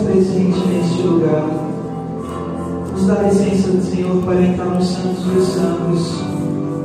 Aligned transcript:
presente 0.00 0.58
neste 0.68 1.02
lugar. 1.02 1.46
Nos 2.92 3.06
dá 3.06 3.14
a 3.14 3.22
licença 3.22 3.68
do 3.68 3.82
Senhor 3.82 4.22
para 4.24 4.42
entrar 4.42 4.66
nos 4.66 4.86
santos 4.86 5.24
dos 5.24 5.48
santos 5.48 6.20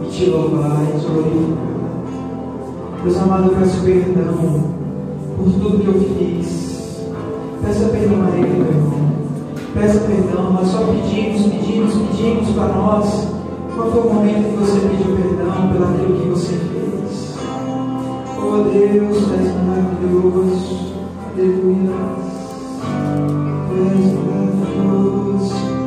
e 0.05 0.09
te 0.11 0.29
louvar 0.29 0.83
e 0.83 0.99
te 0.99 1.05
glorificar. 1.05 1.69
Deus 3.03 3.17
amado, 3.17 3.51
eu 3.51 3.55
peço 3.57 3.81
perdão 3.81 4.79
por 5.37 5.51
tudo 5.53 5.79
que 5.79 5.87
eu 5.87 5.93
fiz. 5.93 7.05
Peça 7.63 7.85
perdão 7.89 8.25
a 8.25 8.37
Ele, 8.37 8.59
meu 8.59 8.67
irmão. 8.67 8.99
Peça 9.73 9.99
perdão, 9.99 10.53
nós 10.53 10.67
só 10.67 10.79
pedimos, 10.79 11.43
pedimos, 11.43 11.93
pedimos 11.93 12.49
para 12.55 12.67
nós. 12.73 13.27
Qual 13.75 13.91
foi 13.91 14.01
o 14.01 14.13
momento 14.13 14.49
que 14.49 14.57
você 14.57 14.79
pediu 14.79 15.15
perdão 15.15 15.69
pelo 15.71 15.85
aquilo 15.85 16.19
que 16.19 16.27
você 16.29 16.53
fez? 16.53 17.37
Oh 18.37 18.63
Deus, 18.63 19.17
tu 19.17 19.33
és 19.33 19.53
maravilhoso. 19.65 20.89
Aleluia. 21.33 22.28
As 22.81 24.13
breath 24.13 24.73
flows 24.73 25.78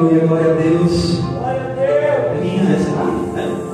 Aleluia, 0.00 0.26
glória 0.26 0.52
a 0.52 0.54
Deus. 0.54 1.18
Glória 1.18 1.60
a 1.60 1.74
Deus. 1.74 1.78
É 1.78 2.38
minha 2.40 2.62
né? 2.62 2.74
essa 2.74 2.90
aqui? 2.90 3.66
É? 3.66 3.69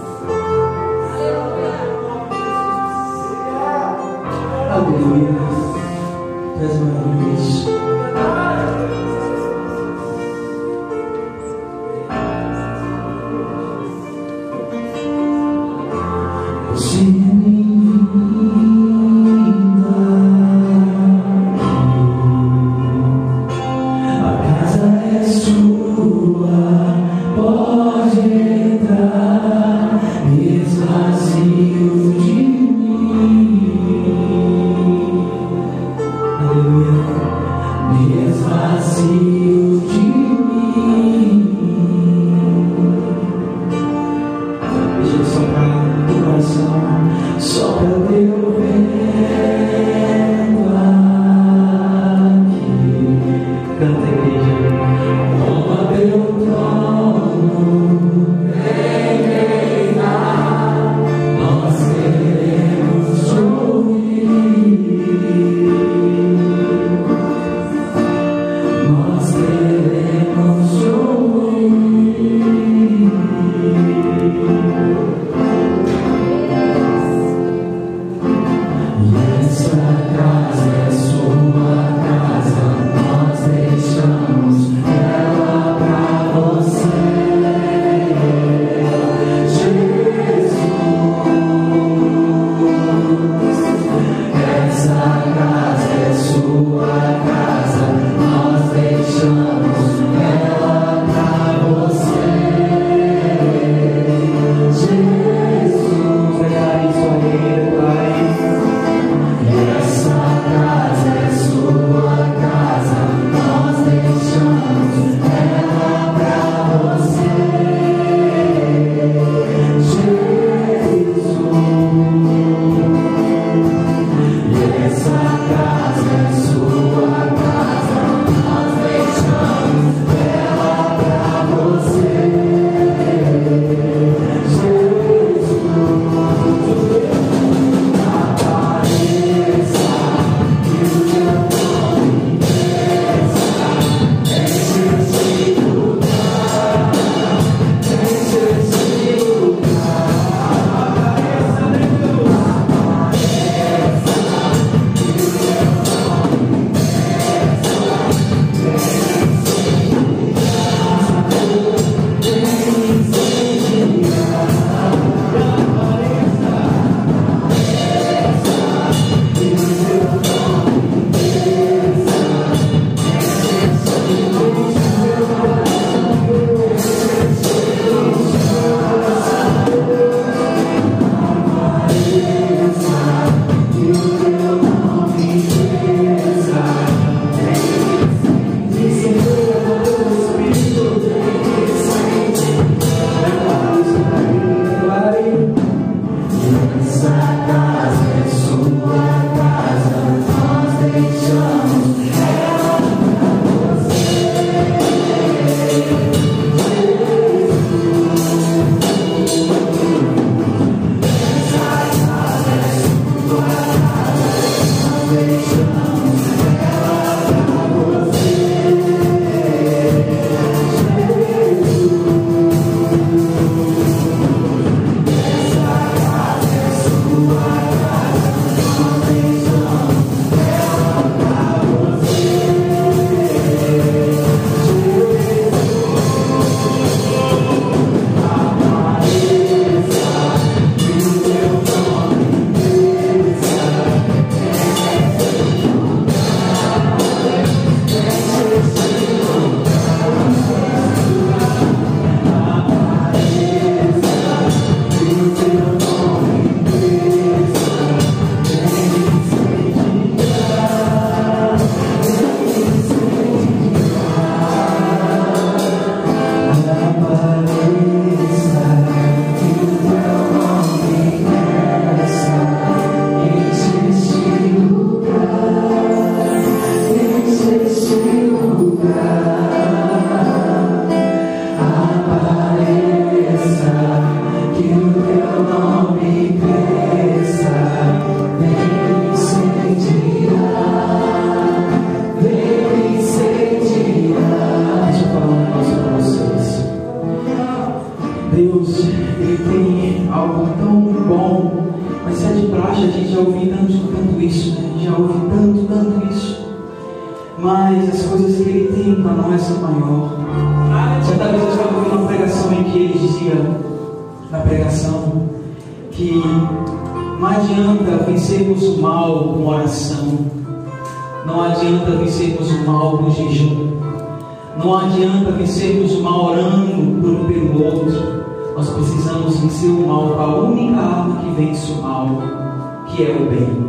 Que 332.97 333.05
é 333.05 333.11
o 333.11 333.29
bem. 333.29 333.67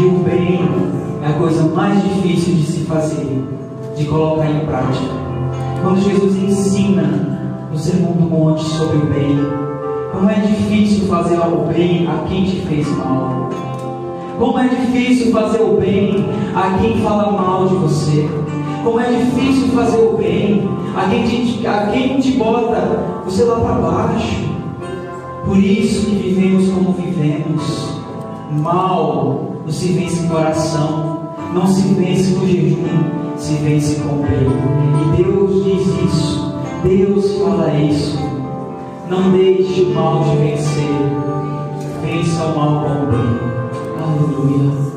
E 0.00 0.06
o 0.06 0.22
bem 0.22 0.60
é 1.24 1.26
a 1.26 1.32
coisa 1.32 1.64
mais 1.74 2.00
difícil 2.04 2.54
de 2.54 2.62
se 2.62 2.80
fazer, 2.84 3.42
de 3.96 4.04
colocar 4.04 4.48
em 4.48 4.60
prática. 4.60 5.12
Quando 5.82 6.00
Jesus 6.00 6.36
ensina 6.36 7.68
no 7.70 7.76
Sermão 7.76 8.12
do 8.12 8.30
Monte 8.30 8.62
sobre 8.62 8.98
o 8.98 9.06
bem, 9.06 9.38
como 10.12 10.30
é 10.30 10.34
difícil 10.34 11.08
fazer 11.08 11.38
o 11.38 11.66
bem 11.66 12.06
a 12.06 12.28
quem 12.28 12.44
te 12.44 12.60
fez 12.60 12.86
mal. 12.96 13.50
Como 14.38 14.56
é 14.56 14.68
difícil 14.68 15.32
fazer 15.32 15.60
o 15.60 15.76
bem 15.76 16.24
a 16.54 16.78
quem 16.78 17.00
fala 17.02 17.32
mal 17.32 17.66
de 17.66 17.74
você. 17.74 18.28
Como 18.84 19.00
é 19.00 19.10
difícil 19.10 19.68
fazer 19.74 19.98
o 19.98 20.16
bem 20.16 20.68
a 20.96 21.08
quem 21.08 21.24
te, 21.24 21.66
a 21.66 21.88
quem 21.88 22.20
te 22.20 22.32
bota 22.32 23.04
você 23.24 23.42
lá 23.42 23.58
para 23.58 23.74
baixo. 23.74 24.48
Por 25.44 25.58
isso 25.58 26.06
que 26.06 26.14
vivemos 26.14 26.68
como 26.68 26.92
vivemos. 26.92 27.97
Mal 28.50 29.48
não 29.64 29.72
se 29.72 29.92
vence 29.92 30.26
com 30.26 30.34
oração, 30.34 31.28
não 31.52 31.66
se 31.66 31.82
vence 31.94 32.34
com 32.34 32.46
jejum, 32.46 32.86
se 33.36 33.52
vence 33.56 34.00
com 34.00 34.14
o 34.14 34.22
bem. 34.22 35.18
E 35.18 35.22
Deus 35.22 35.64
diz 35.64 35.86
isso, 36.04 36.54
Deus 36.82 37.34
fala 37.38 37.74
isso. 37.74 38.18
Não 39.10 39.30
deixe 39.32 39.82
o 39.82 39.94
mal 39.94 40.24
te 40.24 40.36
vencer, 40.36 40.88
vença 42.02 42.44
o 42.44 42.56
mal 42.56 42.84
com 42.84 43.02
o 43.02 43.06
bem. 43.06 43.48
Aleluia, 44.02 44.87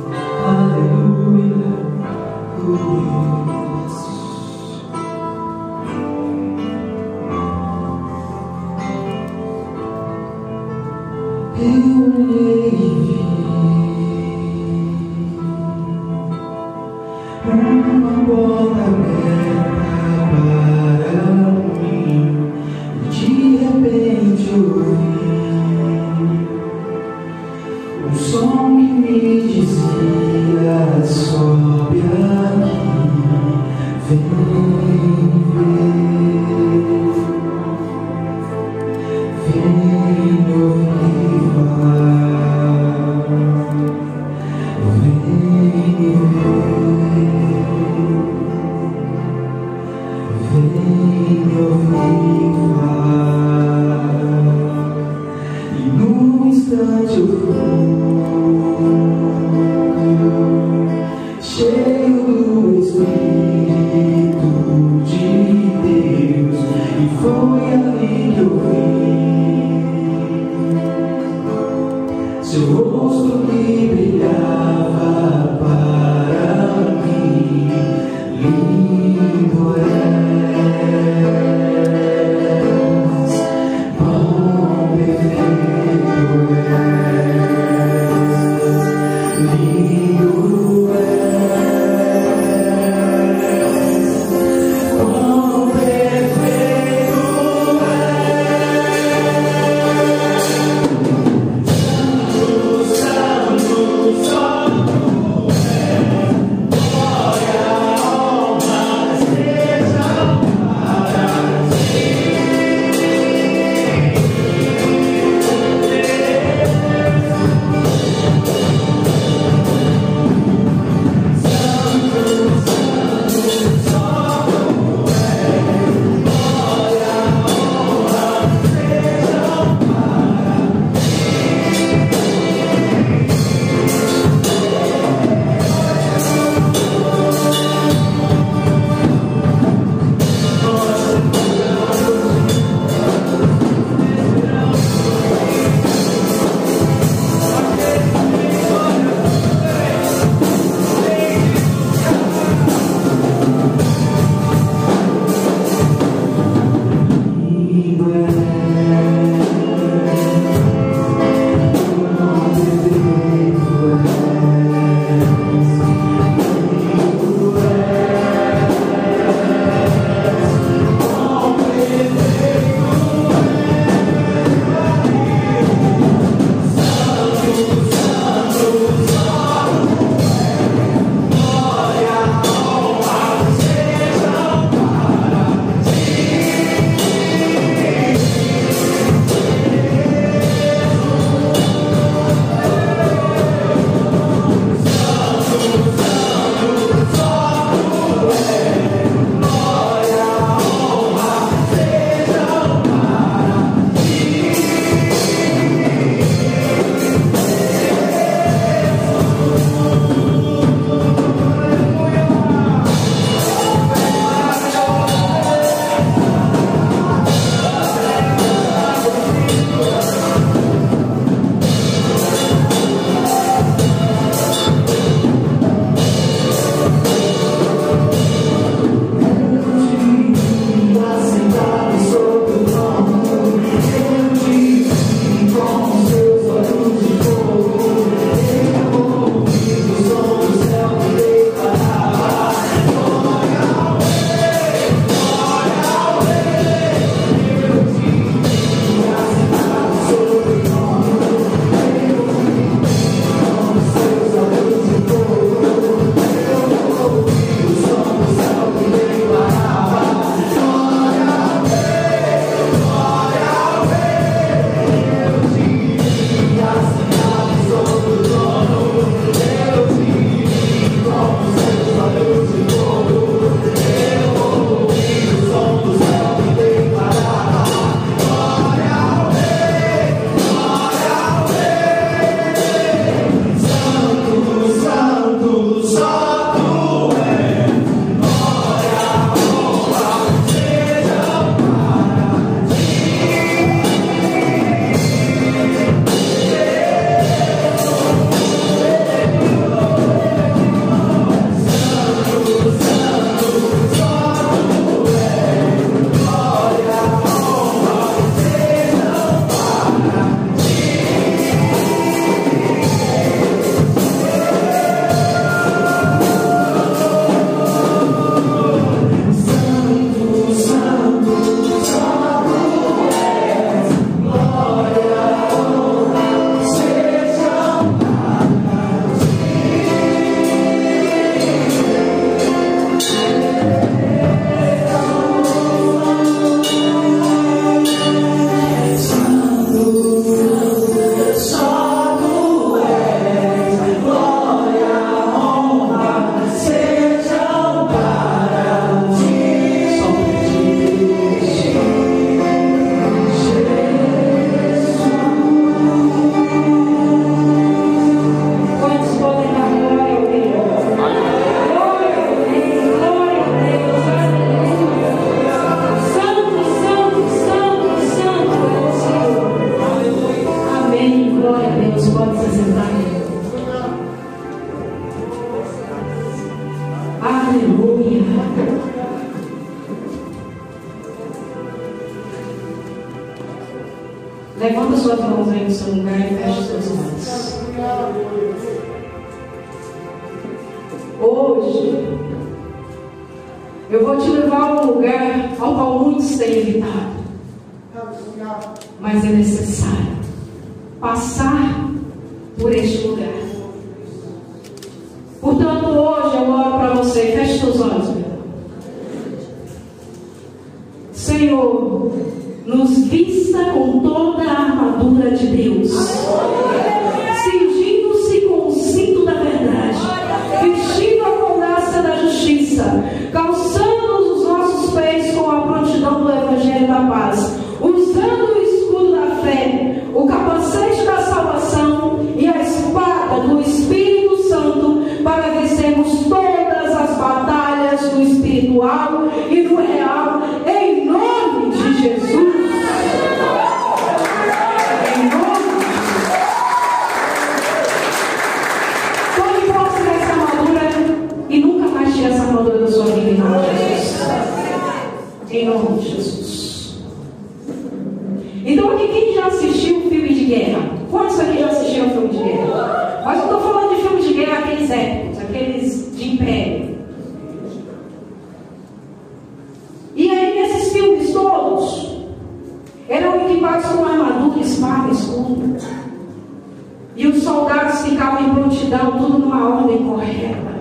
soldados 477.51 478.01
ficavam 478.01 478.47
em 478.47 478.53
prontidão, 478.53 479.17
tudo 479.17 479.39
numa 479.39 479.77
ordem 479.77 480.05
correta. 480.05 480.71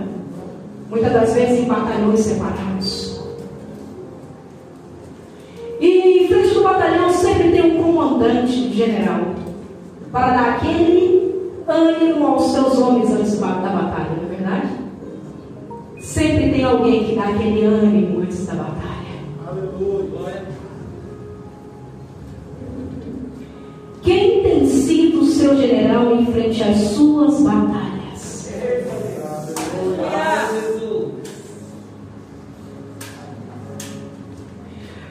Muitas 0.89 1.13
das 1.13 1.35
vezes 1.35 1.61
em 1.61 1.69
batalhões 1.69 2.21
separados. 2.21 3.21
E 5.81 6.25
em 6.25 6.29
frente 6.29 6.55
do 6.55 6.63
batalhão 6.63 7.11
sempre 7.11 7.51
tem 7.51 7.63
um 7.63 7.83
comandante 7.83 8.69
um 8.69 8.73
general 8.73 9.21
para 10.13 10.31
dar 10.31 10.49
aquele 10.57 11.55
ânimo 11.67 12.27
aos 12.27 12.53
seus 12.53 12.79
homens 12.79 13.11
antes 13.11 13.39
da 13.39 13.47
batalha, 13.47 14.11
não 14.17 14.33
é 14.33 14.37
verdade? 14.37 14.69
Sempre 16.01 16.51
tem 16.51 16.65
alguém 16.65 17.05
que 17.05 17.15
dá 17.15 17.25
aquele 17.25 17.65
ânimo 17.65 18.21
antes 18.21 18.47
da 18.47 18.55
batalha. 18.55 18.81
Aleluia, 19.47 20.07
glória 20.11 20.60
seu 25.41 25.57
general 25.57 26.15
em 26.17 26.27
frente 26.27 26.63
às 26.63 26.77
suas 26.77 27.41
batalhas. 27.41 28.51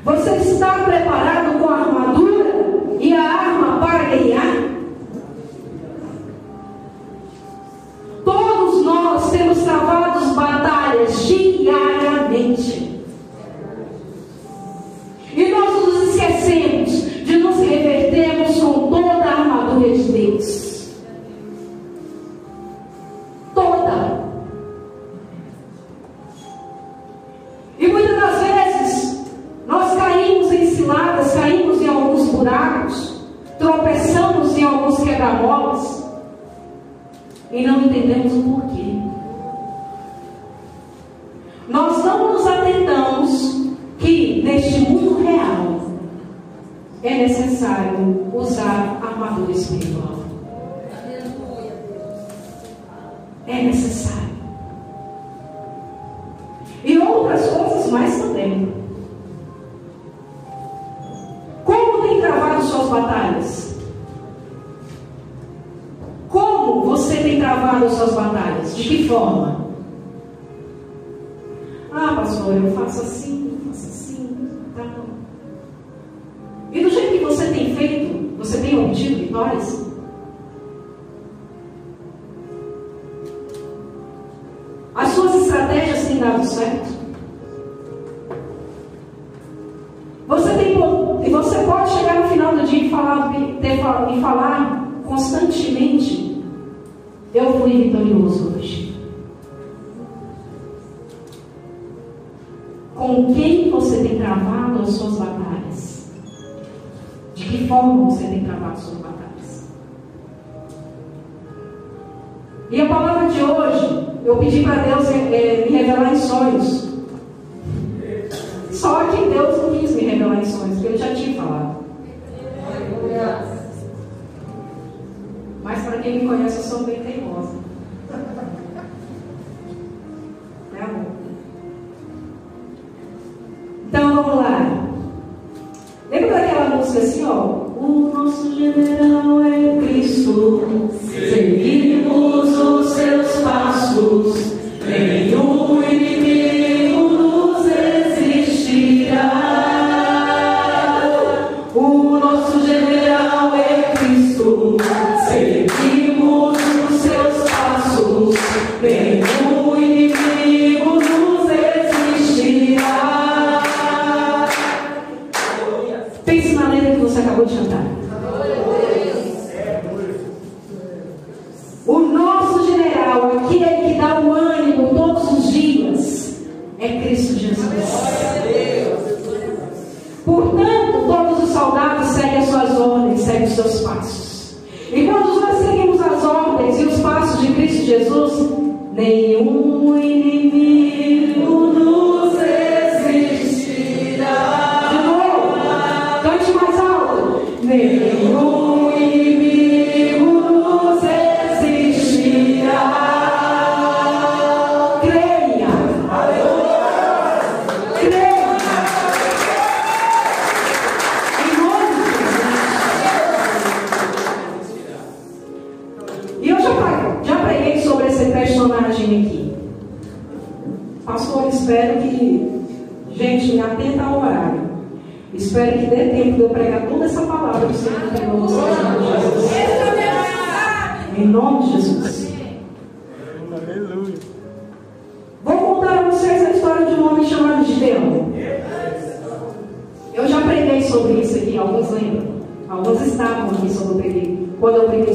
Você 0.05 0.35
está 0.35 0.83
preparado 0.83 1.57
com 1.57 1.67
a 1.67 1.79
armadura 1.79 2.45
e 2.99 3.11
a 3.11 3.23
arma 3.23 3.79
para 3.79 4.03
ganhar? 4.03 4.69
Todos 8.23 8.85
nós 8.85 9.31
temos 9.31 9.57
travado 9.63 10.35
batalhas 10.35 11.25
diárias 11.25 11.98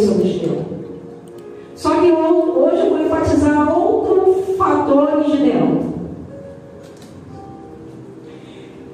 sobre 0.01 0.29
Gideão. 0.29 0.65
Só 1.75 1.91
que 2.01 2.11
ho- 2.11 2.59
hoje 2.65 2.79
eu 2.87 2.91
vou 2.91 3.05
enfatizar 3.05 3.79
outro 3.79 4.55
fator 4.57 5.23
em 5.27 5.31
Gideão. 5.37 5.95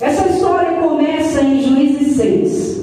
Essa 0.00 0.28
história 0.28 0.80
começa 0.80 1.42
em 1.42 1.60
Juízes 1.62 2.16
6. 2.16 2.80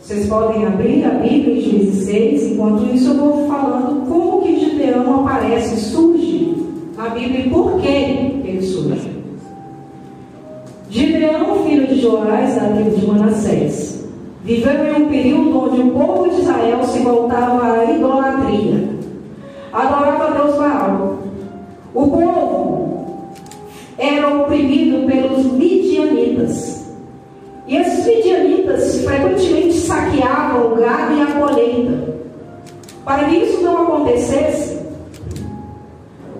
Vocês 0.00 0.26
podem 0.28 0.64
abrir 0.66 1.04
a 1.04 1.10
Bíblia 1.10 1.56
em 1.56 1.60
Juízes 1.60 2.04
6, 2.06 2.52
enquanto 2.52 2.94
isso 2.94 3.10
eu 3.10 3.14
vou 3.16 3.46
falando 3.48 4.06
como 4.08 4.42
que 4.42 4.60
Gideão 4.60 5.26
aparece, 5.26 5.76
surge 5.76 6.54
na 6.96 7.08
Bíblia 7.08 7.46
e 7.46 7.50
por 7.50 7.80
que 7.80 7.88
ele 7.88 8.62
surge. 8.62 9.10
Gideão, 10.90 11.64
filho 11.64 11.86
de 11.86 12.00
Joás, 12.00 12.54
da 12.54 12.68
tribo 12.68 12.90
de 12.90 13.06
Manassés, 13.06 13.91
viveu 14.44 14.84
em 14.84 15.02
um 15.02 15.08
período 15.08 15.58
onde 15.58 15.80
o 15.80 15.90
povo 15.92 16.28
de 16.28 16.40
Israel 16.40 16.82
se 16.84 16.98
voltava 17.00 17.72
à 17.72 17.84
idolatria. 17.84 18.88
Adorava 19.72 20.32
Deus 20.32 20.56
Baal. 20.56 21.18
O 21.94 22.06
povo 22.08 23.32
era 23.98 24.28
oprimido 24.28 25.06
pelos 25.06 25.44
midianitas. 25.52 26.86
E 27.66 27.76
esses 27.76 28.04
midianitas 28.04 29.04
frequentemente 29.04 29.74
saqueavam 29.74 30.72
o 30.72 30.76
gado 30.76 31.14
e 31.14 31.22
a 31.22 31.26
colheita. 31.26 32.12
Para 33.04 33.24
que 33.24 33.36
isso 33.36 33.62
não 33.62 33.82
acontecesse, 33.82 34.78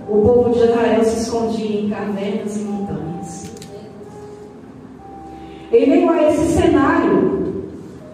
o 0.08 0.16
povo 0.16 0.50
de 0.50 0.58
Israel 0.58 1.04
se 1.04 1.20
escondia 1.20 1.80
em 1.80 1.90
cavernas 1.90 2.56
e 2.56 2.60
montanhas. 2.60 3.52
Em 5.72 5.88
meio 5.88 6.10
a 6.10 6.22
esse 6.28 6.52
cenário, 6.52 7.41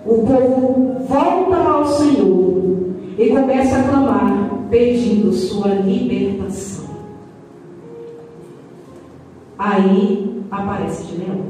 o 0.08 0.26
povo 0.26 1.04
volta 1.06 1.56
ao 1.56 1.86
Senhor 1.86 2.94
e 3.18 3.28
começa 3.28 3.76
a 3.76 3.82
clamar, 3.82 4.50
pedindo 4.70 5.30
sua 5.34 5.68
libertação. 5.68 6.88
Aí 9.58 10.42
aparece 10.50 11.04
Gideão. 11.04 11.44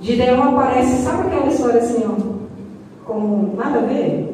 Gideão 0.00 0.42
aparece, 0.44 1.02
sabe 1.02 1.26
aquela 1.26 1.48
história 1.48 1.80
assim, 1.80 2.04
ó, 2.06 3.04
como 3.04 3.56
nada 3.56 3.78
a 3.78 3.82
ver? 3.82 4.32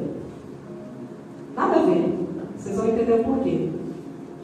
Nada 1.56 1.76
a 1.76 1.84
ver. 1.84 2.18
Vocês 2.56 2.76
vão 2.76 2.88
entender 2.88 3.20
o 3.20 3.24
porquê. 3.24 3.68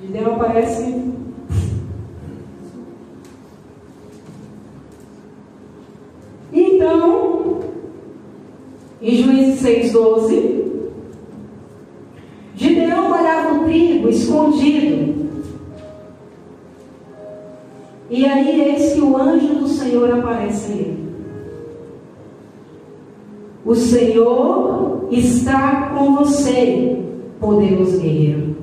Gideão 0.01 0.35
aparece 0.35 1.13
Então, 6.55 7.61
em 9.05 9.23
Juízes 9.23 9.61
6,12, 9.63 10.65
Gideão 12.57 13.13
olhava 13.13 13.61
o 13.61 13.65
trigo 13.65 14.09
escondido. 14.09 15.15
E 18.09 18.25
aí 18.25 18.63
eis 18.63 18.95
que 18.95 19.01
o 19.03 19.15
anjo 19.15 19.57
do 19.57 19.69
Senhor 19.69 20.11
aparece 20.11 20.73
a 20.73 20.77
ele. 20.77 21.05
O 23.67 23.75
Senhor 23.75 25.07
está 25.11 25.91
com 25.95 26.15
você, 26.17 26.99
poderoso 27.39 27.99
guerreiro. 27.99 28.57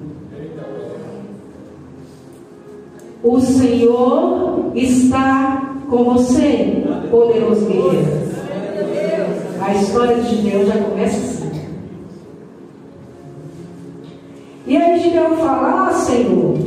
O 3.24 3.40
Senhor 3.40 4.72
está 4.74 5.76
com 5.88 6.04
você, 6.04 6.84
poderoso 7.12 7.66
guerreiro. 7.68 8.22
A 9.62 9.74
história 9.76 10.16
de 10.16 10.36
Gideão 10.36 10.66
já 10.66 10.78
começa 10.78 11.18
assim. 11.18 11.52
E 14.66 14.76
aí 14.76 15.00
Gideão 15.00 15.38
fala, 15.38 15.88
ah 15.88 15.94
Senhor, 15.94 16.58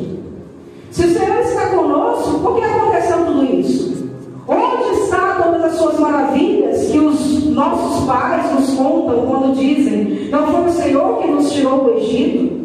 se 0.92 1.05
o 1.05 1.12
Senhor 1.12 1.40
está 1.40 1.70
conosco, 1.70 2.38
por 2.38 2.55
que 2.55 2.64
aconteceu 2.64 3.26
tudo 3.26 3.45
isso? 3.45 4.09
Onde 4.47 5.01
está 5.01 5.40
todas 5.42 5.64
as 5.64 5.74
suas 5.74 5.99
maravilhas 5.99 6.86
que 6.86 6.99
os 7.01 7.45
nossos 7.47 8.07
pais 8.07 8.53
nos 8.53 8.74
contam 8.74 9.26
quando 9.26 9.57
dizem, 9.57 10.28
não 10.30 10.47
foi 10.47 10.66
o 10.66 10.72
Senhor 10.72 11.18
que 11.20 11.28
nos 11.28 11.53
tirou 11.53 11.84
do 11.84 11.95
Egito? 11.95 12.64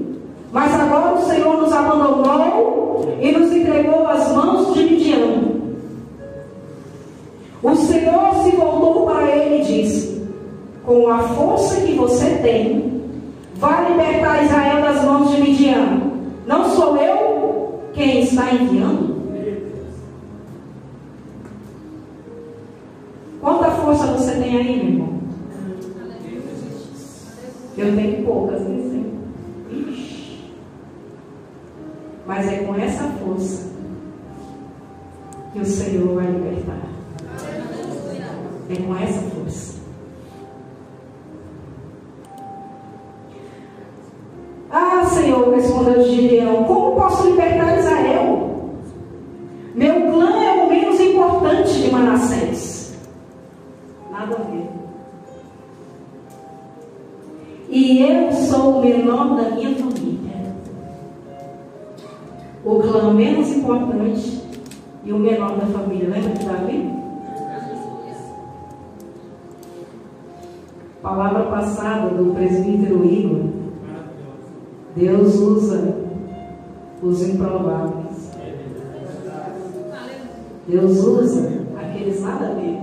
Mas 0.52 0.80
agora 0.80 1.16
o 1.16 1.26
Senhor 1.26 1.58
nos 1.60 1.72
abandonou 1.74 3.18
e 3.20 3.32
nos 3.32 3.52
entregou 3.52 4.08
às 4.08 4.32
mãos 4.32 4.76
de 4.76 4.84
Midian. 4.84 5.50
O 7.64 7.76
Senhor 7.76 8.44
se 8.44 8.56
voltou 8.56 9.06
para 9.06 9.36
ele 9.36 9.62
e 9.62 9.66
disse: 9.66 10.19
Com 10.90 11.08
a 11.08 11.20
força 11.20 11.82
que 11.82 11.94
você 11.94 12.40
tem, 12.42 13.04
vai 13.58 13.92
libertar 13.92 14.44
Israel 14.44 14.82
das 14.82 15.06
mãos 15.06 15.30
de 15.30 15.40
Midian. 15.40 16.02
Não 16.48 16.68
sou 16.76 16.98
eu 16.98 17.84
quem 17.94 18.22
está 18.24 18.52
enviando? 18.52 19.20
Quanta 23.40 23.70
força 23.70 24.08
você 24.14 24.32
tem 24.32 24.58
aí, 24.58 24.78
meu 24.78 24.94
irmão? 24.94 25.20
Eu 27.78 27.96
tenho 27.96 28.26
poucas, 28.26 28.68
nem 28.68 28.90
sei. 28.90 29.14
Ixi. 29.94 30.54
Mas 32.26 32.48
é 32.52 32.58
com 32.64 32.74
essa 32.74 33.04
força 33.04 33.70
que 35.54 35.60
o 35.60 35.66
Senhor 35.66 36.16
vai 36.16 36.26
libertar. 36.26 36.82
É 38.72 38.76
com 38.76 38.98
essa 38.98 39.22
força. 39.22 39.39
Senhor, 46.00 46.06
respondeu 46.06 46.06
Gideão, 46.06 46.64
como 46.64 46.96
posso 46.96 47.30
libertar 47.30 47.78
Israel? 47.78 48.50
Meu 49.76 50.12
clã 50.12 50.44
é 50.44 50.64
o 50.64 50.70
menos 50.70 51.00
importante 51.00 51.82
de 51.82 51.92
Manassés. 51.92 52.98
Nada 54.12 54.36
a 54.36 54.52
ver. 54.52 54.70
E 57.70 58.02
eu 58.02 58.32
sou 58.32 58.80
o 58.80 58.82
menor 58.82 59.36
da 59.36 59.52
minha 59.52 59.76
família. 59.76 60.54
O 62.66 62.80
clã 62.80 63.14
menos 63.14 63.50
importante 63.50 64.44
e 65.06 65.14
o 65.14 65.20
menor 65.20 65.56
da 65.56 65.66
família. 65.68 66.10
Lembra 66.10 66.34
de 66.34 66.46
Davi? 66.46 67.00
Palavra 71.02 71.44
passada 71.44 72.10
do 72.10 72.34
presbítero 72.34 73.06
Igor. 73.06 73.59
Deus 75.00 75.34
usa 75.36 75.96
os 77.02 77.26
improváveis. 77.26 78.34
Deus 80.68 80.98
usa 80.98 81.50
aqueles 81.78 82.22
nada 82.22 82.48
a. 82.48 82.78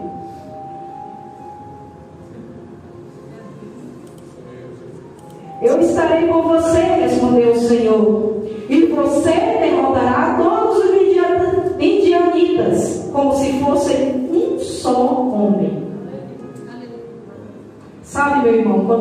Eu 5.60 5.78
estarei 5.82 6.26
com 6.28 6.40
você, 6.40 6.78
respondeu 6.78 7.52
o 7.52 7.60
Senhor, 7.60 8.42
e 8.70 8.86
você 8.86 9.32
derrotará 9.32 10.38
todos 10.42 10.78
os 10.78 11.76
midianitas 11.76 13.10
como 13.12 13.36
se 13.36 13.60
fossem 13.60 14.30
um 14.32 14.58
só 14.58 15.20
homem. 15.22 15.82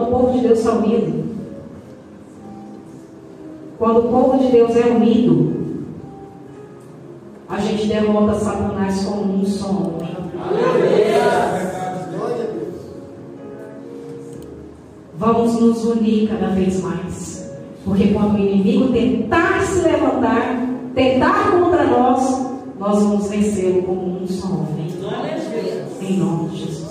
povo 0.07 0.33
de 0.33 0.39
Deus 0.45 0.59
está 0.59 0.73
unido. 0.73 1.24
Quando 3.77 3.99
o 3.99 4.09
povo 4.09 4.37
de 4.37 4.51
Deus 4.51 4.75
é 4.75 4.85
unido, 4.87 5.53
a 7.49 7.59
gente 7.59 7.87
derrota 7.87 8.39
Satanás 8.39 9.03
como 9.03 9.33
um 9.33 9.45
só 9.45 9.67
homem. 9.67 10.15
Vamos 15.17 15.59
nos 15.59 15.85
unir 15.85 16.29
cada 16.29 16.47
vez 16.53 16.81
mais. 16.81 17.53
Porque 17.83 18.07
quando 18.07 18.35
o 18.35 18.39
inimigo 18.39 18.91
tentar 18.91 19.61
se 19.61 19.81
levantar, 19.81 20.67
tentar 20.93 21.51
contra 21.51 21.85
nós, 21.85 22.47
nós 22.79 23.03
vamos 23.03 23.27
vencê-lo 23.27 23.83
como 23.83 24.23
um 24.23 24.27
só 24.27 24.47
homem. 24.47 24.87
Em 26.01 26.17
nome 26.17 26.49
de 26.49 26.57
Jesus. 26.57 26.85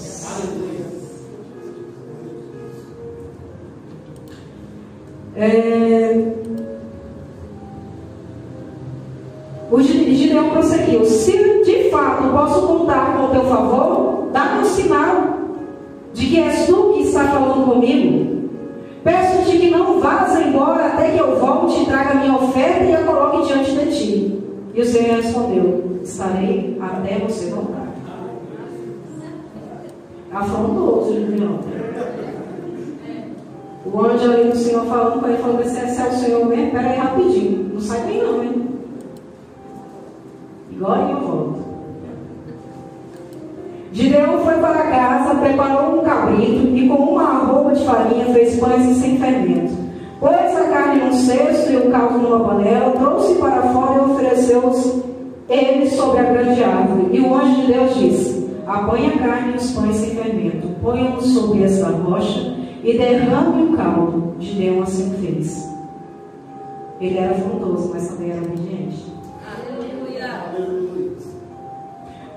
É... 5.36 6.33
O 9.74 9.82
Gideão 9.82 10.50
prosseguiu: 10.50 11.04
Se 11.04 11.32
de 11.64 11.90
fato 11.90 12.28
posso 12.30 12.64
contar 12.64 13.16
com 13.16 13.24
o 13.24 13.28
teu 13.30 13.44
favor, 13.46 14.28
dá-me 14.32 14.60
um 14.60 14.64
sinal 14.64 15.16
de 16.12 16.26
que 16.26 16.38
és 16.38 16.66
tu 16.66 16.92
que 16.94 17.02
está 17.02 17.24
falando 17.24 17.66
comigo. 17.66 18.50
Peço-te 19.02 19.58
que 19.58 19.70
não 19.70 19.98
vás 19.98 20.40
embora 20.40 20.86
até 20.86 21.10
que 21.10 21.18
eu 21.18 21.40
volte 21.40 21.82
e 21.82 21.86
traga 21.86 22.20
minha 22.20 22.36
oferta 22.36 22.84
e 22.84 22.94
a 22.94 23.02
coloque 23.02 23.48
diante 23.48 23.72
de 23.72 23.98
ti. 23.98 24.42
E 24.74 24.80
o 24.80 24.84
Senhor 24.84 25.16
respondeu: 25.16 25.98
Estarei 26.04 26.78
até 26.80 27.18
você 27.18 27.50
voltar. 27.50 27.88
Afrontoso, 30.32 31.14
Gideão. 31.14 31.58
O 33.92 34.00
anjo 34.04 34.30
ali 34.30 34.50
do 34.50 34.56
Senhor 34.56 34.86
falando 34.86 35.20
com 35.20 35.26
ele, 35.26 35.38
falando: 35.38 35.62
Esse 35.62 36.00
é 36.00 36.06
o 36.06 36.12
Senhor 36.12 36.46
mesmo? 36.46 36.70
Pera 36.70 36.90
aí 36.90 36.96
rapidinho. 36.96 37.70
Não 37.74 37.80
sai 37.80 38.02
bem, 38.02 38.22
não, 38.22 38.44
hein? 38.44 38.63
Agora 40.76 41.10
eu 41.10 41.20
volto. 41.20 41.64
Gideão 43.92 44.40
foi 44.40 44.54
para 44.54 44.90
casa, 44.90 45.34
preparou 45.36 46.00
um 46.00 46.02
cabrito 46.02 46.76
e 46.76 46.88
com 46.88 46.96
uma 46.96 47.22
arroba 47.22 47.74
de 47.74 47.84
farinha 47.84 48.24
fez 48.26 48.58
pães 48.58 48.96
sem 48.96 49.18
fermento. 49.18 49.72
Pôs 50.18 50.32
a 50.34 50.64
carne 50.68 51.04
num 51.04 51.12
cesto 51.12 51.72
e 51.72 51.76
o 51.76 51.90
caldo 51.92 52.18
numa 52.18 52.40
panela, 52.40 52.90
trouxe 52.92 53.34
para 53.36 53.62
fora 53.62 53.94
e 53.94 54.10
ofereceu-os 54.10 55.02
ele 55.48 55.88
sobre 55.90 56.18
a 56.18 56.24
grande 56.24 56.64
árvore. 56.64 57.16
E 57.16 57.20
o 57.20 57.34
anjo 57.34 57.60
de 57.60 57.72
Deus 57.72 57.94
disse: 57.94 58.50
Apanhe 58.66 59.12
a 59.12 59.18
carne 59.18 59.52
e 59.52 59.56
os 59.56 59.70
pães 59.72 59.96
sem 59.96 60.10
fermento, 60.10 60.68
ponham-nos 60.82 61.32
sobre 61.32 61.62
esta 61.62 61.90
rocha 61.90 62.56
e 62.82 62.98
derrame 62.98 63.64
o 63.64 63.76
caldo. 63.76 64.34
Gideão 64.40 64.82
assim 64.82 65.14
fez. 65.20 65.68
Ele 67.00 67.18
era 67.18 67.32
afrontoso, 67.32 67.90
mas 67.92 68.08
também 68.08 68.30
era 68.30 68.40
obediente. 68.40 69.14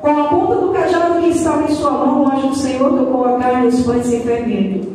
Com 0.01 0.09
a 0.09 0.23
ponta 0.25 0.55
do 0.55 0.73
cajado 0.73 1.21
que 1.21 1.29
estava 1.29 1.63
em 1.63 1.75
sua 1.75 1.91
mão, 1.91 2.23
o 2.23 2.31
anjo 2.31 2.47
do 2.49 2.55
Senhor 2.55 2.91
tocou 2.91 3.25
a 3.25 3.39
carne 3.39 3.65
e 3.65 3.67
os 3.69 3.81
pães 3.83 4.05
sem 4.05 4.21
fermento. 4.21 4.87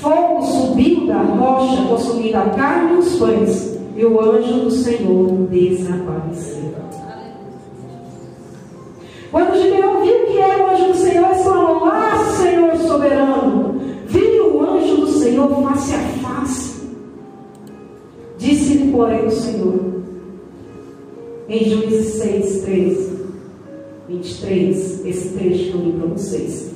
Fogo 0.00 0.42
subiu 0.42 1.06
da 1.06 1.20
rocha, 1.20 1.82
consumindo 1.82 2.36
a 2.38 2.50
carne 2.50 2.94
e 2.94 2.98
os 2.98 3.16
pães, 3.16 3.78
e 3.94 4.04
o 4.04 4.20
anjo 4.20 4.60
do 4.60 4.70
Senhor 4.70 5.26
desapareceu. 5.50 6.74
Quando 9.30 9.60
Gideão 9.60 10.02
viu 10.02 10.26
que 10.26 10.38
era 10.38 10.64
o 10.64 10.70
anjo 10.70 10.86
do 10.86 10.94
Senhor, 10.94 11.30
exclamou: 11.30 11.84
Ah, 11.84 12.24
Senhor 12.36 12.76
soberano! 12.76 13.80
Viu 14.06 14.56
o 14.56 14.60
anjo 14.62 14.96
do 14.96 15.08
Senhor 15.08 15.48
face 15.62 15.94
a 15.94 15.98
face. 15.98 16.86
Disse-lhe, 18.38 18.92
porém, 18.92 19.26
o 19.26 19.30
Senhor, 19.30 20.02
em 21.48 21.64
Juízes 21.64 22.14
6, 22.14 22.62
13. 22.62 23.15
23, 24.08 25.04
esse 25.04 25.28
trecho 25.30 25.70
que 25.70 25.74
eu 25.74 25.80
li 25.80 25.92
para 25.92 26.06
vocês. 26.08 26.72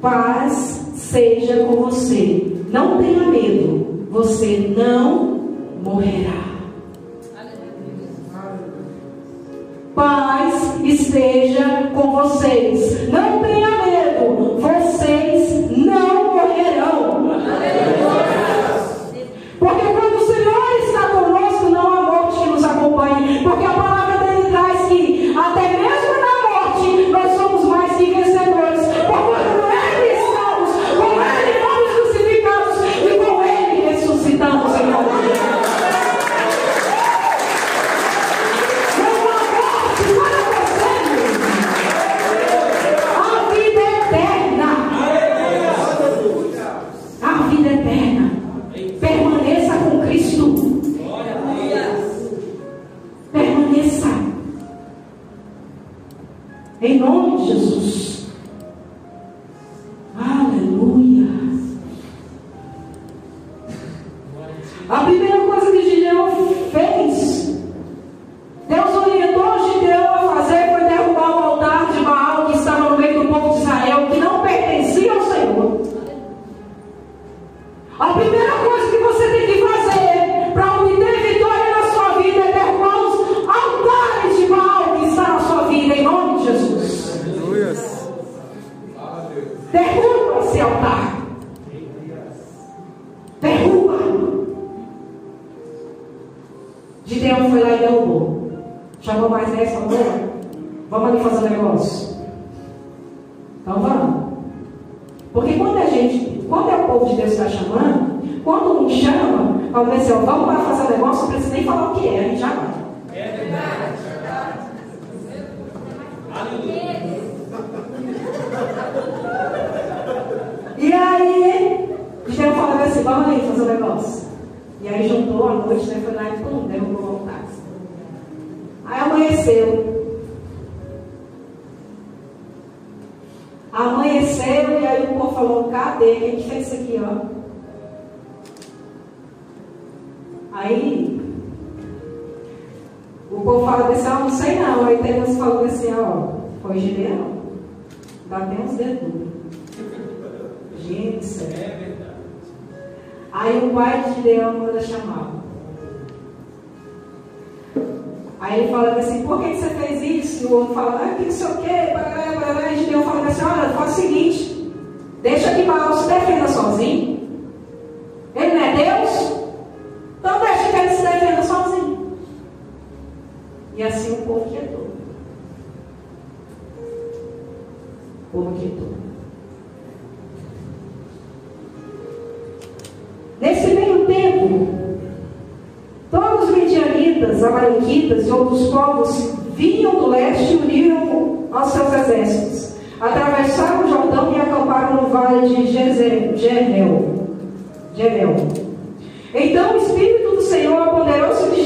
Paz 0.00 0.80
seja 0.96 1.64
com 1.64 1.76
você. 1.76 2.46
Não 2.70 2.98
tenha 2.98 3.26
medo. 3.28 4.06
Você 4.10 4.72
não 4.76 5.48
morrerá. 5.82 6.44
Paz 9.94 10.80
esteja 10.84 11.90
com 11.94 12.10
vocês. 12.12 13.08
Não 13.10 13.40
tenha 13.40 13.70
medo. 13.70 14.60
Vocês 14.60 15.70
não 15.70 16.34
morrerão. 16.34 17.24
Porque 19.58 19.86
quando 19.86 20.16
o 20.16 20.26
Senhor 20.26 20.64
está 20.86 21.08
conosco, 21.08 21.70
não 21.70 21.86
há 21.86 22.02
morte 22.02 22.40
que 22.40 22.50
nos 22.50 22.64
acompanhe. 22.64 23.42
Porque 23.42 23.64
a 23.64 23.70
palavra 23.70 23.93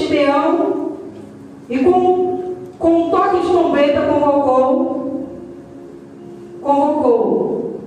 Gideão 0.09 0.92
e 1.68 1.78
com, 1.78 2.54
com 2.78 2.88
um 2.88 3.11
toque 3.11 3.40
de 3.40 3.48
trombeta 3.48 4.00
convocou, 4.00 5.28
convocou 6.62 7.80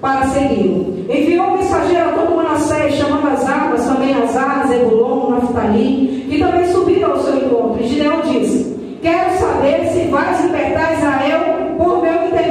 para 0.00 0.26
segui-lo. 0.28 1.04
Enviou 1.12 1.46
um 1.46 1.56
mensageiro 1.58 2.08
a 2.08 2.12
todo 2.12 2.36
Manassés, 2.36 2.94
chamando 2.94 3.28
as 3.28 3.46
armas, 3.46 3.84
também 3.84 4.14
as 4.14 4.34
armas, 4.34 4.70
Ebulon, 4.70 5.30
Naftali, 5.30 6.26
que 6.30 6.38
também 6.38 6.66
subiram 6.72 7.12
ao 7.12 7.18
seu 7.18 7.36
encontro. 7.36 7.82
E 7.82 7.86
Gideão 7.86 8.22
disse: 8.22 8.98
Quero 9.02 9.38
saber 9.38 9.88
se 9.88 10.08
vais 10.08 10.42
libertar 10.42 10.94
Israel 10.94 11.74
por 11.76 12.00
meu 12.00 12.14
intermédio, 12.26 12.49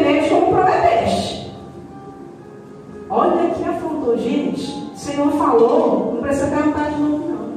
Olha 3.10 3.49
que 3.49 3.64
afrontou, 3.64 4.18
gente. 4.18 4.91
O 4.93 4.97
Senhor 4.97 5.32
falou, 5.32 6.14
não 6.14 6.22
precisa 6.22 6.47
perguntar 6.47 6.91
de 6.91 7.01
novo, 7.01 7.28
não. 7.28 7.49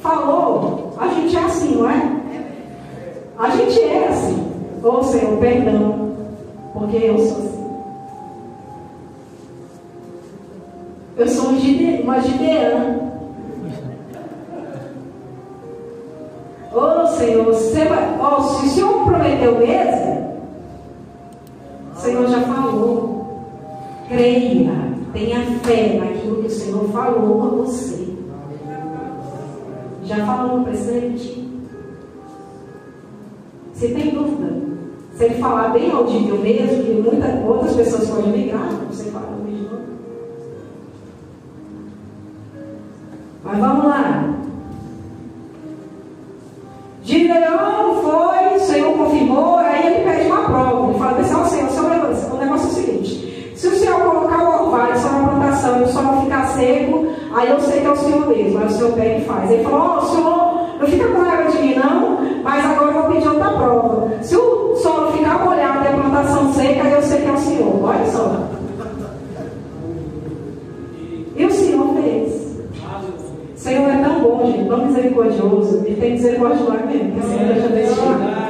Falou, 0.00 0.94
a 0.98 1.08
gente 1.08 1.36
é 1.36 1.40
assim, 1.40 1.76
não 1.76 1.90
é? 1.90 2.20
A 3.38 3.50
gente 3.50 3.80
é 3.80 4.08
assim. 4.08 4.50
Ô 4.82 4.88
oh, 4.88 5.02
Senhor, 5.02 5.36
perdão 5.38 6.10
porque 6.72 6.96
eu 6.96 7.18
sou 7.18 7.38
assim. 7.38 7.60
Eu 11.16 11.28
sou 11.28 11.50
uma 11.50 12.20
gideã. 12.20 12.98
Ô 16.72 16.78
oh, 16.78 17.06
Senhor, 17.08 17.44
você 17.44 17.84
vai, 17.84 18.16
oh, 18.18 18.42
se 18.42 18.66
o 18.66 18.68
Senhor 18.70 19.04
prometeu 19.04 19.58
mesmo, 19.58 20.19
o 22.00 22.02
Senhor 22.02 22.28
já 22.28 22.40
falou. 22.40 23.44
Creia, 24.08 24.72
tenha 25.12 25.42
fé 25.62 25.98
naquilo 26.00 26.36
que 26.36 26.46
o 26.46 26.50
Senhor 26.50 26.88
falou 26.88 27.42
a 27.42 27.46
você. 27.56 28.08
Já 30.04 30.24
falou 30.24 30.58
no 30.58 30.64
presente? 30.64 31.46
Você 33.74 33.88
tem 33.88 34.14
dúvida? 34.14 34.50
Se 35.14 35.24
ele 35.24 35.34
falar 35.34 35.68
bem 35.68 35.90
audível 35.90 36.38
mesmo, 36.38 36.82
que 36.82 36.92
muitas 36.92 37.44
outras 37.44 37.76
pessoas 37.76 38.08
podem 38.08 38.32
ligar, 38.32 38.70
você 38.90 39.10
fala 39.10 39.36
mesmo. 39.44 39.78
Mas 43.44 43.58
vamos 43.58 43.84
lá. 43.84 44.34
Gideão 47.02 48.02
foi, 48.02 48.56
o 48.56 48.60
Senhor 48.60 48.96
confirmou, 48.96 49.58
aí 49.58 49.86
ele 49.86 50.04
pede 50.04 50.28
uma 50.28 50.44
prova. 50.44 50.90
Ele 50.90 50.98
fala 50.98 51.42
ó 51.42 51.44
Senhor, 51.44 51.70
o 52.32 52.38
negócio 52.38 52.66
é 52.66 52.70
o 52.70 52.74
seguinte, 52.74 53.52
se 53.54 53.68
o 53.68 53.78
Senhor 53.78 54.00
colocar 54.00 54.42
o 54.42 54.64
orvalho 54.64 54.98
só 54.98 55.08
na 55.10 55.28
plantação 55.28 55.80
e 55.80 55.84
o 55.84 55.88
solo 55.88 56.22
ficar 56.22 56.46
seco, 56.46 57.08
aí 57.34 57.50
eu 57.50 57.60
sei 57.60 57.80
que 57.80 57.86
é 57.86 57.90
o 57.90 57.96
Senhor 57.96 58.26
mesmo, 58.26 58.58
aí 58.58 58.66
o 58.66 58.70
Senhor 58.70 58.92
pega 58.92 59.18
e 59.18 59.24
faz. 59.24 59.50
Ele 59.50 59.64
falou, 59.64 59.80
ó 59.80 59.98
oh, 59.98 60.06
Senhor, 60.06 60.60
não 60.80 60.86
fica 60.86 61.08
com 61.08 61.20
raiva 61.20 61.50
de 61.50 61.58
mim 61.58 61.74
não, 61.74 62.18
mas 62.42 62.64
agora 62.64 62.90
eu 62.90 63.02
vou 63.02 63.12
pedir 63.12 63.28
outra 63.28 63.50
prova. 63.50 64.08
Se 64.22 64.34
o 64.34 64.76
solo 64.76 65.12
ficar 65.12 65.44
molhado 65.44 65.84
e 65.84 65.88
a 65.88 65.92
plantação 65.92 66.52
seca, 66.54 66.88
eu 66.88 67.02
sei 67.02 67.20
que 67.20 67.28
é 67.28 67.32
o 67.32 67.38
Senhor. 67.38 67.84
Olha 67.84 68.06
só. 68.06 68.46
E 71.36 71.44
o 71.44 71.50
Senhor 71.50 71.94
fez. 71.94 72.50
O 73.54 73.58
Senhor 73.58 73.90
é 73.90 74.02
tão 74.02 74.20
bom, 74.20 74.46
gente, 74.46 74.68
tão 74.68 74.86
misericordioso. 74.86 75.82
E 75.86 75.94
tem 75.96 76.12
nós 76.12 76.60
mesmo, 76.60 77.12
que 77.12 77.20
o 77.20 77.28
Senhor 77.28 77.46
deixa 77.46 77.68
desistir. 77.68 78.49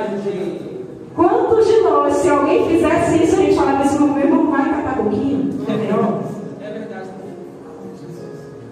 Se 2.21 2.29
alguém 2.29 2.69
fizesse 2.69 3.25
isso, 3.25 3.37
a 3.37 3.39
gente 3.39 3.57
falava 3.57 3.83
assim, 3.83 3.99
meu 3.99 4.19
irmão, 4.19 4.51
vai 4.51 4.69
catar 4.69 4.97
pouquinho? 4.97 5.59
É 5.67 5.73
melhor? 5.73 6.23
É 6.61 6.71
verdade. 6.71 7.09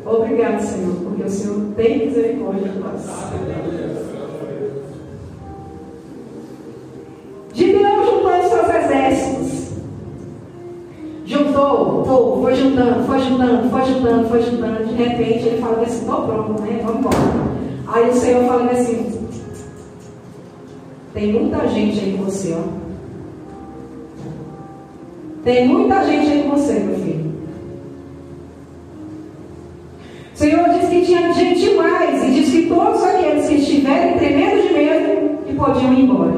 Obrigado, 0.05 0.61
Senhor, 0.61 0.95
porque 0.97 1.23
o 1.23 1.31
Senhor 1.31 1.57
tem 1.75 2.07
misericórdia 2.07 2.69
de 2.69 2.79
nós. 2.79 3.01
Gideão 7.55 8.05
juntou 8.05 8.39
os 8.39 8.47
seus 8.47 8.69
exércitos. 8.69 9.69
Juntou, 11.25 12.03
pô, 12.03 12.43
foi 12.43 12.55
juntando, 12.55 13.05
foi 13.05 13.19
juntando, 13.19 13.71
foi 13.71 13.85
juntando, 13.87 14.29
foi 14.29 14.43
juntando. 14.43 14.85
De 14.85 14.95
repente 14.95 15.49
ele 15.49 15.61
fala 15.61 15.83
assim: 15.83 16.01
estou 16.01 16.23
pronto, 16.23 16.63
né? 16.63 16.81
Vamos 16.85 17.01
embora. 17.01 17.17
Aí 17.87 18.11
o 18.11 18.15
Senhor 18.15 18.45
fala 18.45 18.71
assim: 18.71 19.29
tem 21.15 21.33
muita 21.33 21.67
gente 21.69 21.99
aí 21.99 22.17
com 22.17 22.25
você, 22.25 22.55
ó. 22.55 22.88
Tem 25.49 25.67
muita 25.67 26.05
gente 26.05 26.31
aí 26.31 26.43
com 26.43 26.51
você, 26.51 26.75
meu 26.75 26.95
filho. 26.97 27.33
O 30.35 30.37
Senhor 30.37 30.69
disse 30.75 30.87
que 30.89 31.07
tinha 31.07 31.33
gente 31.33 31.61
demais 31.61 32.23
e 32.23 32.31
disse 32.33 32.51
que 32.51 32.69
todos 32.69 33.03
aqueles 33.03 33.49
que 33.49 33.55
estiverem 33.55 34.19
tremendo 34.19 34.69
de 34.69 34.75
medo 34.75 35.39
que 35.47 35.55
podiam 35.55 35.95
ir 35.95 36.03
embora. 36.03 36.35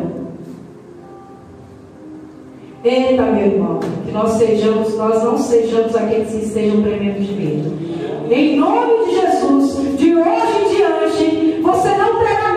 Eita, 2.85 3.23
meu 3.23 3.47
irmão, 3.47 3.81
que 4.07 4.13
nós 4.13 4.31
sejamos, 4.35 4.97
nós 4.97 5.25
não 5.25 5.37
sejamos 5.37 5.97
aqueles 5.97 6.31
que 6.31 6.45
estejam 6.45 6.81
tremendo 6.81 7.21
de 7.21 7.33
medo. 7.33 8.33
Em 8.33 8.57
nome 8.61 9.07
de 9.07 9.21
Jesus, 9.23 9.99
de 9.99 10.15
hoje 10.15 10.57
em 10.57 10.77
diante, 10.77 11.61
você 11.61 11.89
não 11.97 12.21
terá 12.21 12.50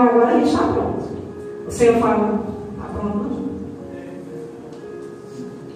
Gideão, 0.00 0.08
agora 0.08 0.38
gente 0.38 0.48
está 0.48 0.72
pronto. 0.72 1.04
O 1.66 1.70
Senhor 1.70 1.96
fala, 1.96 2.40
está 2.74 2.98
pronto 2.98 3.18
não? 3.18 3.40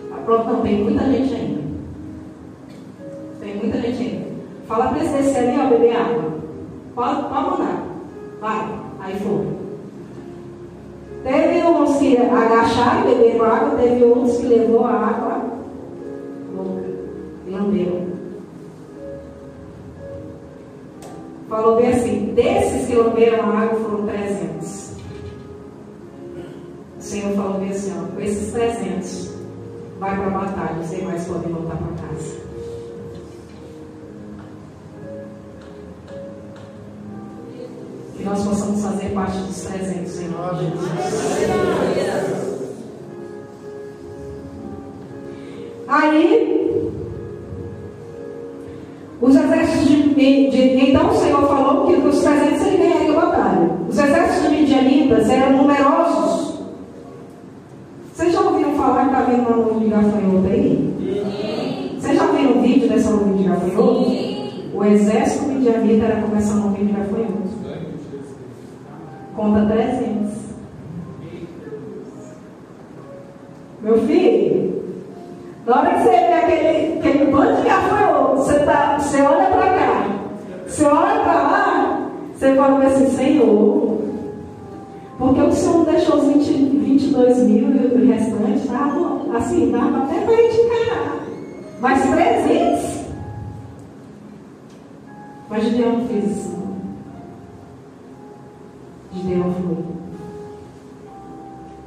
Está 0.05 0.17
pronto 0.25 0.49
não, 0.49 0.63
tem 0.63 0.85
muita 0.85 1.05
gente 1.05 1.35
ainda. 1.35 1.63
Tem 3.41 3.57
muita 3.57 3.81
gente 3.81 4.03
ainda. 4.03 4.27
Fala 4.67 4.89
para 4.89 5.05
esse 5.05 5.13
descer 5.13 5.49
ali, 5.49 5.61
ó, 5.61 5.69
beber 5.69 5.97
água. 5.97 6.35
Pode, 6.95 7.23
pode 7.23 7.51
mandar. 7.51 7.85
Vai. 8.41 8.81
Aí 9.01 9.19
foi. 9.19 9.65
Teve 11.23 11.67
uns 11.67 11.97
que 11.99 12.17
agacharam 12.17 13.11
e 13.11 13.15
beberam 13.15 13.45
água, 13.45 13.79
teve 13.79 14.05
outros 14.05 14.39
que 14.39 14.47
levou 14.47 14.85
a 14.85 14.93
água 14.93 15.43
louca 16.55 16.85
e 17.47 17.51
lamberam. 17.51 18.14
Falou 21.49 21.77
bem 21.77 21.93
assim: 21.93 22.35
desses 22.35 22.87
que 22.87 22.95
lamberam 22.95 23.51
a 23.51 23.61
água 23.61 23.81
foram 23.81 24.07
300. 24.07 24.93
O 26.99 27.03
Senhor 27.03 27.37
falou 27.37 27.61
bem 27.61 27.71
assim: 27.71 27.93
ó, 27.97 28.15
com 28.15 28.21
esses 28.21 28.53
300, 28.53 29.35
vai 29.99 30.17
para 30.17 30.27
a 30.27 30.31
batalha, 30.31 30.81
os 30.81 30.91
demais 30.91 31.25
podem 31.25 31.53
voltar 31.53 31.77
para 31.77 32.07
casa. 32.07 32.45
Que 38.17 38.25
nós 38.25 38.45
possamos 38.45 38.83
fazer 38.83 39.11
parte 39.11 39.39
dos 39.39 39.61
300 39.63 40.21
em 40.21 40.29
nome 40.29 40.71
de 40.71 41.95
Jesus. 41.95 42.55
Aí, 45.87 46.64
os 49.25 49.35
exércitos 49.35 49.89
de, 49.89 50.51
de, 50.51 50.91
Então 50.91 51.11
o 51.11 51.15
Senhor 51.15 51.49
falou 51.49 51.87
que 51.87 51.95
os 51.95 52.21
300 52.21 52.67
ele 52.67 52.77
ganharia 52.77 53.11
a 53.11 53.21
batalha. 53.21 53.71
Os 53.89 53.99
exércitos 53.99 54.51
de 54.51 54.57
Midianitas 54.57 55.31
eram 55.31 55.57
numerosos. 55.57 56.61
Vocês 58.13 58.33
já 58.33 58.41
ouviram 58.43 58.75
falar 58.75 59.09
que 59.09 59.15
está 59.15 59.23
vindo 59.23 59.49
uma 59.49 59.57
mão 59.57 59.81
de 59.81 59.87
gafanhoto 59.87 60.47
aí? 60.47 61.95
Vocês 61.99 62.19
já 62.19 62.27
viram 62.27 62.61
exército 64.85 65.47
midianita 65.47 66.05
era 66.05 66.23
começar 66.23 66.61
a 66.61 66.65
ouvir 66.67 66.85
de 66.85 66.93
gafanhoto. 66.93 67.55
Conta 69.35 69.67
300. 69.67 70.35
Meu 73.83 74.07
filho, 74.07 74.74
na 75.67 75.81
hora 75.81 75.95
que 75.95 76.03
você 76.03 76.11
vê 76.11 76.33
aquele, 76.33 76.99
aquele 76.99 77.31
bando 77.31 77.57
de 77.57 77.69
gafanhoto, 77.69 78.37
você, 78.37 78.59
tá, 78.61 78.99
você 78.99 79.23
olha 79.23 79.47
para 79.47 79.75
cá, 79.75 80.07
você 80.67 80.85
olha 80.85 81.21
para 81.21 81.33
lá, 81.33 82.11
você 82.35 82.55
fala 82.55 82.85
assim, 82.85 83.07
Senhor, 83.11 83.99
porque 85.19 85.41
o 85.41 85.53
Senhor 85.53 85.77
não 85.79 85.85
deixou 85.85 86.17
os 86.17 86.27
20, 86.27 86.53
22 86.53 87.39
mil 87.45 87.71
e 87.71 87.95
o 87.95 88.07
restante, 88.07 88.69
tá? 88.69 88.95
Assim, 89.37 89.71
dava 89.71 90.05
até 90.05 90.21
para 90.21 90.35
encarar. 90.35 91.17
Mas 91.81 92.03
300? 92.11 93.05
Mas 95.49 95.65
Gideão 95.65 95.99
não 95.99 96.09
fez 96.09 96.25
isso. 96.25 96.55
Gideão 99.13 99.55
foi. 99.55 99.85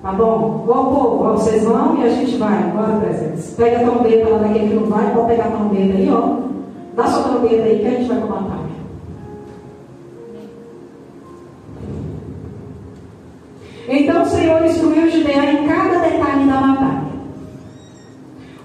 Tá 0.02 0.12
bom? 0.14 0.57
Bom 0.68 0.94
povo, 0.94 1.24
vocês 1.32 1.64
vão 1.64 1.98
e 1.98 2.04
a 2.04 2.10
gente 2.10 2.36
vai. 2.36 2.62
Bora, 2.72 3.00
presentes. 3.00 3.54
Pega 3.56 3.78
a 3.78 3.90
trombeta 3.90 4.28
lá 4.28 4.40
daquele 4.40 4.68
que 4.68 4.76
não 4.76 4.86
vai, 4.88 5.14
pode 5.14 5.28
pegar 5.28 5.46
a 5.46 5.52
trombeta 5.52 5.98
aí, 5.98 6.10
ó. 6.12 6.40
Dá 6.94 7.08
sua 7.08 7.24
trombeta 7.24 7.64
aí 7.64 7.80
que 7.80 7.88
a 7.88 7.90
gente 7.92 8.08
vai 8.10 8.18
para 8.18 8.26
a 8.26 8.42
batalha. 8.42 8.68
Então 13.88 14.24
o 14.24 14.26
Senhor 14.26 14.66
instruiu 14.66 15.10
Gideão 15.10 15.44
em 15.46 15.68
cada 15.68 16.00
detalhe 16.00 16.46
da 16.46 16.60
batalha. 16.60 17.08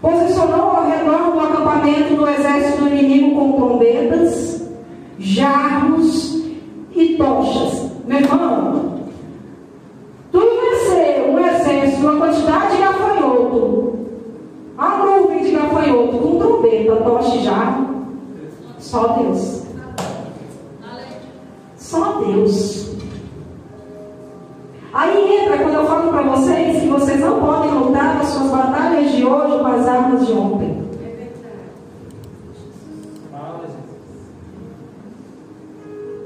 Posicionou 0.00 0.70
ao 0.72 0.90
redor 0.90 1.30
do 1.30 1.38
acampamento 1.38 2.16
do 2.16 2.28
exército 2.28 2.82
do 2.82 2.88
inimigo 2.88 3.36
com 3.36 3.52
trombetas, 3.52 4.68
jarros 5.20 6.42
e 6.96 7.14
tochas. 7.16 7.92
Meu 8.04 8.18
irmão, 8.18 8.92
tu 10.32 10.40
vencer 10.40 11.30
um 11.30 11.38
exército, 11.38 12.06
uma 12.06 12.26
quantidade 12.26 12.76
de 12.76 12.82
gafanhoto, 12.82 13.98
a 14.76 14.96
nuvem 14.98 15.44
de 15.44 15.50
gafanhoto 15.52 16.18
com 16.78 16.96
trombeta, 16.96 16.96
tocha 17.02 17.36
e 17.36 17.44
jarro, 17.44 18.06
só 18.78 19.08
Deus. 19.18 19.62
Só 21.76 22.20
Deus. 22.20 22.92
Aí 24.94 25.38
entra 25.38 25.58
quando 25.58 25.74
eu 25.74 25.86
falo 25.86 26.10
para 26.10 26.22
vocês 26.22 26.80
que 26.80 26.88
vocês 26.88 27.20
não 27.20 27.40
podem 27.40 27.70
lutar 27.70 28.20
as 28.20 28.28
suas 28.28 28.50
batalhas 28.50 29.12
de 29.12 29.24
hoje 29.24 29.58
com 29.58 29.66
as 29.66 29.86
armas 29.86 30.26
de 30.26 30.32
ontem. 30.32 30.82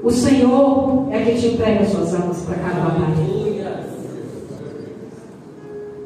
O 0.03 0.11
Senhor 0.11 1.07
é 1.11 1.21
que 1.21 1.37
te 1.37 1.47
entrega 1.47 1.81
as 1.81 1.89
suas 1.89 2.13
armas 2.15 2.41
para 2.43 2.55
cada 2.55 2.79
batalha. 2.79 3.37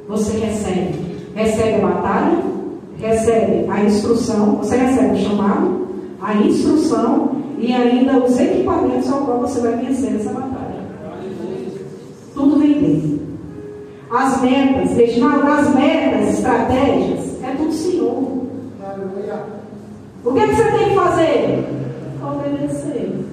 Você 0.07 0.37
recebe. 0.39 1.11
Recebe 1.35 1.81
a 1.81 1.87
batalha, 1.87 2.50
recebe 3.01 3.65
a 3.69 3.83
instrução, 3.83 4.57
você 4.57 4.77
recebe 4.77 5.15
o 5.15 5.23
chamado, 5.23 5.87
a 6.21 6.35
instrução 6.35 7.31
e 7.57 7.73
ainda 7.73 8.19
os 8.19 8.39
equipamentos 8.39 9.11
ao 9.11 9.25
qual 9.25 9.39
você 9.39 9.59
vai 9.59 9.75
vencer 9.77 10.15
essa 10.15 10.31
batalha. 10.31 10.81
Tudo 12.33 12.59
vem 12.59 12.73
dele. 12.73 13.21
As 14.11 14.41
metas, 14.41 14.91
Reginaldo, 14.95 15.47
as 15.47 15.75
metas, 15.75 16.35
estratégias, 16.35 17.43
é 17.43 17.55
tudo 17.57 17.73
Senhor. 17.73 18.41
O 20.23 20.33
que, 20.33 20.39
é 20.39 20.47
que 20.47 20.55
você 20.55 20.71
tem 20.71 20.89
que 20.89 20.95
fazer? 20.95 21.65
Obedecer. 22.21 23.25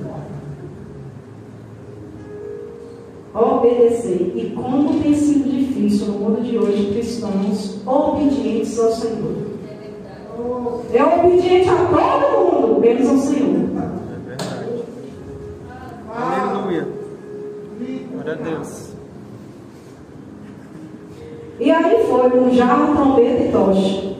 Obedecer. 3.34 4.32
E 4.34 4.52
como 4.56 5.00
tem 5.00 5.14
sido 5.14 5.50
difícil 5.50 6.06
no 6.06 6.18
mundo 6.18 6.42
de 6.42 6.56
hoje, 6.56 6.92
cristãos 6.92 7.80
obedientes 7.86 8.78
ao 8.78 8.90
Senhor. 8.92 9.47
É 10.94 11.04
obediente 11.04 11.68
a 11.68 11.74
todo 11.74 12.52
mundo, 12.52 12.80
menos 12.80 13.08
ao 13.08 13.16
Senhor. 13.18 13.56
É 14.14 14.28
verdade. 14.28 14.84
Aleluia. 16.14 16.88
Glória 18.12 18.32
a 18.32 18.36
Deus. 18.36 18.88
E 21.58 21.70
aí 21.72 22.06
foi 22.06 22.30
com 22.30 22.50
jarro, 22.50 22.94
trombeta 22.94 23.42
e 23.42 23.52
tocha. 23.52 24.16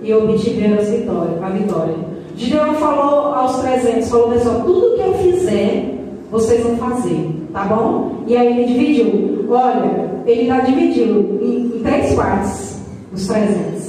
E 0.00 0.14
obtiveram 0.14 0.78
as 0.78 0.88
vitórias, 0.88 1.42
a 1.42 1.48
vitória. 1.50 1.94
Gideon 2.34 2.74
falou 2.74 3.34
aos 3.34 3.58
300, 3.58 4.08
falou, 4.08 4.30
pessoal, 4.30 4.62
tudo 4.62 4.96
que 4.96 5.02
eu 5.02 5.14
fizer, 5.14 5.98
vocês 6.30 6.62
vão 6.62 6.76
fazer, 6.78 7.30
tá 7.52 7.64
bom? 7.64 8.24
E 8.26 8.36
aí 8.36 8.58
ele 8.58 8.72
dividiu. 8.72 9.46
Olha, 9.50 10.22
ele 10.26 10.42
está 10.42 10.60
dividido 10.60 11.38
em, 11.42 11.76
em 11.76 11.82
três 11.82 12.14
partes, 12.14 12.82
os 13.12 13.26
300. 13.26 13.83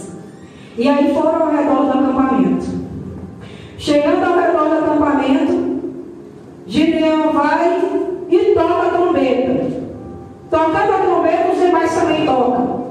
E 0.77 0.89
aí 0.89 1.13
foram 1.13 1.43
ao 1.43 1.51
redor 1.51 1.85
do 1.85 1.91
acampamento. 1.91 2.65
Chegando 3.77 4.25
ao 4.25 4.39
redor 4.39 4.69
do 4.69 4.75
acampamento, 4.75 5.81
Gideão 6.67 7.31
vai 7.31 7.81
e 8.29 8.37
toca 8.53 8.87
a 8.87 8.89
trombeta. 8.89 9.65
Tocando 10.49 10.75
a 10.75 10.99
trombeta, 10.99 11.51
os 11.51 11.59
demais 11.59 11.95
também 11.95 12.25
tocam. 12.25 12.85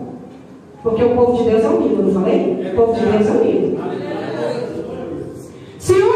Porque 0.82 1.04
o 1.04 1.14
povo 1.14 1.42
de 1.42 1.50
Deus 1.50 1.64
é 1.64 1.68
unido, 1.68 2.02
não 2.02 2.12
falei? 2.12 2.70
O 2.72 2.76
povo 2.76 2.94
de 2.94 3.06
Deus 3.06 3.26
é 3.26 3.30
unido. 3.30 3.84
Se 5.78 5.92
um 5.92 6.13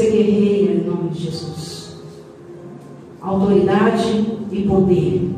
você 0.00 0.10
guerreia 0.10 0.72
em 0.72 0.84
nome 0.84 1.10
de 1.10 1.24
Jesus. 1.24 2.00
Autoridade 3.20 4.38
e 4.50 4.62
poder. 4.62 5.30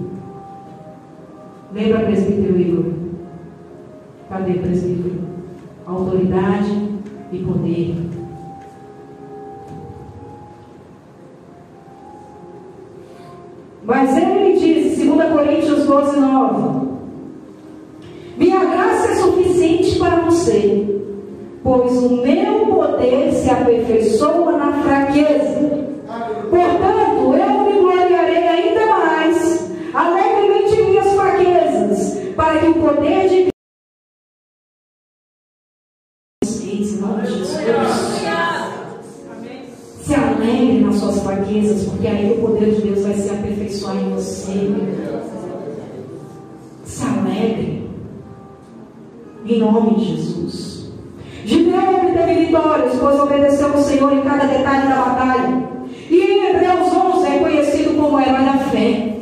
Lembra, 1.75 2.05
presbítero 2.05 2.61
Igor? 2.61 2.85
Cadê, 4.29 4.53
presbítero? 4.55 5.19
Autoridade 5.85 6.89
e 7.33 7.39
poder. 7.39 7.97
Mas 13.85 14.17
ele 14.17 14.59
diz, 14.61 14.97
2 14.97 15.33
Coríntios 15.33 15.87
12, 15.87 16.21
9: 16.21 16.89
Minha 18.37 18.65
graça 18.65 19.11
é 19.11 19.15
suficiente 19.17 19.99
para 19.99 20.21
você, 20.21 20.92
pois 21.63 21.93
o 21.93 22.17
meu 22.23 22.67
poder 22.67 23.33
se 23.33 23.51
aperfeiçoa 23.51 24.53
na 24.53 24.83
fraqueza. 24.83 25.83
Portanto, 26.51 27.35
eu 27.35 27.65
me 27.65 27.81
gloriarei 27.81 28.49
ainda 28.49 28.87
mais, 28.87 29.71
alegremente 29.95 30.75
em 30.75 30.91
minhas 30.91 31.13
fraquezas, 31.13 32.35
para 32.35 32.59
que 32.59 32.67
o 32.67 32.75
poder 32.75 33.29
de 33.29 33.53
se 40.03 40.15
alegre 40.15 40.81
nas 40.81 40.97
suas 40.97 41.23
fraquezas, 41.23 41.89
porque 41.89 42.07
aí 42.07 42.33
o 42.33 42.41
poder 42.41 42.75
de 42.75 42.83
Deus 42.83 43.03
vai 43.03 43.15
se 43.15 43.31
aperfeiçoar 43.31 43.97
em 43.97 44.11
você. 44.11 44.69
Se 46.85 47.05
alegre. 47.05 47.89
Em 49.47 49.59
nome 49.59 49.97
de 49.97 50.05
Jesus. 50.05 50.72
Obedeceu 53.33 53.73
ao 53.73 53.79
Senhor 53.79 54.13
em 54.13 54.21
cada 54.21 54.45
detalhe 54.45 54.89
da 54.89 54.97
batalha. 54.97 55.63
E 56.11 56.21
em 56.21 56.51
Hebreus 56.51 56.93
11 56.95 57.27
é 57.27 57.39
conhecido 57.39 57.95
como 57.99 58.21
herói 58.21 58.45
da 58.45 58.59
fé. 58.59 59.17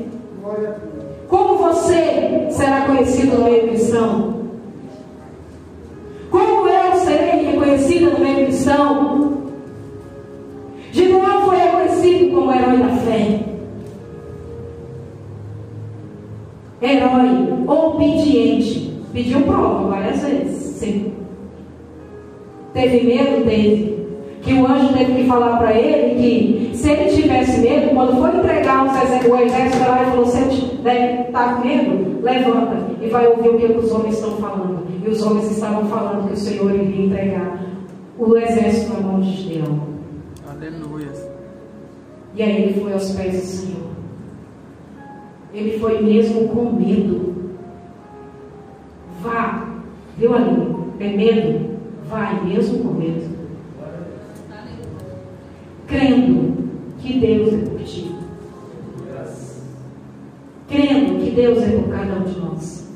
Como 1.29 1.59
você 1.59 2.49
será 2.51 2.87
conhecido 2.87 3.39
no 3.39 3.45
meio 3.45 3.69
cristão? 3.69 4.35
Como 6.29 6.69
eu 6.69 6.93
serei 6.97 7.53
reconhecida 7.53 8.11
no 8.11 8.19
meio 8.19 8.47
cristão? 8.47 9.43
Gideão 10.91 11.43
foi 11.45 11.57
reconhecido 11.57 12.35
como 12.35 12.53
herói 12.53 12.79
da 12.79 12.89
fé. 12.89 13.41
Herói 16.83 17.65
obediente. 17.69 18.93
Pediu 19.13 19.43
prova 19.43 19.89
várias 19.89 20.21
vezes. 20.21 20.59
Sim. 20.79 21.13
Teve 22.73 23.07
medo? 23.07 23.45
Teve. 23.45 23.90
O 24.61 24.67
anjo 24.67 24.93
teve 24.93 25.15
que 25.15 25.27
falar 25.27 25.57
para 25.57 25.73
ele 25.73 26.21
que 26.21 26.77
se 26.77 26.91
ele 26.91 27.11
tivesse 27.11 27.61
medo, 27.61 27.95
quando 27.95 28.17
for 28.21 28.35
entregar 28.35 28.85
o 28.85 28.91
exército, 28.91 29.37
exército 29.37 29.89
lá, 29.89 30.03
ele 30.03 30.11
falou: 30.11 30.27
se 30.27 30.39
ele 30.39 30.83
deve 30.83 31.23
estar 31.23 31.57
com 31.57 31.67
medo, 31.67 32.21
levanta 32.23 32.77
e 33.01 33.09
vai 33.09 33.27
ouvir 33.27 33.49
o 33.49 33.59
que 33.59 33.67
os 33.67 33.91
homens 33.93 34.17
estão 34.17 34.37
falando. 34.37 34.87
E 35.03 35.09
os 35.09 35.23
homens 35.23 35.51
estavam 35.51 35.87
falando 35.87 36.29
que 36.29 36.35
o 36.35 36.37
Senhor 36.37 36.75
iria 36.75 37.07
entregar 37.07 37.63
o 38.19 38.37
exército 38.37 38.93
na 38.93 39.01
mão 39.01 39.21
de 39.21 39.31
Gideão. 39.31 39.81
Aleluia. 40.47 41.09
E 42.35 42.43
aí 42.43 42.63
ele 42.63 42.81
foi 42.81 42.93
aos 42.93 43.11
pés 43.13 43.33
do 43.33 43.47
Senhor. 43.47 43.91
Ele 45.55 45.79
foi 45.79 46.03
mesmo 46.03 46.49
com 46.49 46.73
medo. 46.73 47.35
Vá. 49.23 49.69
Viu 50.19 50.35
ali? 50.35 50.77
Tem 50.99 51.17
medo? 51.17 51.79
Vai 52.09 52.45
mesmo 52.45 52.85
com 52.85 52.95
medo. 52.95 53.30
Crendo 55.91 56.55
que 57.01 57.19
Deus 57.19 57.53
é 57.53 57.57
por 57.69 57.81
ti. 57.83 58.15
Crendo 60.69 61.19
que 61.25 61.31
Deus 61.33 61.59
é 61.65 61.71
por 61.79 61.89
cada 61.91 62.15
um 62.15 62.23
de 62.23 62.39
nós. 62.39 62.89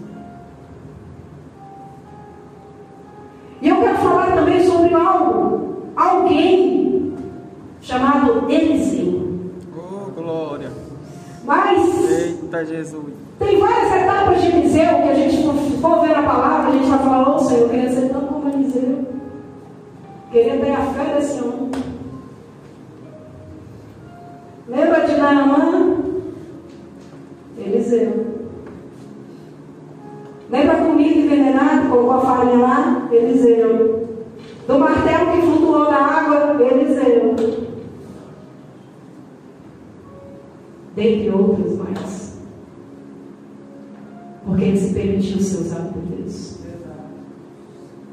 E 3.60 3.68
eu 3.68 3.76
quero 3.80 3.96
falar 3.98 4.32
também 4.36 4.64
sobre 4.64 4.94
algo. 4.94 5.74
Alguém 5.96 7.14
chamado 7.80 8.48
Eliseu. 8.48 9.40
Oh, 9.76 10.10
glória. 10.12 10.70
Mas 11.44 12.10
Eita 12.10 12.64
Jesus. 12.64 13.12
tem 13.40 13.58
várias 13.58 13.92
etapas 13.92 14.40
de 14.40 14.46
Eliseu 14.48 15.02
que 15.02 15.08
a 15.08 15.14
gente 15.14 15.42
for- 15.80 16.00
ver 16.00 16.12
na 16.16 16.22
palavra, 16.22 16.68
a 16.68 16.72
gente 16.72 16.88
vai 16.88 16.98
falar, 17.00 17.34
ô 17.34 17.38
Senhor, 17.40 17.62
eu 17.62 17.68
queria 17.70 17.90
ser 17.92 18.08
tão 18.10 18.20
como 18.22 18.48
Eliseu. 18.48 19.04
Queria 20.30 20.58
ter 20.60 20.70
a 20.70 20.80
fé 20.86 21.14
desse 21.16 21.40
homem. 21.42 21.70
Lembra 24.74 25.06
de 25.06 25.16
Naamã? 25.16 25.98
Eliseu. 27.56 28.34
Lembra 30.50 30.72
a 30.72 30.84
comida 30.84 31.14
envenenada, 31.14 31.88
colocou 31.88 32.10
a 32.10 32.20
farinha 32.20 32.58
lá? 32.58 33.08
Eliseu. 33.12 34.08
Do 34.66 34.78
martelo 34.78 35.30
que 35.30 35.42
flutuou 35.42 35.90
na 35.90 35.96
água? 35.96 36.64
Eliseu. 36.64 37.36
Dentre 40.96 41.30
outras 41.30 41.78
mais. 41.78 42.38
Porque 44.44 44.64
ele 44.64 44.76
se 44.76 44.92
permitiu 44.92 45.40
ser 45.40 45.60
usado 45.60 45.92
por 45.92 46.02
Deus. 46.02 46.58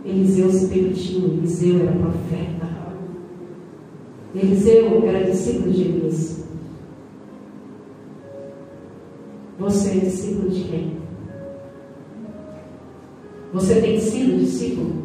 Eliseu 0.06 0.52
se 0.52 0.68
permitiu, 0.68 1.26
Eliseu 1.26 1.82
era 1.82 1.92
profeta. 1.92 2.70
Eliseu 4.36 5.04
era 5.08 5.24
discípulo 5.24 5.72
de 5.72 5.82
Elias. 5.82 6.41
Você 9.62 9.90
é 9.90 10.00
discípulo 10.00 10.50
de 10.50 10.64
quem? 10.64 10.98
Você 13.54 13.80
tem 13.80 14.00
sido 14.00 14.40
discípulo? 14.40 15.04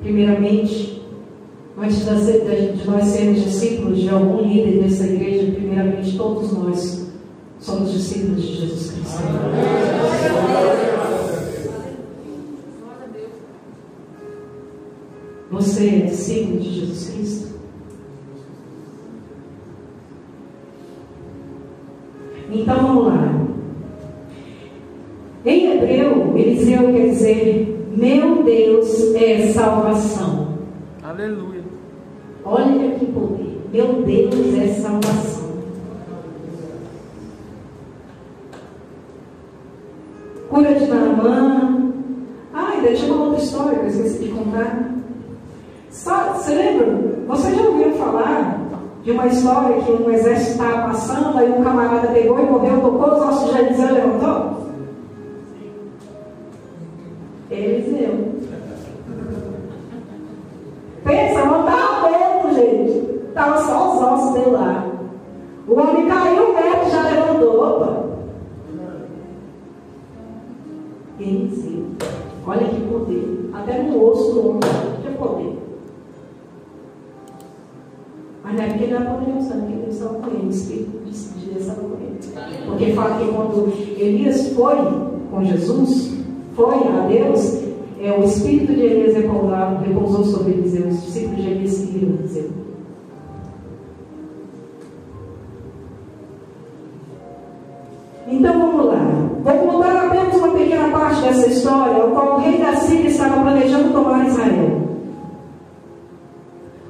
Primeiramente, 0.00 1.02
antes 1.76 1.98
de 1.98 2.86
nós- 2.86 3.04
sermos 3.04 3.44
discípulos 3.44 4.00
de 4.00 4.08
algum 4.08 4.48
líder 4.48 4.82
dessa 4.84 5.04
igreja, 5.06 5.52
primeiramente 5.52 6.16
todos 6.16 6.50
nós 6.52 7.06
somos 7.60 7.92
discípulos 7.92 8.40
de 8.40 8.54
Jesus 8.54 8.92
Cristo. 8.92 9.22
Você 15.50 15.88
é 15.88 15.98
discípulo 16.06 16.60
de 16.60 16.80
Jesus 16.80 17.10
Cristo? 17.10 17.55
Eliseu 26.38 26.92
quer 26.92 27.08
dizer: 27.10 27.90
Meu 27.96 28.42
Deus 28.42 29.14
é 29.14 29.52
salvação. 29.52 30.48
Aleluia. 31.02 31.62
Olha 32.44 32.90
que 32.98 33.06
poder. 33.06 33.60
Meu 33.72 34.02
Deus 34.02 34.54
é 34.58 34.68
salvação. 34.80 35.46
Cura 40.48 40.74
de 40.74 40.86
Naamã. 40.86 41.92
Ai, 42.52 42.80
deixa 42.82 43.06
uma 43.06 43.24
outra 43.26 43.42
história 43.42 43.78
que 43.78 43.84
eu 43.84 43.88
esqueci 43.90 44.18
de 44.24 44.28
contar. 44.30 44.90
Só- 45.90 46.34
Você 46.34 46.54
lembra? 46.54 46.86
Você 47.26 47.54
já 47.54 47.62
ouviu 47.62 47.92
falar 47.92 48.60
de 49.02 49.10
uma 49.10 49.26
história 49.26 49.80
que 49.82 49.92
um 49.92 50.10
exército 50.10 50.52
estava 50.52 50.88
passando, 50.88 51.38
aí 51.38 51.50
um 51.50 51.62
camarada 51.62 52.08
pegou 52.08 52.38
e 52.38 52.42
morreu, 52.46 52.80
tocou 52.80 53.14
os 53.14 53.22
ossos 53.22 53.52
de 53.54 53.60
Eliseu 53.60 53.88
e 53.88 53.92
levantou? 53.92 54.65
Eliseu. 57.50 58.34
Pensa, 61.04 61.44
não 61.44 61.60
estava 61.60 62.10
morto, 62.10 62.54
gente. 62.54 63.26
Estava 63.28 63.62
só 63.62 63.94
os 63.94 64.02
ossos 64.02 64.34
dele 64.34 64.56
lá. 64.56 64.92
O 65.68 65.74
homem 65.74 66.06
caiu 66.06 66.54
perto 66.54 66.86
e 66.86 66.90
já 66.90 67.02
levantou. 67.02 67.64
Opa. 67.64 68.06
Eliseu. 71.20 71.84
Olha 72.46 72.68
que 72.68 72.80
poder. 72.80 73.50
Até 73.52 73.82
no 73.82 74.04
osso 74.04 74.32
do 74.32 74.48
homem. 74.48 74.60
Que 75.02 75.10
poder. 75.16 75.58
Mas 78.42 78.54
não 78.54 78.62
é 78.62 78.68
porque 78.68 78.86
não 78.86 78.96
é 78.96 79.04
poderoso, 79.04 79.48
não, 79.48 79.60
porque 79.60 79.76
Deus 79.76 79.94
estava 79.94 80.14
com 80.14 80.30
ele. 80.30 80.46
O 80.46 80.50
Espírito 80.50 80.98
de 81.04 81.50
Deus 81.50 81.66
ele. 81.68 82.66
Porque 82.66 82.92
fala 82.92 83.18
que 83.18 83.32
quando 83.32 83.72
Elias 83.98 84.48
foi 84.52 84.76
com 85.30 85.44
Jesus, 85.44 86.15
foi 86.56 86.88
a 86.88 87.06
Deus, 87.06 87.62
é, 88.00 88.12
o 88.18 88.24
Espírito 88.24 88.74
de 88.74 88.80
Elias 88.80 89.14
repousou, 89.14 89.78
repousou 89.86 90.24
sobre 90.24 90.54
Eliseu. 90.54 90.88
Os 90.88 91.02
discípulos 91.02 91.44
de 91.44 91.50
Elias 91.50 91.72
seguiram 91.72 92.14
Eliseu. 92.14 92.50
Então 98.26 98.58
vamos 98.58 98.86
lá. 98.86 99.28
Vou 99.44 99.54
contar 99.54 100.06
apenas 100.06 100.34
uma 100.34 100.48
pequena 100.48 100.88
parte 100.88 101.22
dessa 101.22 101.46
história, 101.46 102.04
o 102.06 102.10
qual 102.10 102.36
o 102.36 102.40
rei 102.40 102.58
da 102.58 102.74
Síria 102.76 103.08
estava 103.08 103.42
planejando 103.42 103.92
tomar 103.92 104.26
Israel. 104.26 104.80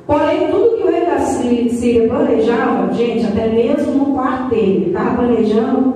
Porém, 0.06 0.48
tudo 0.48 0.76
que 0.76 0.84
o 0.84 0.90
rei 0.90 1.04
da 1.04 1.18
Síria 1.18 2.08
planejava, 2.08 2.94
gente, 2.94 3.26
até 3.26 3.48
mesmo 3.48 3.92
no 3.92 4.14
quarto 4.14 4.50
dele, 4.50 4.76
ele 4.76 4.86
estava 4.86 5.16
planejando, 5.16 5.95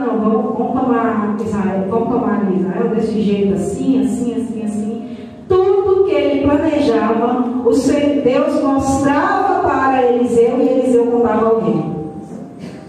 não, 0.00 0.18
vamos, 0.18 0.58
vamos 0.58 0.80
tomar 0.80 1.36
Israel, 1.40 1.84
vamos 1.88 2.08
tomar 2.08 2.52
Israel 2.52 2.88
desse 2.94 3.20
jeito 3.20 3.54
assim, 3.54 4.02
assim, 4.02 4.34
assim, 4.34 4.62
assim. 4.64 5.16
Tudo 5.46 6.04
que 6.04 6.14
ele 6.14 6.46
planejava, 6.46 7.44
o 7.64 7.72
Senhor 7.74 8.22
Deus 8.22 8.62
mostrava 8.62 9.68
para 9.68 10.10
Eliseu 10.10 10.58
e 10.58 10.68
Eliseu 10.68 11.06
contava 11.06 11.60
rei. 11.60 11.82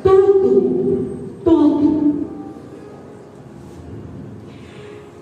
Tudo, 0.04 1.06
tudo. 1.44 2.26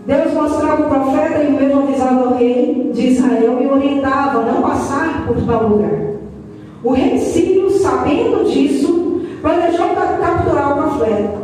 Deus 0.05 0.33
mostrava 0.33 0.83
o 0.83 0.89
profeta 0.89 1.43
e 1.43 1.53
o 1.53 1.79
avisava 1.79 2.27
ao 2.27 2.35
rei 2.35 2.91
de 2.93 3.07
Israel 3.07 3.57
e 3.61 3.67
orientava 3.67 4.39
a 4.39 4.51
não 4.51 4.61
passar 4.61 5.25
por 5.25 5.41
tal 5.45 5.67
lugar. 5.67 5.99
O 6.83 6.91
rei 6.91 7.17
Sírio, 7.17 7.69
sabendo 7.71 8.49
disso, 8.49 8.98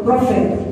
profeta. 0.04 0.66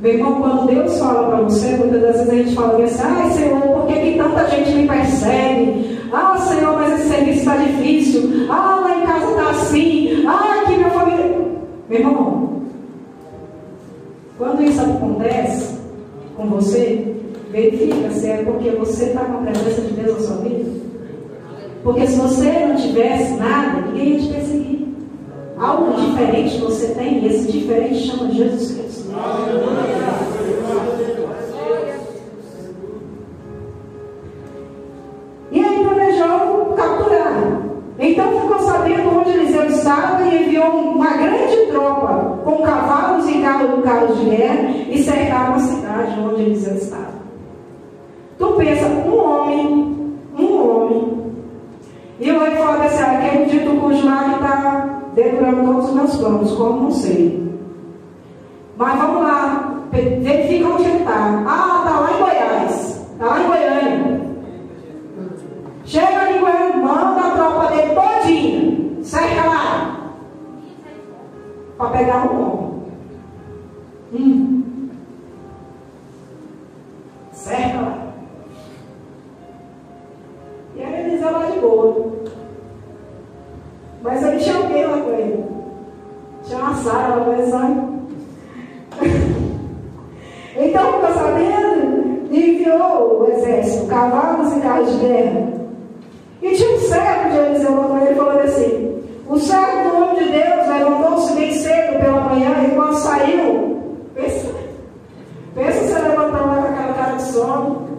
Meu 0.00 0.14
irmão, 0.14 0.40
quando 0.40 0.66
Deus 0.66 0.98
fala 0.98 1.28
para 1.28 1.42
você, 1.42 1.76
muitas 1.76 2.00
das 2.00 2.16
vezes 2.16 2.30
a 2.30 2.34
gente 2.36 2.54
fala 2.54 2.82
assim, 2.82 3.02
ai 3.04 3.30
Senhor, 3.32 3.60
por 3.60 3.86
que, 3.86 4.00
que 4.00 4.18
tanta 4.18 4.48
gente 4.48 4.70
me 4.74 4.88
persegue? 4.88 5.98
Ah, 6.12 6.38
Senhor, 6.38 6.74
mas 6.74 6.98
esse 6.98 7.08
serviço 7.08 7.38
está 7.38 7.56
difícil. 7.56 8.46
Ah, 8.48 8.80
lá 8.82 8.98
em 8.98 9.06
casa 9.06 9.30
está 9.30 9.50
assim. 9.50 10.24
Ah, 10.26 10.62
aqui 10.62 10.76
minha 10.76 10.90
família. 10.90 11.38
Meu 11.88 11.98
irmão, 11.98 12.62
quando 14.38 14.62
isso 14.62 14.80
acontece 14.80 15.78
com 16.36 16.46
você, 16.46 17.14
verifica 17.50 18.10
se 18.10 18.26
é 18.26 18.42
porque 18.42 18.70
você 18.70 19.04
está 19.04 19.20
com 19.20 19.38
a 19.38 19.50
presença 19.50 19.82
de 19.82 19.92
Deus 19.92 20.18
na 20.18 20.26
sua 20.26 20.36
vida. 20.36 20.70
Porque 21.82 22.06
se 22.06 22.16
você 22.18 22.66
não 22.66 22.76
tivesse 22.76 23.34
nada, 23.34 23.82
ninguém 23.82 24.14
ia 24.14 24.20
te 24.20 24.28
perseguir. 24.28 24.88
Algo 25.60 25.92
diferente 26.00 26.58
você 26.58 26.94
tem, 26.94 27.18
e 27.18 27.26
esse 27.26 27.52
diferente 27.52 28.06
chama 28.06 28.30
Jesus 28.32 28.72
Cristo. 28.72 29.10
E 35.52 35.60
aí 35.62 35.84
planejou 35.84 36.74
capturar. 36.76 37.60
Então 37.98 38.40
ficou 38.40 38.58
sabendo 38.60 39.18
onde 39.18 39.30
Eliseu 39.30 39.66
estava 39.66 40.22
e 40.24 40.44
enviou 40.44 40.70
uma 40.70 41.10
grande 41.10 41.66
tropa 41.70 42.38
com 42.42 42.62
cavalos 42.62 43.28
e 43.28 43.40
carros 43.42 44.18
de 44.18 44.24
guerra 44.24 44.70
e 44.88 45.02
cercaram 45.02 45.54
a 45.54 45.58
cidade 45.58 46.20
onde 46.20 46.42
Eliseu 46.42 46.74
estava. 46.74 47.20
Tu 48.38 48.46
pensa, 48.52 48.86
um 48.86 49.18
homem, 49.18 50.16
um 50.38 50.70
homem, 50.70 51.20
e 52.18 52.30
o 52.30 52.40
rei 52.40 52.54
fala 52.56 52.84
assim, 52.84 53.02
ah, 53.02 53.18
aquele 53.18 53.44
dito 53.46 53.80
cujo 53.80 54.08
nome 54.08 54.34
está 54.34 54.99
decorando 55.14 55.64
todos 55.64 55.88
os 55.88 55.94
meus 55.94 56.16
planos, 56.16 56.52
como 56.52 56.82
não 56.82 56.90
sei. 56.90 57.50
Mas 58.76 58.98
vamos 58.98 59.22
lá, 59.22 59.82
verifica 59.90 60.68
onde 60.68 60.84
ele 60.84 60.98
está. 60.98 61.44
Ah, 61.46 61.82
está 61.84 62.00
lá 62.00 62.10
em 62.12 62.18
Goiás, 62.18 63.06
está 63.12 63.26
lá 63.26 63.42
em 63.42 63.46
Goiânia. 63.46 64.30
Chega 65.84 66.30
em 66.30 66.40
Goiânia, 66.40 66.76
manda 66.76 67.20
a 67.20 67.30
tropa 67.30 67.66
dele 67.74 67.94
todinha, 67.94 69.04
cerca 69.04 69.48
lá, 69.48 70.14
para 71.76 71.90
pegar 71.90 72.32
um 72.32 72.42
homem. 72.42 72.70
Hum. 74.12 74.88
Cerca 77.32 77.80
lá. 77.80 77.98
E 80.76 80.82
aí 80.82 81.06
Eliseu 81.06 81.32
lá 81.32 81.46
de 81.46 81.58
boa. 81.58 82.19
Mas 84.02 84.24
alguém 84.24 84.86
lá 84.86 84.98
com 84.98 85.10
ele. 85.10 85.44
Tinha 86.44 86.58
uma 86.58 86.74
Sara 86.74 87.16
lá 87.16 87.24
com 87.24 87.32
ele, 87.32 87.52
Então, 90.56 90.92
ficou 90.92 91.14
sabendo, 91.14 92.28
enviou 92.30 93.20
o 93.20 93.32
exército, 93.32 93.86
cavalos 93.86 94.56
e 94.56 94.60
carros 94.60 94.92
de 94.92 95.06
guerra. 95.06 95.60
E 96.42 96.50
tinha 96.52 96.74
um 96.74 96.78
servo 96.78 97.30
de 97.30 97.36
Eliseu 97.36 97.72
com 97.76 97.98
ele 97.98 98.14
falando 98.14 98.40
assim: 98.40 99.02
O 99.28 99.38
servo 99.38 99.90
do 99.90 99.96
homem 99.96 100.24
de 100.24 100.30
Deus 100.30 100.68
levantou-se 100.68 101.34
bem 101.34 101.52
cedo 101.52 101.98
pela 102.00 102.20
manhã 102.22 102.64
e 102.66 102.74
quando 102.74 102.94
saiu, 102.94 103.82
pensa, 104.14 104.48
pensa 105.54 105.80
você 105.80 105.98
levantando 105.98 106.46
lá 106.46 106.62
com 106.62 106.72
aquela 106.72 106.94
cara 106.94 107.16
de 107.16 107.22
sono, 107.24 107.89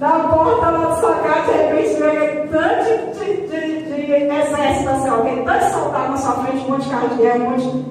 na 0.00 0.28
porta 0.28 0.70
lá 0.70 0.86
do 0.86 1.00
sacado, 1.00 1.52
de 1.52 1.58
repente 1.58 2.00
vem 2.00 2.48
tanto 2.48 3.18
de, 3.18 3.36
de, 3.46 4.06
de, 4.06 4.12
exército 4.12 4.88
assim, 4.88 5.08
alguém 5.08 5.44
tanto 5.44 5.64
saltar 5.66 6.10
na 6.10 6.16
sua 6.16 6.32
frente, 6.42 6.64
um 6.64 6.70
monte 6.70 6.84
de 6.84 6.90
carro 6.90 7.08
de 7.10 7.14
guerra, 7.16 7.38
um 7.38 7.50
monte 7.50 7.70
de. 7.70 7.84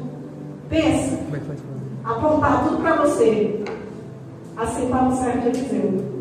Pensa. 0.70 1.20
Apontar 2.04 2.64
tudo 2.64 2.82
para 2.82 2.96
você. 2.96 3.64
Assim 4.58 4.90
para 4.90 5.08
o 5.08 5.16
servo 5.16 5.52
de 5.52 5.60
Eliseu. 5.60 6.20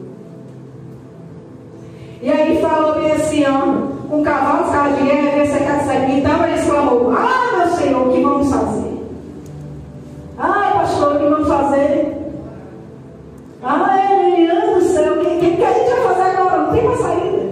E 2.20 2.30
aí 2.30 2.60
falou 2.60 2.94
bem 2.96 3.12
assim, 3.12 3.44
ó, 3.46 4.08
com 4.08 4.22
cavalos, 4.22 4.70
carro 4.70 4.94
de 4.94 5.02
guerra, 5.02 5.36
vem 5.36 5.46
cercado 5.46 5.78
de 5.78 5.84
serpente. 5.86 6.20
Então 6.20 6.44
ele 6.44 6.54
exclamou: 6.54 7.10
Ah, 7.16 7.56
meu 7.56 7.68
Senhor, 7.76 8.08
o 8.08 8.12
que 8.12 8.22
vamos 8.22 8.50
fazer? 8.50 9.02
Ah, 10.38 10.70
pastor, 10.74 11.16
o 11.16 11.18
que 11.18 11.28
vamos 11.28 11.48
fazer? 11.48 12.18
Ah, 13.62 13.98
Eliane 14.12 14.74
do 14.74 14.80
céu, 14.82 15.14
o 15.14 15.20
que, 15.20 15.27
que, 15.58 15.64
a 15.64 15.72
gente 15.72 15.90
vai 15.90 16.00
fazer 16.02 16.22
agora? 16.22 16.58
Não 16.58 16.72
tem 16.72 16.84
mais 16.84 17.00
saída. 17.00 17.48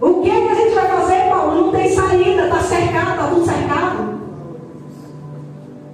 O 0.00 0.22
que, 0.22 0.30
que 0.30 0.48
a 0.48 0.54
gente 0.54 0.74
vai 0.74 0.86
fazer, 0.86 1.28
Paulo? 1.28 1.54
Não 1.54 1.72
tem 1.72 1.88
saída, 1.90 2.44
está 2.44 2.60
cercado, 2.60 3.10
está 3.10 3.28
tudo 3.28 3.44
cercado. 3.44 4.16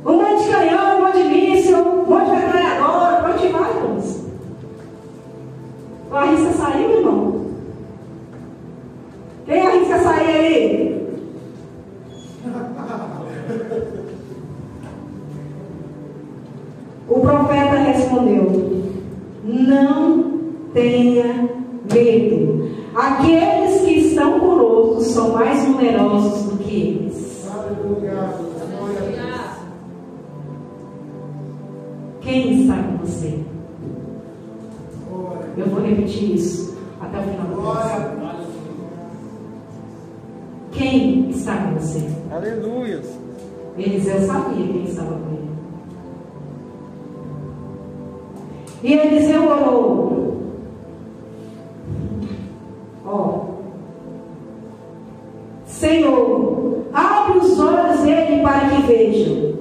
Um 0.05 0.13
monte 0.13 0.45
de 0.45 0.51
canhão, 0.51 0.99
um 0.99 1.05
monte 1.07 1.23
de 1.23 1.29
míssil, 1.29 1.79
um 1.79 2.07
monte 2.07 2.27
de 2.27 2.37
metralhadora, 2.37 3.23
para 3.23 3.35
onde 3.35 3.49
vai, 3.49 3.71
irmãos? 3.71 4.21
Tu 6.09 6.17
arrisca 6.17 6.53
sair, 6.53 6.89
meu 6.89 6.99
irmão? 6.99 7.47
Quem 9.47 9.67
arrisca 9.67 9.99
sair 9.99 10.29
aí? 10.29 10.93
O 17.09 17.21
profeta 17.21 17.77
respondeu: 17.77 18.82
Não 19.53 20.41
tenha 20.73 21.49
medo. 21.93 22.71
Aqueles 22.95 23.83
que 23.83 23.99
estão 24.09 24.41
conosco 24.41 25.03
são 25.03 25.33
mais 25.35 25.69
numerosos 25.69 26.45
do 26.45 26.57
que 26.59 26.75
eles. 26.75 27.43
Quem 32.23 32.63
está 32.63 32.83
com 32.83 32.97
você? 32.99 33.39
Eu 35.59 35.67
vou 35.67 35.83
repetir 35.83 36.35
isso 36.35 36.79
até 36.99 37.19
o 37.19 37.23
final 37.23 37.47
do 37.47 37.57
curso. 37.57 38.23
Quem 40.73 41.29
está 41.31 41.57
com 41.59 41.75
você? 41.75 42.09
Aleluia. 42.31 43.03
Eliseu 43.77 44.21
sabia 44.23 44.67
quem 44.67 44.85
estava 44.85 45.15
com 45.15 45.35
ele. 45.35 45.52
E 48.83 48.95
Eliseu 48.95 49.49
orou. 49.49 50.37
Ó. 53.07 53.41
Senhor, 55.65 56.83
abre 56.93 57.39
os 57.39 57.61
olhos 57.61 58.01
dele 58.01 58.43
para 58.43 58.71
que 58.71 58.83
veja. 58.83 59.55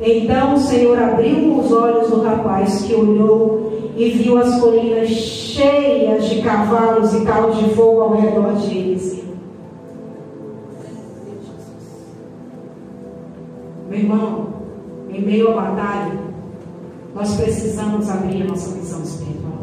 Então 0.00 0.54
o 0.54 0.58
Senhor 0.58 0.98
abriu 0.98 1.56
os 1.58 1.70
olhos 1.72 2.10
do 2.10 2.22
rapaz 2.22 2.82
que 2.82 2.94
olhou 2.94 3.72
e 3.96 4.10
viu 4.10 4.38
as 4.38 4.60
colinas 4.60 5.08
cheias 5.08 6.28
de 6.28 6.42
cavalos 6.42 7.14
e 7.14 7.24
carros 7.24 7.56
de 7.58 7.70
fogo 7.74 8.00
ao 8.00 8.16
redor 8.16 8.54
de 8.54 8.76
eles. 8.76 9.24
Meu 13.88 13.98
irmão, 14.00 14.46
em 15.10 15.22
meio 15.22 15.52
à 15.52 15.62
batalha, 15.62 16.23
nós 17.14 17.36
precisamos 17.36 18.10
abrir 18.10 18.42
a 18.42 18.46
nossa 18.46 18.74
visão 18.74 19.02
espiritual. 19.02 19.54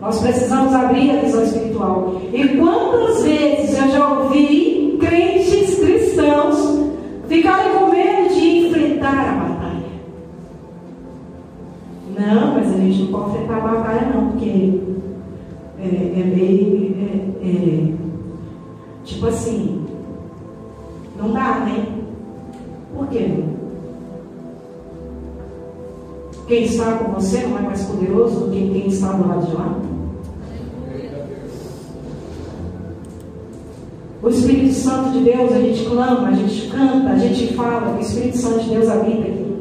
Nós 0.00 0.20
precisamos 0.20 0.74
abrir 0.74 1.10
a 1.12 1.20
visão 1.20 1.44
espiritual. 1.44 2.20
E 2.32 2.48
quantas 2.56 3.22
vezes 3.22 3.78
eu 3.78 3.88
já 3.88 4.18
ouvi 4.18 4.98
crentes 5.00 5.78
cristãos 5.78 6.90
ficarem 7.28 7.78
com 7.78 7.86
medo 7.86 8.34
de 8.34 8.66
enfrentar 8.66 9.28
a 9.28 9.32
batalha? 9.34 9.82
Não, 12.18 12.54
mas 12.54 12.74
a 12.74 12.76
gente 12.78 13.02
não 13.02 13.12
pode 13.12 13.30
enfrentar 13.30 13.58
a 13.58 13.60
batalha, 13.60 14.12
não, 14.12 14.32
porque 14.32 14.80
é, 15.78 16.20
é 16.20 16.24
meio. 16.24 16.96
É, 16.98 17.46
é, 17.46 17.92
tipo 19.04 19.26
assim, 19.26 19.71
Quem 26.52 26.64
está 26.64 26.98
com 26.98 27.12
você 27.12 27.46
não 27.46 27.56
é 27.56 27.62
mais 27.62 27.82
poderoso 27.84 28.40
do 28.40 28.50
que 28.50 28.58
quem 28.58 28.86
está 28.88 29.12
do 29.12 29.26
lado 29.26 29.46
de 29.46 29.54
lá? 29.54 29.74
O 34.22 34.28
Espírito 34.28 34.74
Santo 34.74 35.12
de 35.12 35.20
Deus, 35.20 35.50
a 35.50 35.58
gente 35.58 35.86
clama, 35.86 36.28
a 36.28 36.32
gente 36.32 36.68
canta, 36.68 37.08
a 37.08 37.16
gente 37.16 37.54
fala, 37.54 37.96
o 37.96 38.00
Espírito 38.02 38.36
Santo 38.36 38.64
de 38.64 38.68
Deus 38.68 38.86
habita 38.86 39.28
aqui. 39.28 39.56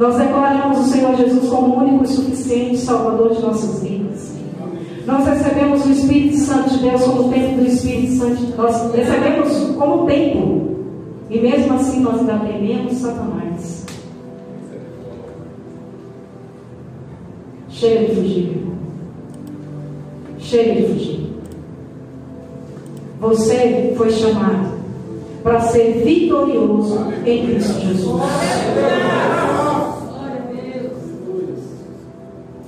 Nós 0.00 0.16
declaramos 0.16 0.78
o 0.78 0.84
Senhor 0.84 1.14
Jesus 1.14 1.46
como 1.46 1.76
único 1.76 2.04
e 2.04 2.08
suficiente 2.08 2.78
Salvador 2.78 3.34
de 3.34 3.42
nossas 3.42 3.82
vidas. 3.82 4.32
Nós 5.04 5.26
recebemos 5.26 5.84
o 5.84 5.92
Espírito 5.92 6.38
Santo 6.38 6.70
de 6.70 6.78
Deus 6.78 7.02
como 7.02 7.30
templo 7.30 7.62
do 7.62 7.66
Espírito 7.66 8.14
Santo. 8.14 8.56
Nós 8.56 8.94
recebemos 8.94 9.76
como 9.76 10.06
templo. 10.06 10.74
E 11.28 11.38
mesmo 11.38 11.74
assim 11.74 12.00
nós 12.00 12.20
ainda 12.20 12.38
tememos 12.38 12.94
Satanás. 12.94 13.45
Chega 17.76 18.06
de 18.06 18.14
fugir. 18.14 18.66
Chega 20.38 20.74
de 20.80 20.88
fugir. 20.94 21.30
Você 23.20 23.92
foi 23.98 24.10
chamado 24.10 24.78
para 25.42 25.60
ser 25.60 26.02
vitorioso 26.02 26.98
em 27.26 27.46
Cristo 27.46 27.78
Jesus. 27.78 28.22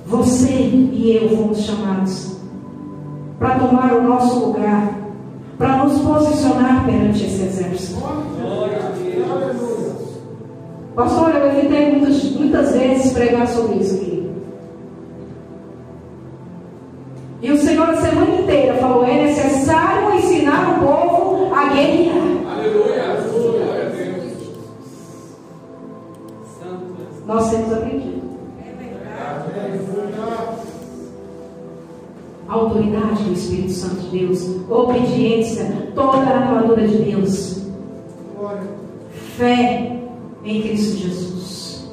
Você 0.05 0.47
e 0.47 1.17
eu 1.19 1.35
fomos 1.35 1.59
chamados 1.59 2.35
para 3.39 3.57
tomar 3.57 3.93
o 3.93 4.03
nosso 4.03 4.45
lugar, 4.45 4.93
para 5.57 5.85
nos 5.85 5.97
posicionar 6.01 6.85
perante 6.85 7.25
esse 7.25 7.41
exército. 7.41 7.99
Pastor, 10.93 11.35
eu 11.35 11.47
evitei 11.47 11.93
muitas, 11.93 12.23
muitas 12.35 12.73
vezes 12.73 13.11
pregar 13.11 13.47
sobre 13.47 13.79
isso 13.79 13.95
aqui. 13.95 14.18
Inteira 18.29 18.75
falou: 18.75 19.05
é 19.05 19.25
necessário 19.25 20.15
ensinar 20.15 20.77
o 20.77 20.85
povo 20.85 21.53
a 21.53 21.69
guerrear. 21.69 22.17
Aleluia. 22.51 22.99
Nós 27.25 27.51
temos 27.51 27.73
aprendido. 27.73 28.19
autoridade 32.49 33.23
do 33.23 33.33
Espírito 33.33 33.71
Santo 33.71 34.01
de 34.01 34.19
Deus, 34.19 34.43
obediência, 34.69 35.91
toda 35.93 36.17
a 36.17 36.37
armadura 36.37 36.87
de 36.87 36.97
Deus, 36.97 37.63
fé 39.37 39.99
em 40.43 40.61
Cristo 40.61 40.97
Jesus. 40.97 41.89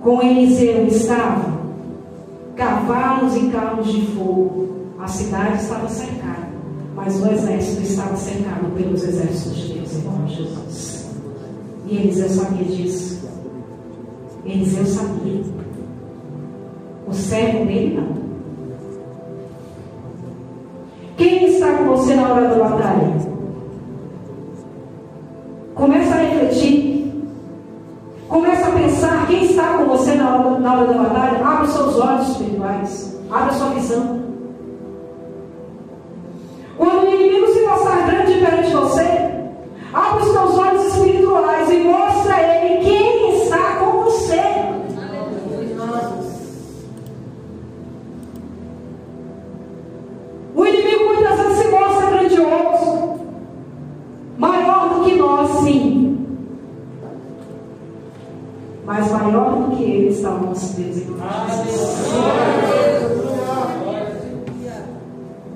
Com 0.00 0.22
Eliseu 0.22 0.86
estavam 0.86 1.53
cavalos 2.56 3.36
e 3.36 3.48
carros 3.48 3.92
de 3.92 4.06
fogo. 4.06 4.74
A 5.00 5.06
cidade 5.06 5.62
estava 5.62 5.88
cercada, 5.88 6.48
mas 6.94 7.20
o 7.20 7.30
exército 7.30 7.82
estava 7.82 8.16
cercado 8.16 8.74
pelos 8.74 9.02
exércitos 9.02 9.56
de 9.56 9.74
Deus, 9.74 9.92
irmão 9.92 10.26
Jesus. 10.26 11.10
E 11.86 11.96
Eliseu 11.96 12.28
sabia 12.28 12.64
disso. 12.64 13.28
Eliseu 14.46 14.86
sabia. 14.86 15.42
O 17.06 17.12
servo 17.12 17.66
dele 17.66 18.00
não. 18.00 18.24
Quem 21.16 21.46
está 21.46 21.74
com 21.74 21.84
você 21.84 22.14
na 22.14 22.32
hora 22.32 22.48
da 22.48 22.68
batalha? 22.68 23.14
Começa 25.74 26.14
a 26.14 26.18
refletir. 26.18 27.03
Começa 28.34 28.66
a 28.66 28.72
pensar 28.72 29.28
quem 29.28 29.44
está 29.44 29.78
com 29.78 29.84
você 29.84 30.16
na 30.16 30.34
hora, 30.34 30.58
na 30.58 30.74
hora 30.74 30.86
da 30.92 31.02
batalha. 31.04 31.46
Abra 31.46 31.66
os 31.66 31.70
seus 31.70 32.00
olhos 32.00 32.30
espirituais. 32.30 33.16
Abra 33.30 33.52
a 33.52 33.54
sua 33.54 33.68
visão. 33.68 34.24
Quando 36.76 37.04
o 37.04 37.14
inimigo 37.14 37.46
se 37.52 37.60
mostrar 37.60 38.10
grande 38.10 38.40
perante 38.40 38.72
você, 38.72 39.30
abra 39.92 40.24
os 40.24 40.32
seus 40.32 40.58
olhos 40.58 40.84
espirituais 40.84 41.70
e 41.70 41.76
mostra 41.84 42.42
ele 42.42 42.63
maior 59.18 59.70
do 59.70 59.76
que 59.76 59.84
ele 59.84 60.08
está 60.08 60.30
o 60.30 60.46
nosso 60.46 60.74
Deus 60.76 60.96
em 60.96 61.04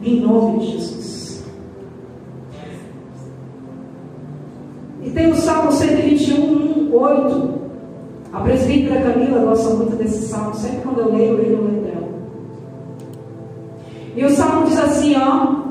Em 0.03 0.21
nome 0.21 0.59
de 0.61 0.73
Jesus. 0.73 1.45
E 5.03 5.11
tem 5.11 5.31
o 5.31 5.37
Salmo 5.37 5.73
121, 5.73 6.95
8. 6.95 7.59
A 8.33 8.41
presbítera 8.41 9.01
Camila 9.01 9.41
gosta 9.41 9.75
muito 9.75 9.97
desse 9.97 10.29
salmo. 10.29 10.55
Sempre 10.55 10.83
quando 10.83 11.01
eu 11.01 11.13
leio, 11.13 11.39
eu 11.39 11.65
leio, 11.65 11.83
dela. 11.83 12.09
E 14.17 14.25
o 14.25 14.31
salmo 14.31 14.67
diz 14.67 14.79
assim: 14.79 15.15
ó. 15.17 15.69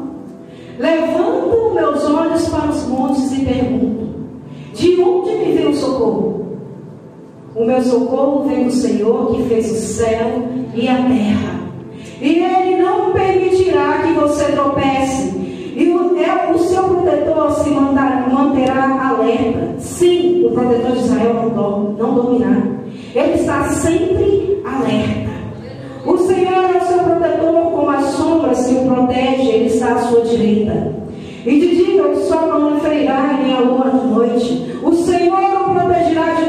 Levanto 0.79 1.73
meus 1.73 2.03
olhos 2.05 2.47
para 2.49 2.69
os 2.69 2.87
montes 2.87 3.31
e 3.31 3.45
pergunto: 3.45 4.07
De 4.73 5.01
onde 5.01 5.31
me 5.31 5.53
vem 5.53 5.69
o 5.69 5.75
socorro? 5.75 6.46
O 7.57 7.65
meu 7.65 7.81
socorro 7.81 8.47
vem 8.47 8.65
do 8.65 8.71
Senhor 8.71 9.35
que 9.35 9.43
fez 9.49 9.71
o 9.71 9.75
céu 9.75 10.43
e 10.75 10.87
a 10.87 10.95
terra. 10.95 11.59
E 12.21 12.43
Ele 12.43 12.83
não 12.83 13.11
permitirá 13.11 14.03
que 14.03 14.13
você 14.13 14.51
tropece. 14.51 15.35
E 15.75 15.89
o, 15.89 16.15
é, 16.19 16.51
o 16.53 16.59
seu 16.59 16.83
protetor 16.83 17.51
se 17.53 17.71
mandar, 17.71 18.31
manterá 18.31 19.09
alerta. 19.09 19.73
Sim, 19.79 20.45
o 20.45 20.51
protetor 20.51 20.91
de 20.91 20.99
Israel 20.99 21.33
não, 21.33 21.49
dorme, 21.49 21.95
não 21.97 22.13
dormirá. 22.13 22.61
Ele 23.15 23.33
está 23.33 23.63
sempre 23.69 24.61
alerta. 24.63 25.31
O 26.05 26.15
Senhor 26.15 26.63
é 26.63 26.77
o 26.77 26.87
seu 26.87 26.99
protetor, 26.99 27.71
como 27.71 27.89
as 27.89 28.05
sombras 28.05 28.67
que 28.67 28.75
o 28.75 28.85
protege, 28.85 29.49
Ele 29.49 29.65
está 29.65 29.93
à 29.93 29.97
sua 30.03 30.21
direita. 30.21 30.93
E 31.43 31.59
de 31.59 31.75
dia 31.75 32.05
o 32.05 32.15
sol 32.17 32.47
não 32.47 32.75
lhe 32.75 32.81
ferirá, 32.81 33.39
nem 33.41 33.53
a 33.55 33.61
lua 33.61 33.89
de 33.89 34.07
noite. 34.07 34.75
O 34.83 34.93
Senhor 34.93 35.37
o 35.37 35.73
protegerá 35.73 36.33
de 36.33 36.46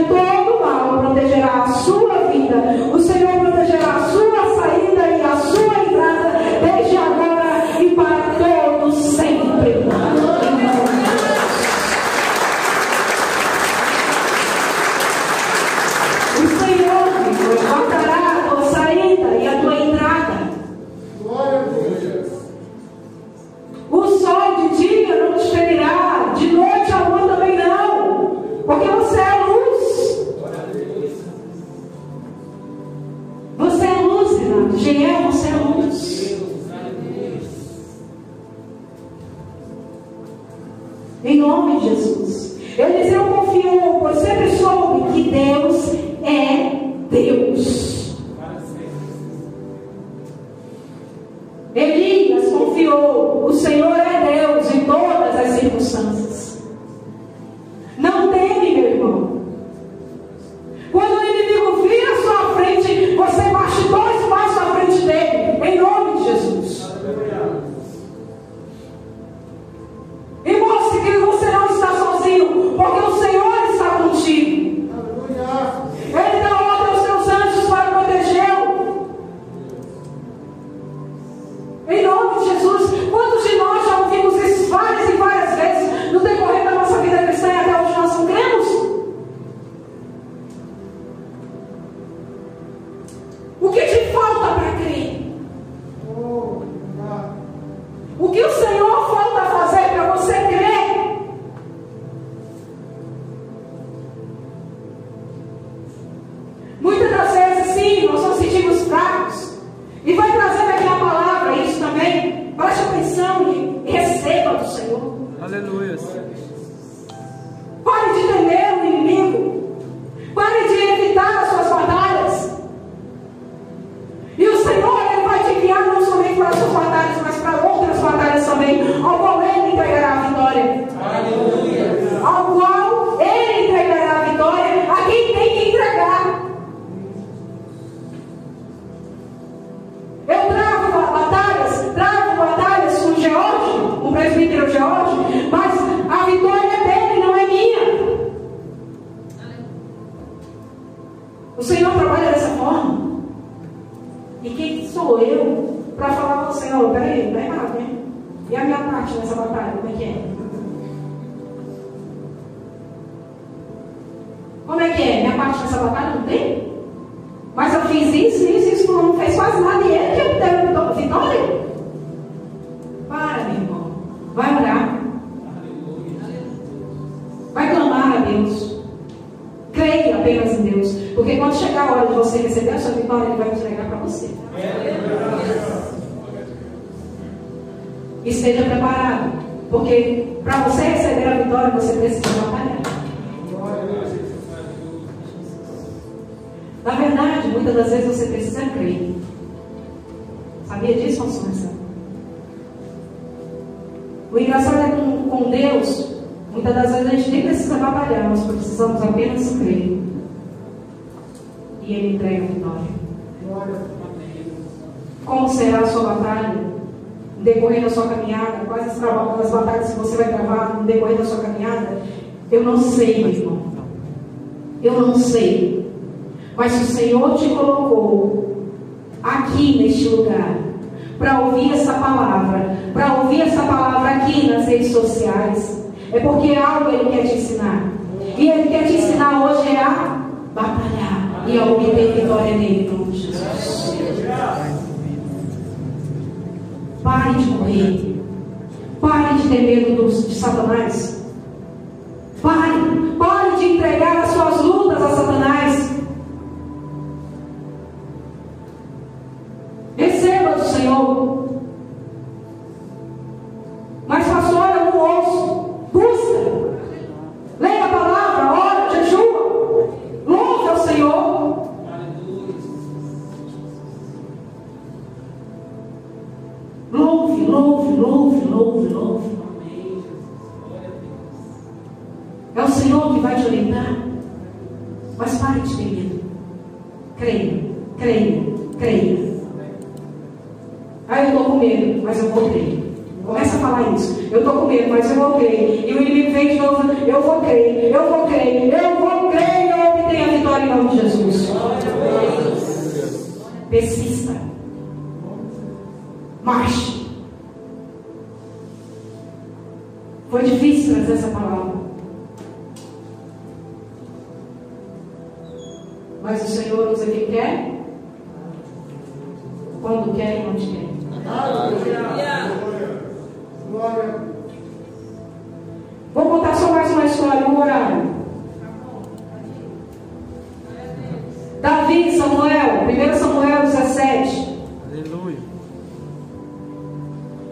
Elias 51.75 52.49
confiou, 52.49 53.45
o 53.47 53.53
Senhor 53.53 53.95
é 53.97 54.47
Deus 54.47 54.75
em 54.75 54.85
todas 54.85 55.37
as 55.37 55.61
circunstâncias. 55.61 56.28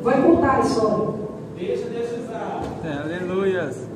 Vai 0.07 0.23
contar 0.23 0.59
a 0.59 0.61
história. 0.61 1.09
Deixa, 1.57 1.89
deixa 1.89 2.15
usar. 2.15 2.63
É. 2.85 3.17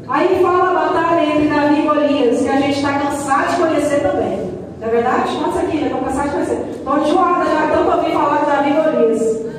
Aí 0.08 0.42
fala 0.42 0.70
a 0.70 0.74
batalha 0.74 1.24
entre 1.24 1.48
Davi 1.48 1.78
e 1.78 1.82
Golias, 1.82 2.42
que 2.42 2.48
a 2.48 2.56
gente 2.56 2.78
está 2.78 2.98
cansado 2.98 3.50
de 3.54 3.62
conhecer 3.62 4.00
também. 4.02 4.50
Não 4.80 4.88
é 4.88 4.90
verdade? 4.90 5.38
Nossa, 5.38 5.60
aqui, 5.60 5.76
né? 5.76 5.84
Estamos 5.84 6.08
cansados 6.08 6.30
de 6.30 6.36
conhecer. 6.36 6.70
Estou 6.70 6.98
enjoada 6.98 7.44
já, 7.44 7.68
tanto 7.68 7.96
ouvi 7.96 8.10
falar 8.10 8.38
de 8.38 8.46
Davi 8.46 8.70
e 8.70 8.72
Golias. 8.72 9.49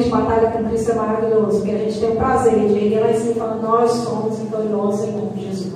grande 0.00 0.08
batalha 0.08 0.50
com 0.50 0.64
Cristo 0.64 0.92
é 0.92 0.94
maravilhoso, 0.94 1.58
porque 1.58 1.70
a 1.72 1.78
gente 1.78 2.00
tem 2.00 2.10
o 2.10 2.16
prazer 2.16 2.54
de 2.54 2.78
ir 2.78 3.00
lá 3.00 3.10
em 3.10 3.14
cima 3.14 3.34
falar, 3.34 3.54
nós 3.56 3.90
somos 3.90 4.38
vitoriosos 4.38 5.08
em 5.08 5.12
nome 5.12 5.30
de 5.36 5.46
Jesus. 5.46 5.70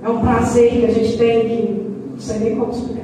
É 0.00 0.08
um 0.08 0.20
prazer 0.20 0.70
que 0.70 0.86
a 0.86 0.90
gente 0.90 1.18
tem 1.18 1.48
que 1.48 1.88
não 2.12 2.20
sei 2.20 2.38
nem 2.38 2.56
como 2.56 2.72
explicar. 2.72 3.02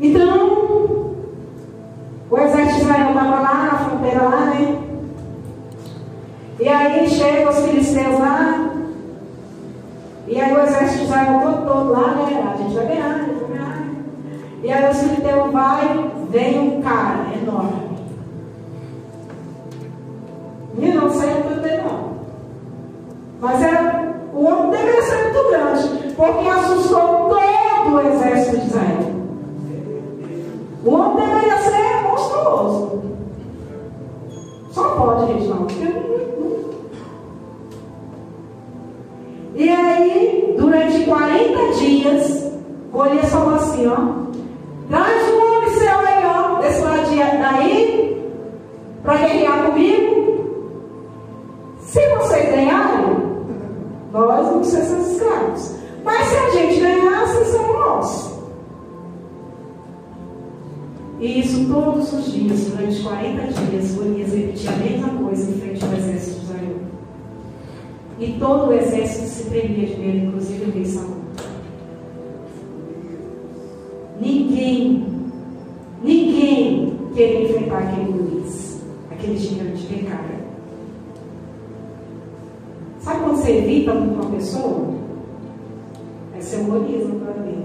Então, 0.00 1.14
o 2.30 2.38
exército 2.38 2.74
de 2.74 2.80
Israel 2.82 3.08
estava 3.08 3.40
lá 3.40 3.70
a 3.72 3.78
fronteira 3.78 4.22
lá, 4.22 4.46
né? 4.46 4.78
E 6.60 6.68
aí 6.68 7.08
chega 7.08 7.50
os 7.50 7.58
filisteus 7.58 8.18
lá, 8.18 8.73
e 10.26 10.40
aí 10.40 10.52
o 10.52 10.60
exército 10.60 10.98
de 10.98 11.04
Israel 11.04 11.40
todo, 11.66 11.90
lá, 11.90 12.14
né? 12.14 12.52
A 12.52 12.56
gente 12.56 12.74
vai 12.74 12.86
ganhar, 12.86 13.14
a 13.14 13.18
gente 13.18 13.40
vai 13.40 13.58
ganhar. 13.58 13.88
E 14.62 14.72
aí 14.72 14.90
o 14.90 14.94
filisteus 14.94 15.52
vai, 15.52 16.10
vem 16.30 16.58
um 16.58 16.82
cara 16.82 17.26
enorme. 17.34 17.84
E 20.78 20.88
não 20.88 21.10
muito 21.44 21.60
bem 21.60 21.82
não. 21.82 22.14
Mas 23.40 23.62
é, 23.62 24.14
o 24.34 24.44
homem 24.44 24.70
deveria 24.70 25.02
ser 25.02 25.24
muito 25.24 25.48
grande, 25.50 26.14
porque 26.16 26.48
assustou 26.48 27.28
todo 27.28 27.94
o 27.94 28.00
exército 28.00 28.56
de 28.56 28.66
Israel. 28.66 29.14
O 30.84 30.94
homem 30.94 31.26
deveria 31.26 31.58
ser 31.58 32.02
monstruoso. 32.02 33.02
Só 34.70 34.88
pode, 34.96 35.26
gente, 35.26 35.46
não. 35.48 35.66
E 39.54 39.68
aí, 39.68 40.54
durante 40.58 41.04
40 41.04 41.72
dias, 41.78 42.52
Golias 42.90 43.30
falou 43.30 43.54
assim, 43.54 43.86
ó. 43.86 44.24
Traz 44.88 45.32
um 45.32 45.56
homem 45.56 45.70
seu 45.70 45.88
ó, 46.26 46.60
desse 46.60 46.80
lado 46.82 47.04
daí, 47.40 48.32
para 49.02 49.16
guerrear 49.16 49.66
comigo. 49.66 50.14
Se 51.80 52.00
vocês 52.16 52.50
ganharem, 52.50 53.16
nós 54.12 54.48
vamos 54.48 54.66
ser 54.66 54.82
seus 54.82 55.12
escravos. 55.12 55.74
Mas 56.04 56.26
se 56.26 56.36
a 56.36 56.50
gente 56.50 56.80
ganhar, 56.80 57.26
vocês 57.26 57.48
são 57.48 57.72
nossos. 57.72 58.34
E 61.20 61.40
isso 61.40 61.72
todos 61.72 62.12
os 62.12 62.32
dias, 62.32 62.60
durante 62.66 63.02
40 63.02 63.52
dias, 63.52 63.94
Golias 63.94 64.32
repetia 64.32 64.70
a 64.70 64.76
mesma 64.76 65.08
coisa 65.08 65.50
em 65.50 65.60
frente 65.60 65.84
ao 65.84 65.92
exército 65.92 66.40
de 66.40 66.44
Israel. 66.44 66.76
E 68.18 68.36
todo 68.38 68.68
o 68.68 68.72
exército 68.72 69.26
se 69.26 69.50
tremia 69.50 69.86
de 69.86 69.96
medo, 69.96 70.26
inclusive 70.26 70.70
o 70.70 70.72
rei 70.72 70.84
Saul. 70.84 71.16
Ninguém, 74.20 75.06
ninguém 76.02 76.96
queria 77.12 77.42
enfrentar 77.42 77.78
aquele 77.78 78.12
Golias, 78.12 78.82
aquele 79.10 79.36
gigante 79.36 79.86
de 79.86 80.02
cara. 80.04 80.44
Sabe 83.00 83.20
quando 83.20 83.36
você 83.36 83.58
evita 83.58 83.92
uma 83.92 84.30
pessoa? 84.30 84.94
É 86.34 86.56
Golias 86.62 87.08
na 87.08 87.14
tua 87.14 87.42
vida. 87.42 87.64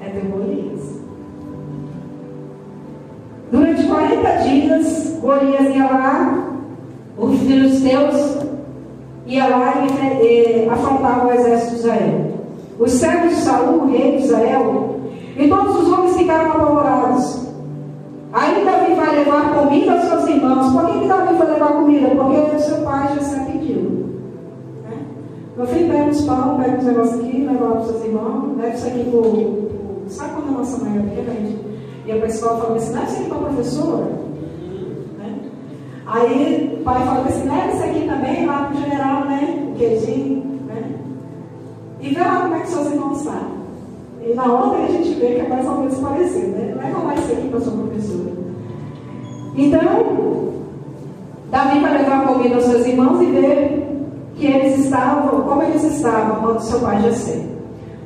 É 0.00 0.08
ter 0.10 0.26
Golias. 0.28 0.99
Durante 3.50 3.82
40 3.82 4.30
dias, 4.44 5.18
Golias 5.20 5.74
ia 5.74 5.84
lá, 5.84 6.50
os 7.18 7.38
filisteus 7.40 8.38
ia 9.26 9.46
lá 9.48 9.84
e 10.22 10.26
eh, 10.26 10.68
afrontava 10.70 11.26
o 11.26 11.32
exército 11.32 11.72
de 11.72 11.78
Israel. 11.80 12.30
Os 12.78 12.92
servos 12.92 13.30
de 13.30 13.42
Saul, 13.42 13.86
rei 13.90 14.18
de 14.18 14.24
Israel, 14.24 15.00
e 15.36 15.48
todos 15.48 15.82
os 15.82 15.92
homens 15.92 16.16
ficaram 16.16 16.52
apavorados. 16.52 17.48
Aí 18.32 18.64
Davi 18.64 18.94
vai 18.94 19.16
levar 19.16 19.54
comida 19.54 19.92
aos 19.94 20.04
seus 20.04 20.28
irmãos. 20.28 20.72
Por 20.72 20.86
que, 20.86 21.08
Davi 21.08 21.36
foi 21.36 21.46
levar 21.46 21.72
comida? 21.72 22.08
Porque 22.08 22.56
o 22.56 22.60
seu 22.60 22.84
pai 22.84 23.08
já 23.16 23.20
se 23.20 23.40
pediu. 23.40 23.80
Né? 24.84 24.96
Meu 25.56 25.66
filho 25.66 25.88
pega 25.88 26.10
os 26.10 26.20
pão, 26.22 26.60
pega 26.60 26.78
os 26.78 26.84
negócios 26.84 27.20
aqui, 27.20 27.46
leva 27.46 27.66
para 27.66 27.80
os 27.80 27.86
seus 27.88 28.04
irmãos, 28.04 28.56
leva 28.56 28.74
isso 28.74 28.86
aqui 28.86 29.10
para 29.10 29.18
o. 29.18 29.70
Sabe 30.06 30.34
quando 30.34 30.48
a 30.48 30.58
nossa 30.58 30.84
mãe 30.84 30.92
era 30.94 31.02
pequena, 31.02 31.69
para 32.16 32.26
a 32.26 32.28
escola 32.28 32.56
e 32.56 32.60
falava 32.60 32.76
assim: 32.76 32.92
leva 32.92 33.06
isso 33.06 33.16
aqui 33.16 33.28
para 33.28 33.36
a 33.36 33.40
professora. 33.40 34.06
Né? 35.18 35.38
Aí 36.06 36.78
o 36.80 36.84
pai 36.84 37.04
falava 37.04 37.28
assim: 37.28 37.48
leva 37.48 37.72
isso 37.72 37.84
aqui 37.84 38.08
também 38.08 38.46
lá 38.46 38.64
para 38.64 38.76
o 38.76 38.80
general, 38.80 39.24
né? 39.26 39.68
O 39.70 39.78
queijinho. 39.78 40.60
Né? 40.66 40.94
E 42.00 42.14
vê 42.14 42.20
lá 42.20 42.40
como 42.40 42.54
é 42.54 42.60
que 42.60 42.68
seus 42.68 42.86
irmãos 42.92 43.18
estão. 43.18 43.60
E 44.22 44.34
na 44.34 44.44
outra 44.44 44.84
a 44.84 44.86
gente 44.86 45.14
vê 45.14 45.34
que 45.34 45.40
é 45.40 45.48
mais 45.48 45.66
ou 45.66 45.78
menos 45.78 45.98
parecido, 45.98 46.48
né? 46.48 46.74
Leva 46.76 46.98
lá 46.98 47.14
isso 47.14 47.32
aqui 47.32 47.48
para 47.48 47.60
sua 47.60 47.72
professora. 47.72 48.30
Então, 49.56 50.52
Davi 51.50 51.80
vai 51.80 51.98
levar 51.98 52.26
comida 52.26 52.54
aos 52.54 52.64
seus 52.64 52.86
irmãos 52.86 53.20
e 53.20 53.26
ver 53.26 53.86
que 54.36 54.46
eles 54.46 54.84
estavam, 54.84 55.40
como 55.42 55.62
eles 55.62 55.82
estavam 55.82 56.42
quando 56.42 56.60
seu 56.60 56.80
pai 56.80 57.02
já 57.02 57.12
sei. 57.12 57.59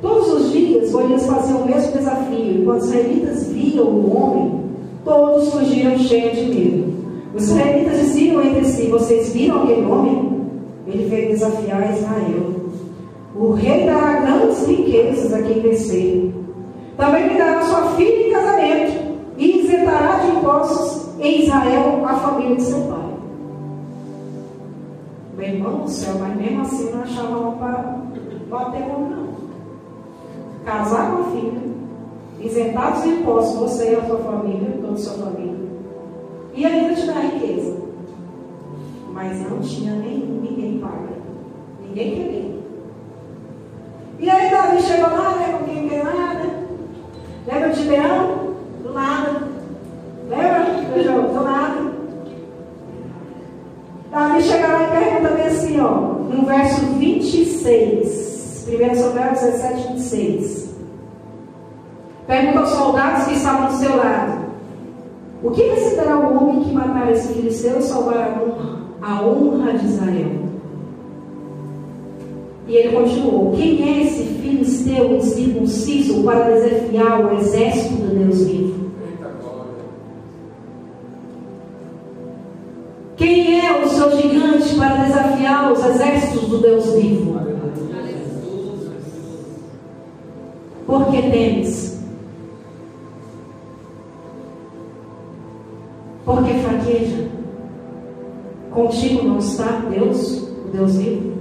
Todos 0.05 0.33
os 0.33 0.51
dias, 0.51 0.91
Golias 0.91 1.25
fazia 1.25 1.55
o 1.55 1.65
mesmo 1.65 1.93
desafio. 1.93 2.63
Quando 2.63 2.77
os 2.77 2.85
israelitas 2.85 3.47
viam 3.47 3.87
o 3.87 4.15
homem, 4.15 4.61
todos 5.03 5.49
fugiram 5.51 5.97
cheios 5.97 6.37
de 6.37 6.45
medo. 6.45 6.93
Os 7.33 7.49
israelitas 7.49 7.99
diziam 8.01 8.39
entre 8.43 8.65
si: 8.65 8.87
Vocês 8.87 9.33
viram 9.33 9.63
aquele 9.63 9.83
homem? 9.87 10.41
Ele 10.85 11.05
veio 11.05 11.29
desafiar 11.29 11.91
Israel. 11.91 12.53
O 13.35 13.53
rei 13.53 13.87
dará 13.87 14.19
grandes 14.19 14.67
riquezas 14.67 15.33
a 15.33 15.41
quem 15.41 15.59
vencer. 15.59 16.31
Também 16.97 17.27
lhe 17.27 17.37
dará 17.39 17.63
sua 17.63 17.95
filha 17.95 18.27
em 18.27 18.31
casamento 18.31 19.15
e 19.39 19.59
isentará 19.61 20.19
de 20.19 20.37
impostos 20.37 21.09
em 21.19 21.45
Israel 21.45 22.05
a 22.05 22.13
família 22.13 22.55
de 22.55 22.61
seu 22.61 22.79
pai. 22.81 23.09
Meu 25.35 25.47
irmão 25.47 25.79
do 25.79 25.89
céu, 25.89 26.13
mas 26.19 26.37
mesmo 26.37 26.61
assim 26.61 26.91
não 26.91 27.01
achava 27.01 27.51
para 27.53 27.97
bater 28.51 28.87
mão, 28.87 29.09
não. 29.09 29.24
Casar 30.65 31.11
com 31.11 31.21
a 31.21 31.25
filha, 31.25 31.61
isentar 32.39 32.93
dos 32.93 33.05
impostos, 33.05 33.59
você 33.59 33.91
e 33.91 33.95
a 33.95 34.03
sua 34.03 34.17
família, 34.17 34.79
toda 34.81 34.93
a 34.93 34.97
sua 34.97 35.25
família, 35.25 35.69
e 36.55 36.65
ainda 36.65 36.95
te 36.95 37.05
dar 37.05 37.19
riqueza. 37.19 37.77
Mas 39.13 39.47
não 39.49 39.59
tinha 39.59 39.93
nenhum, 39.93 40.41
ninguém 40.41 40.79
paga. 40.79 41.15
Ninguém 41.81 42.15
queria. 42.15 42.55
E 44.19 44.29
aí 44.29 44.49
Davi 44.49 44.81
chegou 44.81 45.09
lá, 45.09 45.35
né, 45.35 45.57
com 45.59 45.65
quem 45.65 45.87
quer 45.87 46.03
nada. 46.03 46.43
Lembra 47.45 47.69
de 47.69 47.83
Leão? 47.83 48.55
Do 48.81 48.91
nada. 48.91 49.43
Lembra? 50.27 50.65
Do 51.31 51.43
nada. 51.43 51.91
Davi 54.09 54.41
chega 54.41 54.67
lá 54.67 54.83
e 54.83 54.91
pergunta 54.91 55.29
bem 55.35 55.45
assim, 55.45 55.79
ó, 55.79 55.91
no 55.91 56.45
verso 56.45 56.85
26. 56.97 58.34
1 58.67 58.95
Samuel 58.95 59.33
17, 59.33 59.93
26. 59.93 60.75
Pergunta 62.25 62.59
aos 62.61 62.69
soldados 62.69 63.27
que 63.27 63.35
estavam 63.35 63.67
do 63.67 63.77
seu 63.77 63.95
lado. 63.95 64.45
O 65.43 65.51
que 65.51 65.61
receberá 65.61 66.17
o 66.17 66.35
homem 66.35 66.63
que 66.63 66.71
matar 66.73 67.11
esse 67.11 67.31
filisteu 67.31 67.77
e 67.77 67.83
salvar 67.83 68.17
a 68.17 68.41
honra, 68.41 68.81
a 69.03 69.23
honra 69.23 69.73
de 69.73 69.85
Israel? 69.85 70.31
E 72.67 72.75
ele 72.75 72.95
continuou: 72.95 73.55
Quem 73.55 73.83
é 73.87 74.01
esse 74.01 74.23
filisteu 74.23 75.15
incircunciso 75.15 76.23
para 76.23 76.49
desafiar 76.49 77.23
o 77.23 77.37
exército 77.37 77.93
do 77.93 78.15
Deus 78.15 78.43
vivo? 78.45 78.85
Quem 83.15 83.63
é 83.63 83.83
o 83.83 83.87
seu 83.87 84.19
gigante 84.19 84.75
para 84.75 85.03
desafiar 85.03 85.71
os 85.71 85.85
exércitos 85.85 86.49
do 86.49 86.57
Deus 86.57 86.85
vivo? 86.93 87.35
Por 90.85 91.05
que 91.07 91.21
temes? 91.21 92.03
Por 96.23 96.43
que 96.43 96.53
fraqueja? 96.59 97.29
Contigo 98.71 99.23
não 99.23 99.37
está 99.37 99.83
Deus, 99.89 100.43
o 100.65 100.69
Deus 100.71 100.95
vivo? 100.95 101.35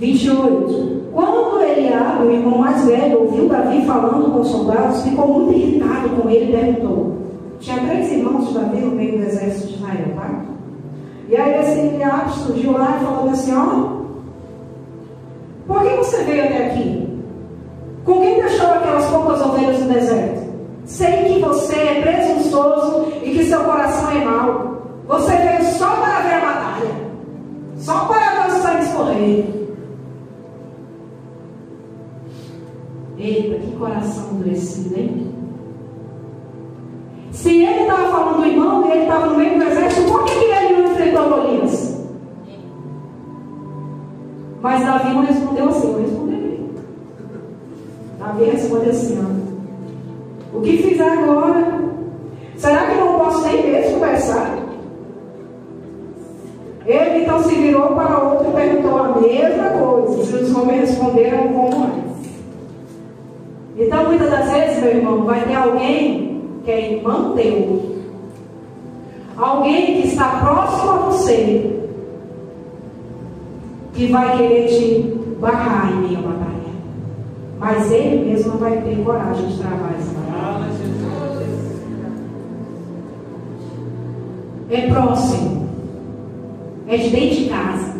28. 0.00 1.10
Quando 1.12 1.60
Eliabe, 1.62 2.26
o 2.26 2.30
irmão 2.30 2.58
mais 2.58 2.84
velho, 2.86 3.20
ouviu 3.20 3.48
Davi 3.48 3.84
falando 3.84 4.32
com 4.32 4.40
os 4.40 4.48
soldados, 4.48 5.02
ficou 5.02 5.28
muito 5.28 5.52
irritado 5.52 6.08
com 6.10 6.28
ele 6.28 6.50
e 6.50 6.56
perguntou. 6.56 7.16
Tinha 7.60 7.78
três 7.80 8.10
irmãos 8.10 8.48
de 8.48 8.54
Davi 8.54 8.80
no 8.80 8.96
meio 8.96 9.18
do 9.18 9.24
exército 9.24 9.68
de 9.68 9.74
Israel, 9.74 10.14
tá? 10.16 10.39
E 11.30 11.36
aí 11.36 11.60
esse 11.60 11.78
Eliabe 11.78 12.32
surgiu 12.32 12.72
lá 12.72 12.98
e 13.00 13.04
falou 13.04 13.30
assim, 13.30 13.54
ó. 13.54 14.00
Por 15.64 15.82
que 15.82 15.96
você 15.96 16.24
veio 16.24 16.44
até 16.44 16.66
aqui? 16.66 17.08
Com 18.04 18.20
quem 18.20 18.40
deixou 18.40 18.66
aquelas 18.66 19.08
poucas 19.08 19.40
ovelhas 19.40 19.78
no 19.78 19.92
deserto? 19.92 20.50
Sei 20.86 21.24
que 21.26 21.38
você 21.38 21.76
é 21.76 22.00
presunçoso 22.02 23.12
e 23.22 23.30
que 23.30 23.44
seu 23.44 23.60
coração 23.60 24.10
é 24.10 24.24
mau. 24.24 24.82
Você 25.06 25.30
veio 25.36 25.64
só 25.74 25.88
para 25.96 26.20
ver 26.20 26.34
a 26.34 26.40
batalha. 26.40 26.94
Só 27.76 28.06
para 28.06 28.42
ver 28.42 28.52
o 28.52 28.62
sangue 28.62 28.82
escorrer. 28.82 29.44
Eita, 33.18 33.58
que 33.60 33.76
coração 33.76 34.30
endurecido, 34.32 34.98
hein? 34.98 35.34
Se 37.30 37.62
ele 37.62 37.82
estava 37.82 38.10
falando 38.10 38.38
do 38.38 38.46
irmão 38.46 38.90
ele 38.90 39.02
estava 39.02 39.26
no 39.26 39.36
meio 39.36 39.58
do 39.58 39.64
exército, 39.64 40.10
por 40.10 40.24
que, 40.24 40.34
que 40.34 40.44
ele 40.44 40.69
enfrentou 41.00 41.28
Golias? 41.30 41.98
Mas 44.60 44.84
Davi 44.84 45.14
não 45.14 45.24
respondeu 45.24 45.68
assim, 45.68 45.92
eu 45.92 46.02
responderei. 46.02 46.70
Davi 48.18 48.44
respondeu 48.44 48.90
assim, 48.90 49.18
ó. 49.18 50.58
O 50.58 50.60
que 50.60 50.76
fizer 50.76 51.08
agora? 51.08 51.80
Será 52.56 52.86
que 52.86 53.00
não 53.00 53.18
posso 53.18 53.46
nem 53.46 53.72
mesmo 53.72 53.94
conversar? 53.94 54.58
Ele 56.84 57.22
então 57.22 57.42
se 57.42 57.54
virou 57.54 57.94
para 57.94 58.18
outro 58.18 58.50
e 58.50 58.52
perguntou 58.52 58.98
a 58.98 59.20
mesma 59.20 59.70
coisa. 59.70 60.42
Os 60.42 60.54
homens 60.54 60.90
responderam 60.90 61.48
como 61.48 61.84
antes. 61.84 62.30
Então, 63.78 64.04
muitas 64.04 64.30
das 64.30 64.50
vezes, 64.50 64.82
meu 64.82 64.96
irmão, 64.96 65.24
vai 65.24 65.42
ter 65.46 65.54
alguém 65.54 66.42
que 66.64 66.70
é 66.70 66.92
irmão 66.92 67.32
teu, 67.34 67.89
alguém 69.40 70.02
que 70.02 70.08
está 70.08 70.40
próximo 70.40 70.90
a 70.90 70.96
você, 70.96 71.80
que 73.94 74.06
vai 74.08 74.36
querer 74.36 74.66
te 74.68 75.36
barrar 75.40 75.92
em 75.92 76.00
meio 76.02 76.18
à 76.18 76.22
batalha. 76.22 76.50
Mas 77.58 77.90
ele 77.90 78.30
mesmo 78.30 78.52
não 78.52 78.58
vai 78.58 78.80
ter 78.82 79.02
coragem 79.04 79.46
de 79.46 79.58
travar 79.58 79.94
essa 79.98 80.12
batalha. 80.12 80.70
É 84.70 84.86
próximo. 84.88 85.68
É 86.86 86.96
de 86.96 87.10
dentro 87.10 87.36
de 87.36 87.48
casa. 87.48 87.94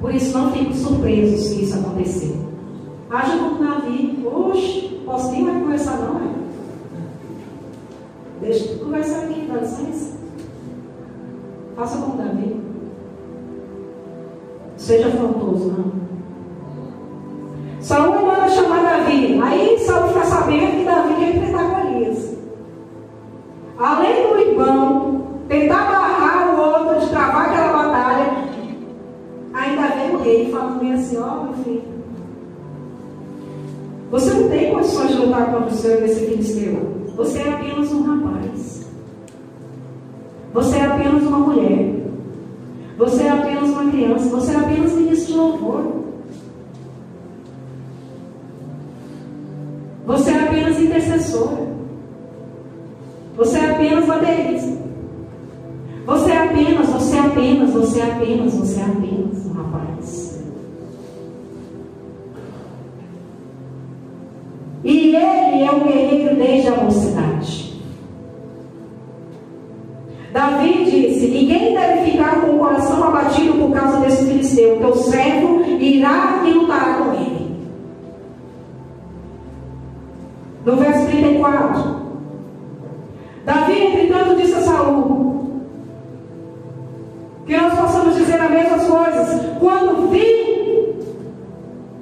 Por 0.00 0.14
isso 0.14 0.36
não 0.36 0.52
fiquem 0.52 0.74
surpresos 0.74 1.46
se 1.46 1.62
isso 1.62 1.78
acontecer. 1.78 2.36
Haja 3.10 3.36
como 3.38 3.62
Davi. 3.62 4.18
Oxe, 4.24 5.00
posso 5.04 5.30
nem 5.32 5.42
mais 5.42 5.62
conversar 5.62 5.98
não, 5.98 6.16
é? 6.18 6.41
Deixa 8.42 8.76
conversar 8.76 9.20
aqui, 9.20 9.48
dá 9.48 9.60
licença. 9.60 10.16
Faça 11.76 11.96
como 11.96 12.16
Davi. 12.16 12.60
Seja 14.76 15.06
afrontoso, 15.06 15.70
não. 15.70 15.92
Saúl 17.80 18.26
manda 18.26 18.48
chamar 18.48 18.82
Davi. 18.82 19.40
Aí 19.40 19.78
Saúl 19.78 20.08
fica 20.08 20.24
sabendo 20.24 20.72
que 20.72 20.84
Davi 20.84 21.14
quer 21.14 21.36
enfrentar 21.36 21.82
Golias. 21.82 22.36
Além 23.78 24.28
do 24.28 24.38
irmão 24.38 25.22
tentar 25.48 25.86
barrar 25.86 26.54
o 26.54 26.60
outro 26.60 27.00
de 27.00 27.10
travar 27.10 27.48
aquela 27.48 27.84
batalha, 27.84 28.44
ainda 29.54 29.86
vem 29.88 30.16
o 30.16 30.18
rei 30.18 30.50
falando 30.50 30.80
bem 30.80 30.94
assim, 30.94 31.16
ó 31.18 31.26
oh, 31.26 31.44
meu 31.44 31.54
filho, 31.64 31.82
você 34.10 34.34
não 34.34 34.48
tem 34.48 34.72
condições 34.72 35.08
de 35.08 35.16
lutar 35.16 35.52
contra 35.52 35.68
o 35.68 35.76
Senhor 35.76 36.00
nesse 36.00 36.26
filisteu. 36.26 37.01
Você 37.16 37.38
é 37.38 37.52
apenas 37.52 37.92
um 37.92 38.02
rapaz. 38.02 38.86
Você 40.54 40.76
é 40.76 40.84
apenas 40.84 41.22
uma 41.22 41.38
mulher. 41.38 41.94
Você 42.98 43.22
é 43.22 43.30
apenas 43.30 43.70
uma 43.70 43.90
criança. 43.90 44.28
Você 44.28 44.52
é 44.52 44.56
apenas 44.56 44.92
ministro 44.92 45.32
de 45.32 45.38
louvor. 45.38 46.02
Você 50.06 50.30
é 50.30 50.44
apenas 50.44 50.80
intercessora. 50.80 51.72
Você 53.36 53.58
é 53.58 53.70
apenas 53.70 54.06
baterista. 54.06 54.82
Você 56.04 56.32
é 56.32 56.38
apenas, 56.38 56.88
você 56.88 57.16
é 57.16 57.20
apenas, 57.20 57.70
você 57.70 58.00
é 58.00 58.12
apenas, 58.12 58.54
você 58.54 58.80
é 58.80 58.84
apenas 58.84 59.46
um 59.46 59.52
rapaz. 59.52 60.31
E 64.84 65.14
ele 65.14 65.64
é 65.64 65.70
um 65.70 65.80
guerreiro 65.80 66.36
desde 66.36 66.68
a 66.68 66.76
mocidade. 66.76 67.72
Davi 70.32 70.84
disse: 70.84 71.28
Ninguém 71.28 71.74
deve 71.74 72.10
ficar 72.10 72.40
com 72.40 72.56
o 72.56 72.58
coração 72.58 73.04
abatido 73.04 73.54
por 73.54 73.70
causa 73.72 74.00
desse 74.00 74.24
filisteu. 74.24 74.78
Teu 74.78 74.94
servo 74.94 75.62
irá 75.78 76.42
e 76.46 76.52
lutará 76.52 76.94
com 76.94 77.12
ele. 77.12 77.42
No 80.64 80.76
verso 80.76 81.06
34. 81.06 82.02
Davi, 83.44 83.86
entretanto, 83.86 84.36
disse 84.40 84.54
a 84.54 84.60
Saul: 84.62 85.62
Que 87.46 87.56
nós 87.56 87.78
possamos 87.78 88.16
dizer 88.16 88.40
as 88.40 88.50
mesmas 88.50 88.86
coisas. 88.86 89.42
Quando 89.60 90.08
vir 90.10 90.42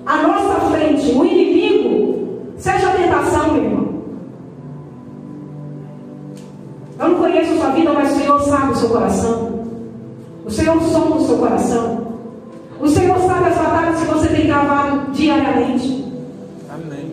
à 0.06 0.22
nossa 0.22 0.60
frente 0.70 1.12
o 1.12 1.24
inimigo, 1.24 1.79
seja 2.60 2.90
a 2.90 2.94
tentação, 2.94 3.52
meu 3.54 3.64
irmão. 3.64 3.90
Eu 6.98 7.08
não 7.08 7.18
conheço 7.18 7.54
a 7.54 7.56
sua 7.56 7.70
vida, 7.70 7.92
mas 7.92 8.12
o 8.12 8.18
Senhor 8.18 8.40
sabe 8.42 8.72
o 8.72 8.76
seu 8.76 8.88
coração. 8.90 9.60
O 10.44 10.50
Senhor 10.50 10.82
sonda 10.82 11.16
o 11.16 11.26
seu 11.26 11.38
coração. 11.38 12.06
O 12.78 12.88
Senhor 12.88 13.18
sabe 13.20 13.48
as 13.48 13.56
batalhas 13.56 14.00
que 14.00 14.06
você 14.06 14.28
tem 14.28 14.46
travado 14.46 15.10
diariamente. 15.12 16.04
Amém. 16.70 17.12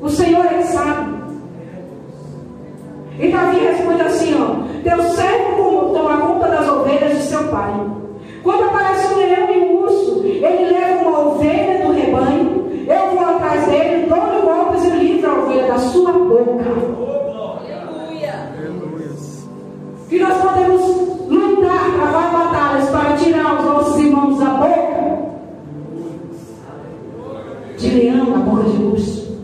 O 0.00 0.08
Senhor 0.08 0.44
é 0.44 0.58
que 0.58 0.64
sabe. 0.64 1.18
E 3.20 3.30
Davi 3.30 3.58
responde 3.58 4.02
assim: 4.02 4.34
ó, 4.34 4.82
Teu 4.82 5.02
servo 5.10 5.92
toma 5.92 6.18
conta 6.18 6.48
das 6.48 6.68
ovelhas 6.68 7.18
de 7.18 7.22
seu 7.24 7.44
pai. 7.44 7.72
Quando 8.42 8.64
aparece 8.64 9.12
um 9.12 9.16
leão 9.16 9.50
e 9.50 9.58
um 9.58 9.82
urso, 9.82 10.22
ele 10.24 10.72
leva 10.72 10.97
nós 20.28 20.42
podemos 20.42 20.80
lutar, 21.28 21.92
travar 21.94 22.32
batalhas 22.32 22.90
para 22.90 23.16
tirar 23.16 23.58
os 23.58 23.64
nossos 23.64 23.98
irmãos 23.98 24.38
da 24.38 24.50
boca 24.50 25.18
de 27.78 27.88
leão, 27.90 28.30
da 28.30 28.38
boca 28.38 28.64
de 28.64 28.82
urso. 28.82 29.38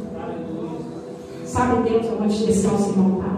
Sabe 1.46 1.88
Deus 1.88 2.06
onde 2.20 2.50
esse 2.50 2.66
nosso 2.66 2.90
irmão 2.90 3.18
está? 3.18 3.34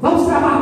Vamos 0.00 0.26
travar 0.26 0.61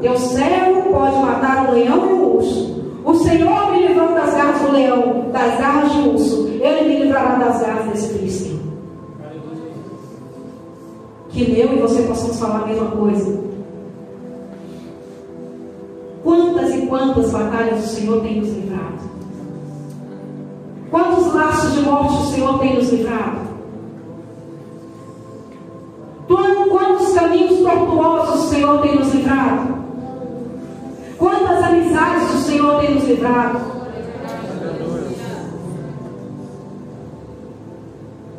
Teu 0.00 0.16
servo 0.16 0.90
pode 0.90 1.16
matar 1.16 1.68
um 1.68 1.72
leão 1.72 2.08
e 2.08 2.12
um 2.12 2.36
urso. 2.36 2.84
O 3.04 3.14
Senhor 3.14 3.72
me 3.72 3.86
livrou 3.86 4.14
das 4.14 4.34
garras 4.34 4.62
do 4.62 4.72
leão, 4.72 5.30
das 5.30 5.58
garras 5.58 5.92
de 5.92 6.08
urso. 6.08 6.48
Ele 6.48 6.88
me 6.88 7.04
livrará 7.04 7.34
das 7.36 7.60
garras 7.60 7.86
desse 7.92 8.12
filisteu. 8.14 8.58
Que 11.28 11.58
eu 11.58 11.72
e 11.72 11.80
você 11.80 12.02
possamos 12.02 12.38
falar 12.38 12.62
a 12.62 12.66
mesma 12.66 12.86
coisa. 12.92 13.40
Quantas 16.22 16.74
e 16.74 16.86
quantas 16.86 17.30
batalhas 17.30 17.84
o 17.84 17.88
Senhor 17.88 18.20
tem 18.22 18.40
nos 18.40 18.48
livrado? 18.48 19.00
Quantos 20.90 21.34
laços 21.34 21.72
de 21.74 21.80
morte 21.82 22.14
o 22.14 22.26
Senhor 22.26 22.58
tem 22.58 22.76
nos 22.76 22.90
livrado? 22.90 23.50
Quantos 26.26 27.12
caminhos 27.12 27.60
tortuosos 27.60 28.44
o 28.44 28.48
Senhor 28.48 28.80
tem 28.80 28.96
nos 28.96 29.12
livrado? 29.14 29.79
Quantas 31.20 31.62
amizades 31.62 32.34
o 32.34 32.38
Senhor 32.38 32.80
tem 32.80 32.94
nos 32.94 33.04
livrado? 33.04 33.60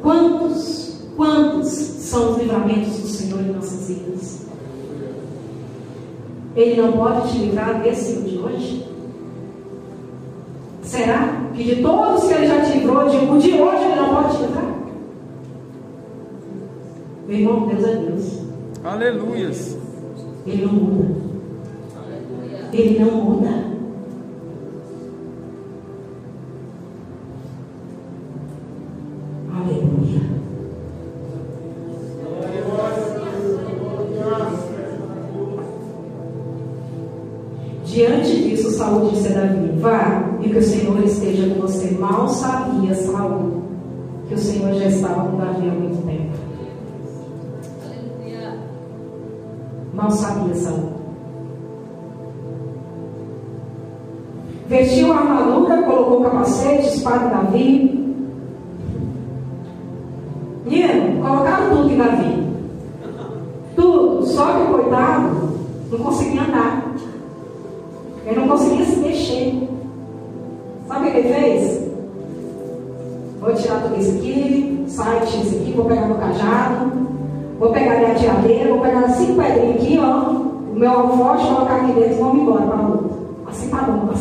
Quantos, 0.02 1.04
quantos 1.16 1.70
são 1.70 2.32
os 2.32 2.38
livramentos 2.40 2.98
do 2.98 3.08
Senhor 3.08 3.40
em 3.40 3.52
nossas 3.52 3.88
vidas? 3.88 4.48
Ele 6.56 6.82
não 6.82 6.94
pode 6.94 7.32
te 7.32 7.38
livrar 7.38 7.84
desse 7.84 8.20
de 8.24 8.40
hoje? 8.40 8.90
Será 10.82 11.52
que 11.54 11.64
de 11.64 11.84
todos 11.84 12.28
que 12.28 12.34
ele 12.34 12.48
já 12.48 12.66
te 12.66 12.80
livrou, 12.80 13.08
de, 13.08 13.18
o 13.18 13.38
de 13.38 13.62
hoje 13.62 13.84
ele 13.84 13.96
não 13.96 14.16
pode 14.16 14.38
te 14.38 14.42
livrar? 14.42 14.76
Meu 17.28 17.38
irmão, 17.38 17.68
Deus 17.68 17.84
é 17.84 17.96
Deus. 17.96 18.40
Aleluias. 18.84 19.78
Ele 20.48 20.66
não 20.66 20.74
muda. 20.74 21.31
Ele 22.74 23.00
não 23.00 23.12
muda. 23.12 23.50
Aleluia. 29.54 30.22
Diante 37.84 38.44
disso, 38.44 38.72
Saul 38.72 39.10
disse 39.10 39.28
a 39.28 39.32
Davi: 39.32 39.78
Vá 39.80 40.40
e 40.42 40.50
que 40.50 40.58
o 40.58 40.64
Senhor 40.64 41.04
esteja 41.04 41.54
com 41.54 41.62
você. 41.62 41.92
Mal 41.92 42.26
sabia 42.30 42.96
Saul 42.96 43.64
que 44.30 44.36
o 44.36 44.38
Senhor 44.38 44.74
já 44.76 44.86
estava 44.86 45.30
com 45.30 45.38
Davi 45.38 45.68
há 45.68 45.74
muito 45.74 46.06
tempo. 46.06 46.32
Não 49.94 50.10
sabia 50.10 50.56
Saul. 50.56 50.91
Vestiu 54.72 55.12
a 55.12 55.18
armadura, 55.18 55.84
colocou 55.84 56.24
capacete, 56.24 56.88
espada 56.88 57.28
Davi. 57.28 58.01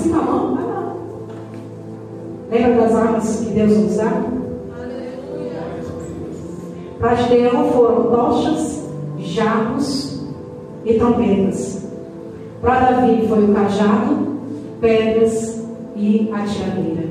Assim 0.00 0.12
bom, 0.12 0.54
vai 0.54 0.64
lá. 0.64 0.94
Lembra 2.50 2.82
das 2.82 2.96
armas 2.96 3.36
que 3.40 3.50
Deus 3.50 3.96
dá? 3.96 4.22
Para 6.98 7.14
Gideão 7.14 7.70
foram 7.72 8.10
tochas, 8.10 8.88
jarros 9.18 10.22
e 10.84 10.94
trombetas. 10.94 11.86
Para 12.60 12.90
Davi 12.90 13.26
foi 13.26 13.44
o 13.44 13.54
cajado, 13.54 14.40
pedras 14.80 15.62
e 15.96 16.30
a 16.32 16.42
tiradeira. 16.44 17.10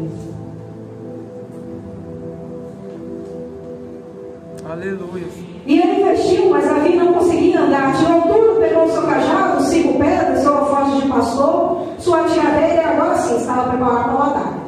Aleluia. 4.69 5.25
E 5.65 5.79
ele 5.79 6.01
investiu, 6.01 6.51
mas 6.51 6.65
Davi 6.65 6.95
não 6.95 7.13
conseguia 7.13 7.61
andar. 7.61 7.97
Tirou 7.97 8.21
tudo, 8.21 8.59
pegou 8.59 8.85
o 8.85 8.91
seu 8.91 9.01
cajado, 9.01 9.63
cinco 9.63 9.97
pedras, 9.97 10.39
seu 10.41 10.55
alforje 10.55 11.01
de 11.01 11.07
pastor, 11.07 11.87
sua 11.97 12.23
tiradeira 12.25 12.75
e 12.75 12.79
agora 12.85 13.15
sim 13.17 13.39
estava 13.59 13.69
preparado 13.69 14.03
para 14.03 14.15
o 14.15 14.23
ataque. 14.23 14.59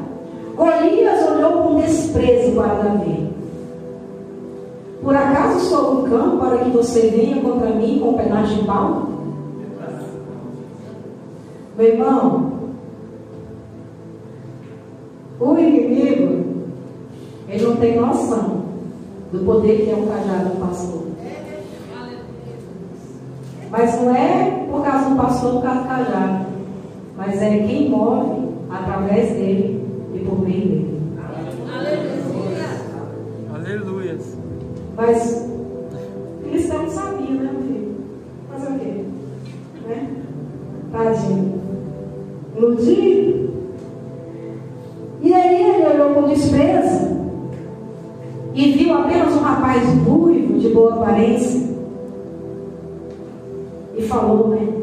Golias 0.56 1.30
olhou 1.30 1.64
com 1.64 1.76
desprezo 1.82 2.52
para 2.56 2.74
Davi. 2.74 3.32
Por 5.02 5.16
acaso 5.16 5.60
sou 5.62 6.00
um 6.00 6.10
cão 6.10 6.38
para 6.38 6.58
que 6.60 6.70
você 6.70 7.10
venha 7.10 7.42
contra 7.42 7.70
mim 7.70 8.00
com 8.00 8.10
um 8.10 8.14
pedaço 8.14 8.54
de 8.54 8.64
pau? 8.66 9.10
Meu 11.78 11.88
irmão, 11.88 12.52
o 15.40 15.58
inimigo, 15.58 16.46
ele 17.50 17.66
não 17.66 17.76
tem 17.78 18.00
noção 18.00 18.62
do 19.32 19.40
poder 19.40 19.86
que 19.86 19.90
é 19.90 19.96
o 19.96 20.06
cajado 20.06 20.50
do 20.50 20.60
pastor. 20.60 21.02
Mas 23.72 24.02
não 24.02 24.14
é 24.14 24.68
por 24.70 24.84
causa 24.84 25.10
do 25.10 25.16
pastor, 25.16 25.54
por 25.54 25.64
causa 25.64 25.80
do 25.80 25.88
cajado. 25.88 26.46
Mas 27.18 27.42
é 27.42 27.58
quem 27.60 27.90
move 27.90 28.41
através 28.72 29.32
dele 29.32 29.86
e 30.14 30.20
por 30.20 30.40
meio 30.40 30.62
dele. 30.62 31.02
Aleluia. 33.54 34.18
Mas 34.96 35.50
cristão 36.50 36.90
sabia, 36.90 37.32
né, 37.32 37.52
meu 37.52 37.62
filho? 37.62 37.96
Fazer 38.50 38.74
o 38.74 38.80
quê? 38.80 39.04
Né? 39.88 40.10
Tadinho. 40.92 41.62
Iludido. 42.56 43.52
E 45.22 45.34
aí 45.34 45.76
ele 45.76 45.88
olhou 45.88 46.14
com 46.14 46.28
desprezo 46.28 47.12
e 48.54 48.72
viu 48.72 48.94
apenas 48.94 49.34
um 49.34 49.40
rapaz 49.40 49.84
ruivo, 50.06 50.60
de 50.60 50.70
boa 50.70 50.96
aparência. 50.96 51.62
E 53.96 54.02
falou, 54.04 54.50
né? 54.50 54.81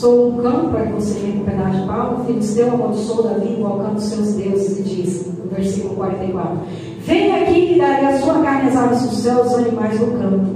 Sou 0.00 0.28
um 0.28 0.36
cão 0.38 0.70
para 0.70 0.86
que 0.86 0.92
você 0.94 1.20
venha 1.20 1.34
com 1.34 1.40
um 1.40 1.44
pedaço 1.44 1.78
de 1.78 1.86
pau. 1.86 2.14
O 2.14 2.24
filisteu 2.24 2.72
amaldiçoou 2.72 3.22
Davi, 3.22 3.52
invocando 3.52 4.00
seus 4.00 4.32
deuses, 4.32 4.78
e 4.78 4.82
disse, 4.82 5.28
no 5.28 5.50
versículo 5.50 5.94
44. 5.94 6.58
Venha 7.00 7.42
aqui 7.42 7.74
e 7.74 7.78
darei 7.78 8.06
a 8.06 8.18
sua 8.18 8.38
carne 8.38 8.70
às 8.70 8.76
aves 8.76 9.02
do 9.02 9.14
céu, 9.14 9.40
aos 9.40 9.52
animais 9.52 9.98
do 9.98 10.06
campo. 10.06 10.46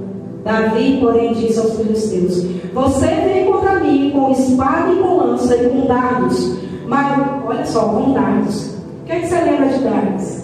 Davi, 0.43 0.97
porém, 0.99 1.35
disse 1.35 1.59
aos 1.59 1.77
filisteus: 1.77 2.43
Você 2.73 3.07
vem 3.07 3.45
contra 3.45 3.81
mim 3.81 4.13
com 4.13 4.31
espada 4.31 4.91
e 4.91 4.97
com 4.97 5.17
lança 5.19 5.55
e 5.55 5.69
com 5.69 5.87
dardos. 5.89 6.57
Mas, 6.87 7.23
olha 7.47 7.67
só, 7.67 7.81
com 7.81 8.15
dardos. 8.15 8.69
O 8.69 9.05
que, 9.05 9.13
é 9.13 9.21
que 9.21 9.27
você 9.27 9.41
lembra 9.43 9.69
de 9.69 9.85
dardos? 9.85 10.43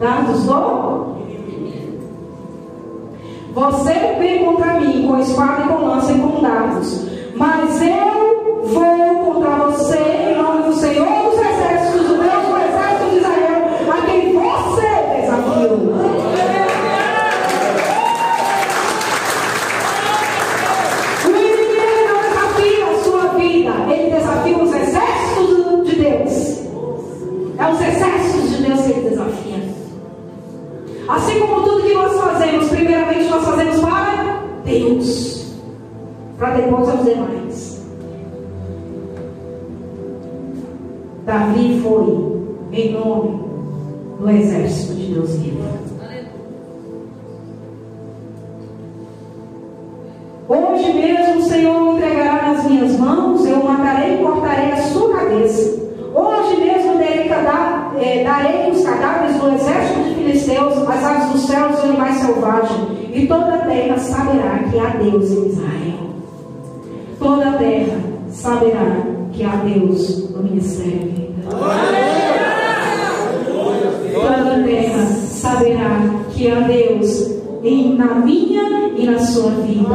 Dardos 0.00 0.42
do? 0.46 1.10
Você 3.54 3.92
vem 4.18 4.44
contra 4.44 4.80
mim 4.80 5.06
com 5.06 5.16
espada 5.20 5.62
e 5.62 5.68
com 5.68 5.86
lança 5.86 6.12
e 6.12 6.18
com 6.18 6.42
dardos. 6.42 7.09
Mas 7.40 7.80
eu 7.80 8.66
vou 8.66 9.32
contra 9.32 9.56
você 9.68 10.19
Davi 41.50 41.80
foi 41.82 42.80
em 42.80 42.92
nome 42.92 43.40
do 44.20 44.30
exército 44.30 44.94
de 44.94 45.14
Deus 45.14 45.36
vivo. 45.36 45.64
Hoje 50.48 50.92
mesmo 50.92 51.38
o 51.38 51.42
Senhor 51.42 51.96
entregará 51.96 52.52
nas 52.52 52.64
minhas 52.70 52.96
mãos, 52.98 53.44
eu 53.46 53.64
matarei 53.64 54.14
e 54.14 54.18
cortarei 54.18 54.72
a 54.72 54.76
sua 54.76 55.18
cabeça. 55.18 55.80
Hoje 56.14 56.56
mesmo 56.60 56.98
darei, 56.98 57.28
eh, 58.00 58.24
darei 58.24 58.70
os 58.70 58.84
cadáveres 58.84 59.36
do 59.36 59.52
exército 59.52 60.04
de 60.04 60.14
filisteus, 60.14 60.88
as 60.88 61.04
aves 61.04 61.32
do 61.32 61.38
céu 61.38 61.70
e 61.70 61.72
os 61.72 61.80
animais 61.80 62.16
selvagens, 62.16 62.88
e 63.12 63.26
toda 63.26 63.54
a 63.54 63.58
terra 63.58 63.98
saberá 63.98 64.58
que 64.70 64.78
há 64.78 64.90
Deus 65.02 65.30
em 65.32 65.48
Israel. 65.48 66.10
Toda 67.18 67.48
a 67.48 67.52
terra 67.54 67.98
saberá 68.30 69.02
que 69.32 69.42
há 69.42 69.56
Deus 69.56 70.30
no 70.30 70.42
ministério. 70.44 71.19
Toda 74.12 74.54
a 74.54 74.62
terra 74.62 75.06
saberá 75.06 76.00
que 76.32 76.50
há 76.50 76.60
Deus 76.60 77.40
na 77.96 78.14
minha 78.14 78.90
e 78.96 79.06
na 79.06 79.18
sua 79.18 79.50
vida. 79.50 79.88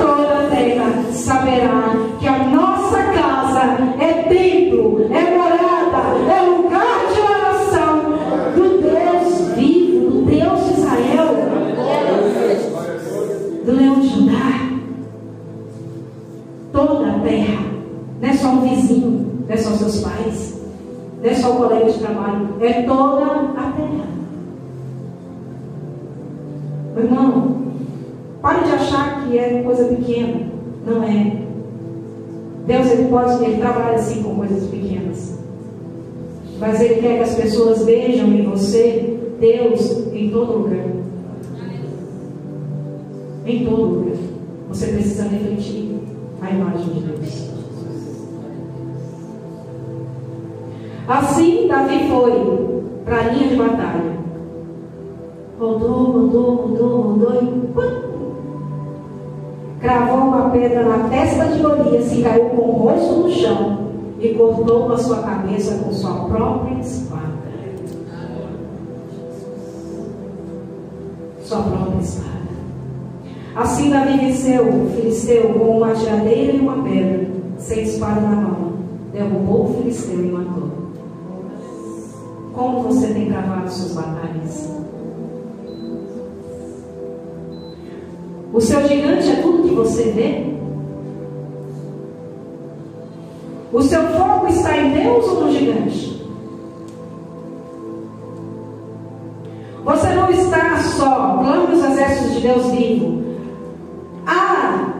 Toda 0.00 0.46
a 0.46 0.48
terra 0.50 1.12
saberá 1.12 1.87
o 21.50 21.56
colega 21.56 21.90
de 21.90 21.98
trabalho, 21.98 22.48
é 22.60 22.82
toda 22.82 23.24
a 23.24 23.72
terra. 23.76 24.08
Meu 26.94 27.04
irmão, 27.04 27.56
pare 28.42 28.64
de 28.64 28.72
achar 28.72 29.24
que 29.24 29.38
é 29.38 29.62
coisa 29.62 29.84
pequena. 29.84 30.48
Não 30.86 31.02
é. 31.02 31.36
Deus 32.66 32.90
ele 32.90 33.08
pode, 33.08 33.44
ele 33.44 33.58
trabalha 33.58 33.96
assim 33.96 34.22
com 34.22 34.36
coisas 34.36 34.68
pequenas. 34.68 35.38
Mas 36.58 36.80
ele 36.80 36.96
quer 36.96 37.16
que 37.16 37.22
as 37.22 37.34
pessoas 37.34 37.84
vejam 37.84 38.28
em 38.28 38.42
você 38.42 39.18
Deus 39.40 40.08
em 40.12 40.30
todo 40.30 40.58
lugar. 40.58 40.86
Em 43.46 43.64
todo 43.64 43.82
lugar. 43.82 44.16
Você 44.68 44.88
precisa 44.88 45.28
refletir 45.28 46.00
a 46.42 46.50
imagem 46.50 46.94
de 46.94 47.00
Deus. 47.00 47.17
Assim 51.08 51.66
Davi 51.66 52.06
foi 52.10 52.82
para 53.06 53.16
a 53.16 53.22
linha 53.30 53.48
de 53.48 53.56
batalha. 53.56 54.18
Rodou, 55.58 56.12
rodou, 56.12 56.54
rodou, 56.54 57.00
rodou 57.00 57.42
e 57.42 57.46
pum, 57.72 58.28
cravou 59.80 60.28
uma 60.28 60.50
pedra 60.50 60.84
na 60.84 61.08
testa 61.08 61.46
de 61.46 61.62
Golias 61.62 62.12
e 62.12 62.22
caiu 62.22 62.50
com 62.50 62.56
o 62.56 62.72
rosto 62.72 63.14
no 63.20 63.30
chão 63.30 63.78
e 64.20 64.34
cortou 64.34 64.92
a 64.92 64.98
sua 64.98 65.22
cabeça 65.22 65.82
com 65.82 65.90
sua 65.92 66.26
própria 66.26 66.78
espada. 66.78 67.38
Sua 71.42 71.62
própria 71.62 72.00
espada. 72.02 72.28
Assim 73.56 73.88
Davi 73.88 74.18
venceu 74.18 74.68
o 74.68 74.90
filisteu 74.90 75.54
com 75.54 75.78
uma 75.78 75.94
tiradeira 75.94 76.52
e 76.52 76.60
uma 76.60 76.82
pedra, 76.82 77.28
sem 77.56 77.82
espada 77.82 78.20
na 78.20 78.36
mão. 78.36 78.72
Derrubou 79.10 79.70
o 79.70 79.74
filisteu 79.78 80.22
e 80.22 80.28
matou. 80.28 80.77
Como 82.58 82.82
você 82.82 83.14
tem 83.14 83.30
travado 83.30 83.70
suas 83.70 83.92
batalhas? 83.92 84.68
O 88.52 88.60
seu 88.60 88.88
gigante 88.88 89.30
é 89.30 89.36
tudo 89.36 89.68
que 89.68 89.74
você 89.76 90.10
vê? 90.10 90.54
O 93.72 93.80
seu 93.80 94.02
foco 94.08 94.48
está 94.48 94.76
em 94.76 94.92
Deus 94.92 95.24
ou 95.28 95.44
no 95.44 95.52
gigante? 95.52 96.20
Você 99.84 100.08
não 100.08 100.28
está 100.28 100.78
só, 100.78 101.38
clame 101.38 101.74
os 101.76 101.84
exércitos 101.84 102.34
de 102.34 102.40
Deus 102.40 102.66
vivo. 102.72 103.22
Ah, 104.26 104.94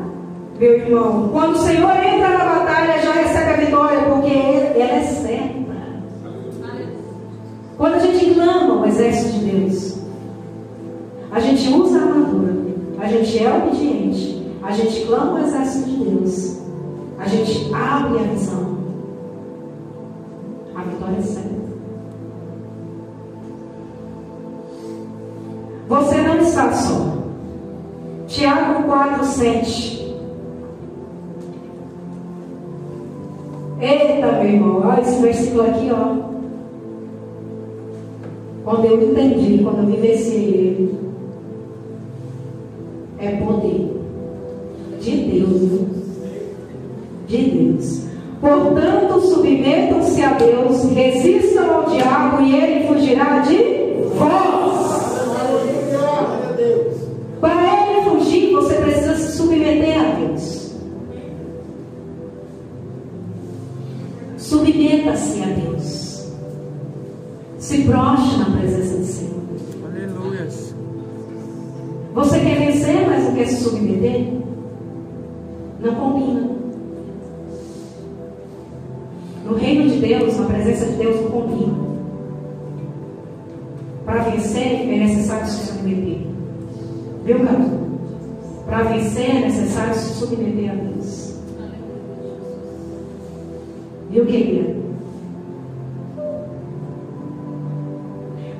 meu 0.60 0.74
irmão, 0.74 1.30
quando 1.32 1.56
o 1.56 1.59
Senhor 1.59 1.90
entra 1.90 2.39
na 2.39 2.44
batalha, 2.44 3.02
já 3.02 3.10
recebe 3.10 3.51
a 3.51 3.56
vitória, 3.56 4.02
porque 4.02 4.32
ela 4.78 4.93
é 4.93 5.02
certa. 5.02 5.57
Quando 7.78 7.94
a 7.94 7.98
gente 8.00 8.34
clama 8.34 8.74
o 8.74 8.86
exército 8.86 9.38
de 9.38 9.44
Deus, 9.44 9.98
a 11.30 11.38
gente 11.38 11.72
usa 11.72 12.00
a 12.00 12.02
armadura, 12.02 12.56
a 12.98 13.06
gente 13.06 13.38
é 13.38 13.55
obediente, 13.55 14.52
a 14.60 14.72
gente 14.72 15.06
clama 15.06 15.34
o 15.34 15.38
exército 15.44 15.88
de 15.88 15.96
Deus, 15.96 16.59
a 17.20 17.28
gente 17.28 17.72
abre 17.72 18.18
a 18.18 18.22
visão. 18.22 18.78
A 20.74 20.82
vitória 20.82 21.18
é 21.18 21.22
certa. 21.22 21.59
Você 25.88 26.16
não 26.16 26.38
está 26.38 26.72
só. 26.72 27.16
Tiago 28.26 28.82
4, 28.88 29.24
7. 29.24 30.16
Eita, 33.80 34.32
meu 34.32 34.44
irmão, 34.44 34.82
olha 34.84 35.00
esse 35.00 35.22
versículo 35.22 35.62
aqui, 35.62 35.90
ó. 35.92 36.27
Quando 38.68 38.84
eu 38.84 39.02
entendi, 39.02 39.64
quando 39.64 39.78
eu 39.78 39.86
vivenciei 39.86 40.44
ele, 40.44 40.98
é 43.18 43.30
poder 43.36 43.96
de 45.00 45.10
Deus, 45.16 45.60
viu? 45.62 45.88
de 47.26 47.36
Deus. 47.50 48.02
Portanto, 48.42 49.20
submetam-se 49.22 50.22
a 50.22 50.34
Deus, 50.34 50.84
resistam 50.92 51.76
ao 51.76 51.84
diabo 51.88 52.42
e 52.42 52.56
ele 52.56 52.86
fugirá 52.88 53.38
de 53.38 53.56
vós. 54.18 55.16
Para 57.40 57.90
ele 57.90 58.10
fugir, 58.10 58.52
você 58.52 58.74
precisa 58.74 59.16
se 59.16 59.38
submeter 59.38 59.98
a 59.98 60.12
Deus. 60.12 60.74
Submeta-se 64.36 65.42
a 65.42 65.46
Deus. 65.46 65.67
Se 67.68 67.82
prostre 67.82 68.38
na 68.38 68.46
presença 68.46 68.96
do 68.96 69.04
Senhor. 69.04 69.42
Aleluia. 69.84 70.48
Você 72.14 72.40
quer 72.40 72.58
vencer, 72.60 73.06
mas 73.06 73.24
não 73.24 73.34
quer 73.34 73.46
se 73.46 73.62
submeter? 73.62 74.32
Não 75.78 75.94
combina. 75.94 76.48
No 79.44 79.54
reino 79.54 79.90
de 79.90 79.98
Deus, 79.98 80.38
na 80.38 80.46
presença 80.46 80.86
de 80.86 80.92
Deus, 80.92 81.20
não 81.20 81.30
combina. 81.30 81.74
Para 84.06 84.22
vencer, 84.22 84.90
é 84.90 84.98
necessário 85.00 85.46
se 85.46 85.66
submeter. 85.66 86.20
Viu, 87.26 87.40
cara? 87.40 87.70
Para 88.64 88.82
vencer, 88.84 89.28
é 89.28 89.40
necessário 89.40 89.94
se 89.94 90.14
submeter 90.14 90.70
a 90.70 90.74
Deus. 90.74 91.34
Viu, 94.10 94.24
querida? 94.24 94.88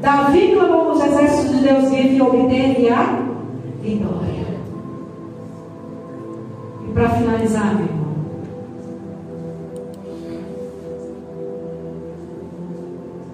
Davi 0.01 0.53
clamou 0.53 0.95
nos 0.95 1.05
exércitos 1.05 1.57
de 1.57 1.65
Deus 1.65 1.91
vivo 1.91 2.15
e 2.15 2.23
obteve 2.23 2.89
a 2.89 3.27
vitória. 3.83 4.47
E 6.89 6.93
para 6.93 7.11
finalizar, 7.11 7.75
meu 7.75 7.87
irmão. 7.87 7.99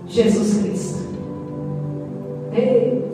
Jesus 0.07 0.63
Cristo. 0.63 1.05
Eita. 2.53 3.05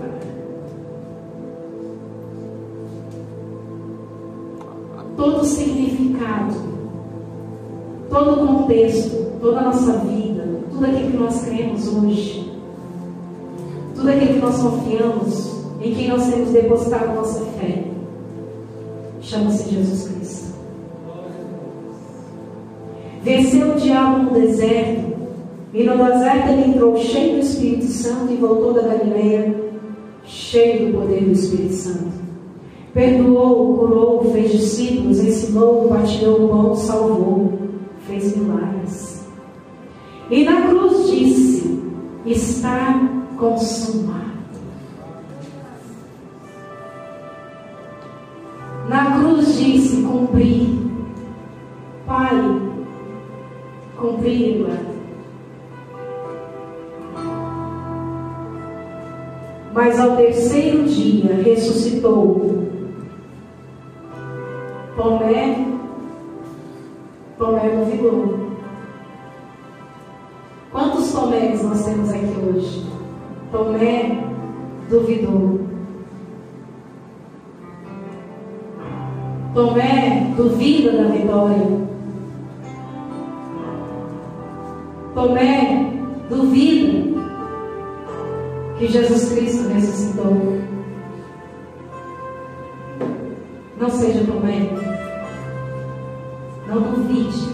Todo 5.16 5.44
significado, 5.44 6.54
todo 8.08 8.46
contexto, 8.46 9.38
toda 9.40 9.60
a 9.60 9.64
nossa 9.64 9.98
vida, 9.98 10.46
tudo 10.70 10.84
aquilo 10.84 11.10
que 11.10 11.16
nós 11.16 11.44
cremos 11.44 11.88
hoje, 11.88 12.49
tudo 14.00 14.10
aquilo 14.12 14.34
que 14.34 14.40
nós 14.40 14.62
confiamos, 14.62 15.50
em 15.82 15.94
quem 15.94 16.08
nós 16.08 16.26
temos 16.26 16.50
depositado 16.50 17.14
nossa 17.14 17.44
fé, 17.58 17.84
chama-se 19.20 19.74
Jesus 19.74 20.08
Cristo. 20.08 20.54
Venceu 23.22 23.72
o 23.72 23.74
diabo 23.78 24.22
no 24.22 24.40
deserto, 24.40 25.10
e 25.74 25.84
no 25.84 25.96
deserto 25.98 26.48
ele 26.48 26.70
entrou 26.70 26.96
cheio 26.96 27.34
do 27.34 27.40
Espírito 27.40 27.86
Santo 27.86 28.32
e 28.32 28.36
voltou 28.36 28.72
da 28.72 28.82
Galileia, 28.82 29.54
cheio 30.24 30.86
do 30.86 30.98
poder 30.98 31.24
do 31.24 31.32
Espírito 31.32 31.74
Santo. 31.74 32.20
Perdoou, 32.94 33.76
curou, 33.76 34.32
fez 34.32 34.50
discípulos, 34.50 35.20
ensinou, 35.20 35.88
partilhou 35.88 36.46
o 36.46 36.48
pão, 36.48 36.74
salvou, 36.74 37.52
fez 38.06 38.34
milagres. 38.34 39.28
E 40.30 40.42
na 40.42 40.62
cruz 40.62 41.08
disse: 41.08 41.78
Está 42.26 43.19
consumado. 43.40 44.30
Na 48.88 49.18
cruz 49.18 49.56
disse: 49.58 50.02
Cumpri. 50.02 50.78
Pai, 52.06 52.60
cumpri, 53.96 54.56
Eduardo. 54.56 54.90
Mas 59.72 59.98
ao 59.98 60.16
terceiro 60.16 60.84
dia 60.84 61.36
ressuscitou. 61.36 62.68
Tomé, 64.96 65.66
Tomé 67.38 67.70
duvidou. 67.70 68.50
Quantos 70.72 71.12
Tomés 71.12 71.62
nós 71.62 71.84
temos 71.84 72.10
aqui 72.10 72.34
hoje? 72.44 72.99
Tomé 73.52 74.22
duvidou. 74.88 75.60
Tomé 79.52 80.32
duvida 80.36 80.92
da 80.92 81.08
vitória. 81.08 81.66
Tomé 85.14 85.92
duvida 86.28 87.20
que 88.78 88.86
Jesus 88.86 89.32
Cristo 89.32 89.68
ressuscitou. 89.68 90.60
Não 93.80 93.90
seja 93.90 94.24
Tomé. 94.24 94.70
Não 96.68 96.82
duvide. 96.82 97.49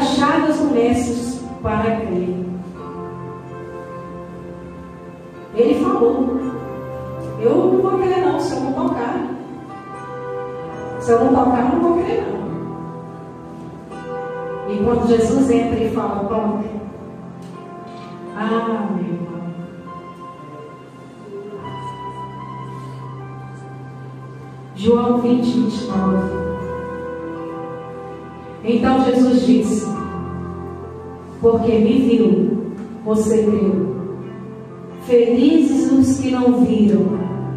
Tocar 0.00 0.48
as 0.48 0.60
Mestre 0.60 1.40
para 1.62 1.96
crer. 1.96 2.36
Ele 5.54 5.84
falou: 5.84 6.40
Eu 7.40 7.56
não 7.56 7.82
vou 7.82 7.98
crer, 7.98 8.24
não, 8.24 8.40
se 8.40 8.54
eu 8.54 8.60
não 8.60 8.72
tocar. 8.72 9.20
Se 11.00 11.12
eu 11.12 11.24
não 11.24 11.34
tocar, 11.34 11.74
não 11.74 11.80
vou 11.80 12.02
crer, 12.02 12.24
não. 12.26 12.40
E 14.72 14.84
quando 14.84 15.08
Jesus 15.08 15.50
entra 15.50 15.78
e 15.78 15.90
fala: 15.90 16.24
Toque. 16.24 16.70
Ah, 18.36 18.88
meu 18.94 19.04
irmão. 19.04 19.40
João 24.76 25.18
20, 25.18 25.44
29. 25.44 26.50
Então 28.62 29.04
Jesus 29.04 29.46
disse: 29.46 29.89
porque 31.40 31.72
me 31.72 31.98
viu, 32.00 32.74
você 33.04 33.42
creu. 33.42 33.90
Felizes 35.06 35.90
os 35.90 36.20
que 36.20 36.30
não 36.30 36.64
viram 36.64 37.06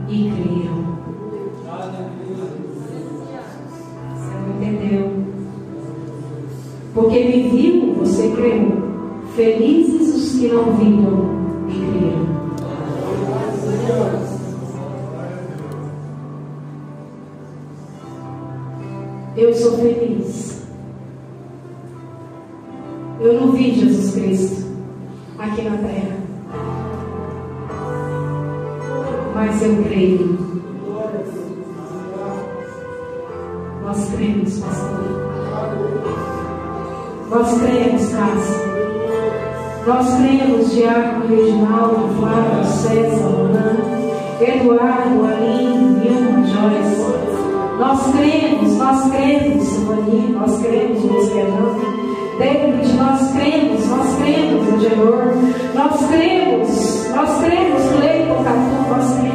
e 0.07 0.31
creram. 0.31 0.83
Você 4.15 4.31
não 4.39 4.55
entendeu? 4.55 5.11
Porque 6.93 7.23
me 7.25 7.49
viu, 7.49 7.93
você 7.95 8.29
creu. 8.29 8.83
Felizes 9.35 10.15
os 10.15 10.39
que 10.39 10.47
não 10.47 10.73
viram 10.75 11.29
e 11.67 11.73
creram. 11.91 12.33
Eu 19.35 19.53
sou 19.55 19.77
feliz 19.79 20.02
Nós 39.85 40.15
cremos 40.15 40.71
Diácono 40.71 41.27
Reginaldo, 41.27 42.09
Flávio, 42.17 42.63
César, 42.63 43.27
Ronan, 43.27 43.75
Eduardo, 44.39 45.25
Aline, 45.25 45.99
Vilma, 45.99 46.47
Joyce. 46.47 47.03
Nós 47.77 48.01
cremos, 48.13 48.77
nós 48.77 49.11
cremos, 49.11 49.63
Simoni, 49.67 50.31
nós 50.31 50.57
cremos, 50.61 51.03
Luiz 51.03 51.29
Fernando. 51.33 52.03
David, 52.39 52.93
nós 52.93 53.31
cremos, 53.33 53.85
nós 53.87 54.15
cremos, 54.15 54.73
Angelor. 54.73 55.33
Nós 55.75 56.05
cremos, 56.07 57.09
nós 57.13 57.39
cremos, 57.39 57.99
Leito 57.99 58.43
Catu, 58.43 58.89
nós 58.89 59.19
cremos. 59.19 59.32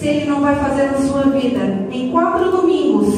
se 0.00 0.08
Ele 0.08 0.24
não 0.24 0.40
vai 0.40 0.56
fazer 0.56 0.92
na 0.92 0.98
sua 0.98 1.24
vida 1.24 1.86
em 1.92 2.10
quatro 2.10 2.50
domingos, 2.50 3.14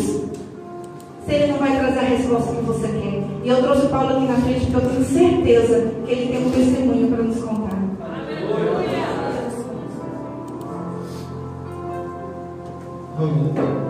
se 1.24 1.32
Ele 1.32 1.52
não 1.52 1.58
vai 1.58 1.78
trazer 1.78 1.98
a 2.00 2.02
resposta 2.02 2.56
que 2.56 2.62
você 2.62 2.88
quer. 2.88 3.22
E 3.44 3.48
eu 3.48 3.62
trouxe 3.62 3.86
Paulo 3.86 4.16
aqui 4.16 4.26
na 4.26 4.34
frente 4.34 4.66
porque 4.66 4.86
eu 4.86 4.90
tenho 4.90 5.04
certeza 5.04 5.92
que 6.04 6.12
ele 6.12 6.26
tem 6.32 6.44
um 6.44 6.50
testemunho 6.50 7.08
para 7.08 7.22
nos 7.22 7.40
contar. 7.40 7.78
Aleluia. 8.00 8.82
Amém. 13.18 13.81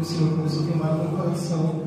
o 0.00 0.04
Senhor 0.04 0.30
começou 0.30 0.62
a 0.62 0.66
queimar 0.66 0.94
no 0.94 1.16
coração 1.16 1.79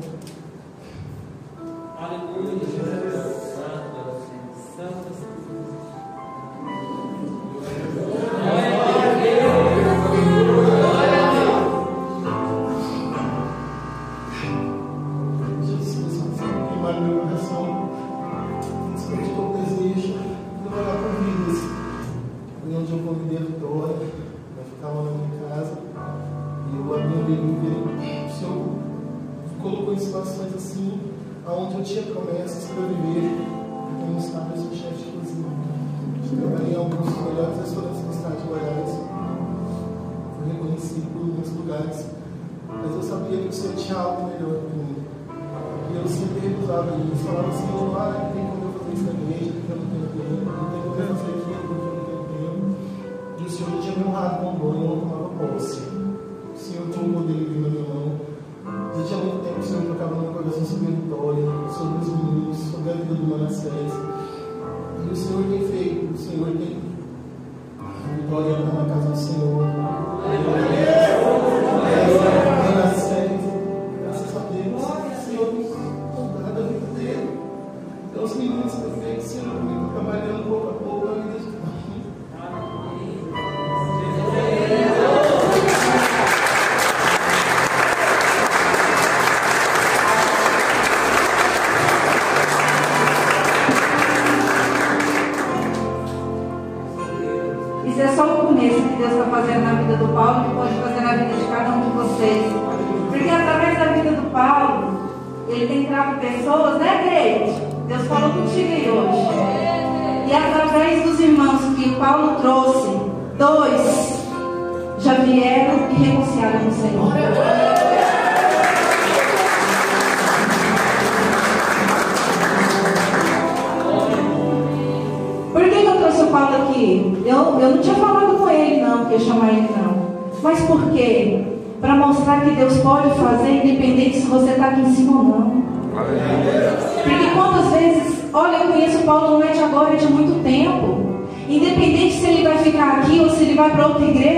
tigre 143.98 144.33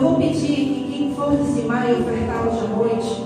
Eu 0.00 0.08
vou 0.08 0.14
pedir 0.16 0.46
que 0.46 0.94
quem 0.96 1.14
for 1.14 1.36
dizimar 1.36 1.86
e 1.90 1.92
ofertar 1.92 2.48
hoje 2.48 2.64
à 2.64 2.68
noite, 2.74 3.22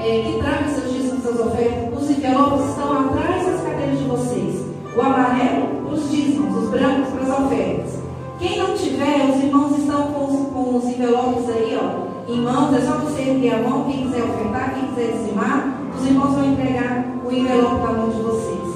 é, 0.00 0.22
que 0.22 0.38
traga 0.40 0.68
seus 0.70 0.90
dízimos, 0.90 1.22
suas 1.22 1.38
ofertas. 1.38 2.02
Os 2.02 2.10
envelopes 2.10 2.70
estão 2.70 2.92
atrás 2.92 3.46
das 3.46 3.60
cadeiras 3.60 3.98
de 3.98 4.04
vocês. 4.06 4.64
O 4.96 5.00
amarelo, 5.02 5.66
para 5.84 5.92
os 5.92 6.10
dízimos, 6.10 6.64
os 6.64 6.70
brancos 6.70 7.10
para 7.10 7.22
as 7.24 7.40
ofertas. 7.40 7.92
Quem 8.38 8.58
não 8.58 8.74
tiver, 8.74 9.28
os 9.28 9.44
irmãos 9.44 9.78
estão 9.78 10.06
com 10.12 10.24
os, 10.24 10.48
com 10.48 10.76
os 10.78 10.84
envelopes 10.84 11.50
aí, 11.50 11.78
ó. 11.78 12.32
Irmãos, 12.32 12.74
é 12.74 12.80
só 12.80 12.96
você 13.00 13.20
erguer 13.20 13.52
a 13.52 13.68
mão, 13.68 13.84
quem 13.84 14.04
quiser 14.04 14.24
ofertar, 14.24 14.74
quem 14.76 14.88
quiser 14.94 15.12
dizimar, 15.12 15.78
os 15.94 16.06
irmãos 16.06 16.34
vão 16.36 16.52
entregar 16.52 17.04
o 17.22 17.30
envelope 17.30 17.82
na 17.82 17.92
mão 17.92 18.08
de 18.08 18.22
vocês. 18.22 18.74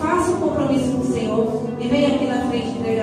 Faça 0.00 0.32
um 0.32 0.40
compromisso 0.40 0.90
com 0.90 1.00
o 1.00 1.12
Senhor 1.12 1.62
e 1.78 1.86
venha 1.86 2.08
aqui 2.08 2.26
na 2.26 2.40
frente 2.48 2.70
entregar. 2.70 2.97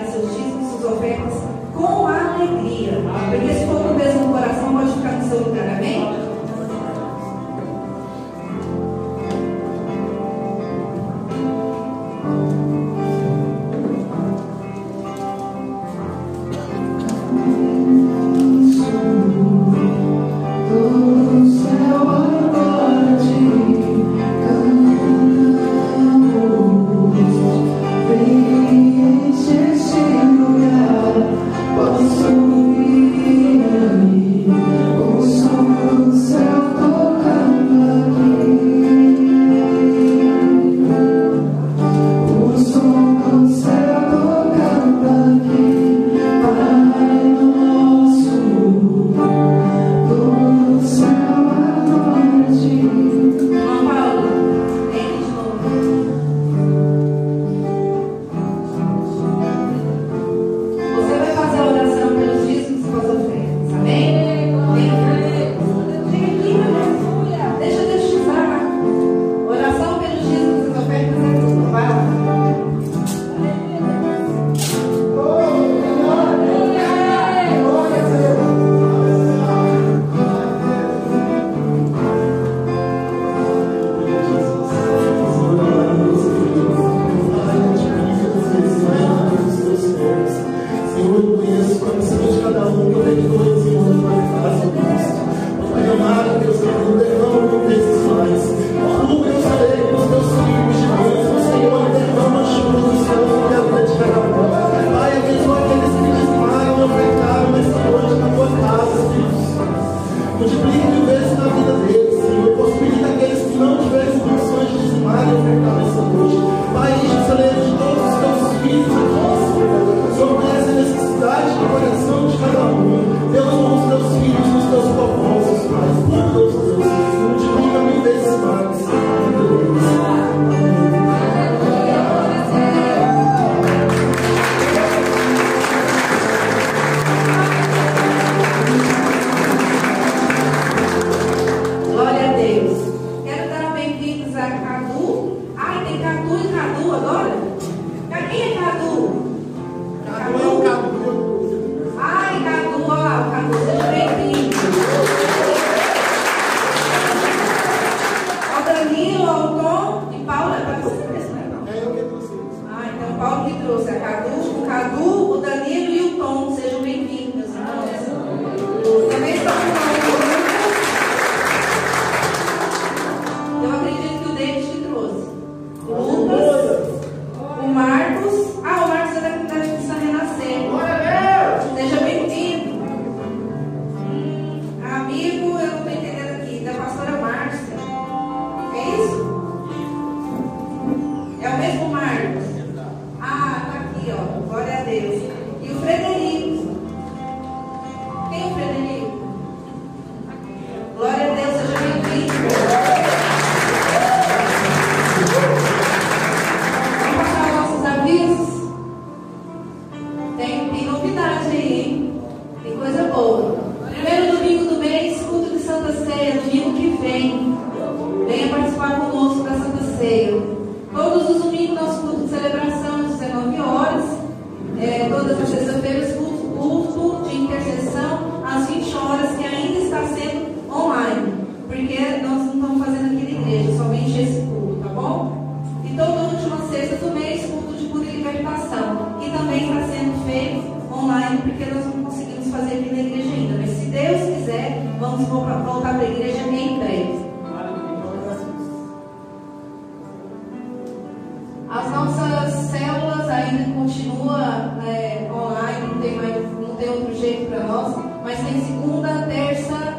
segunda, 258.62 259.26
terça, 259.28 259.98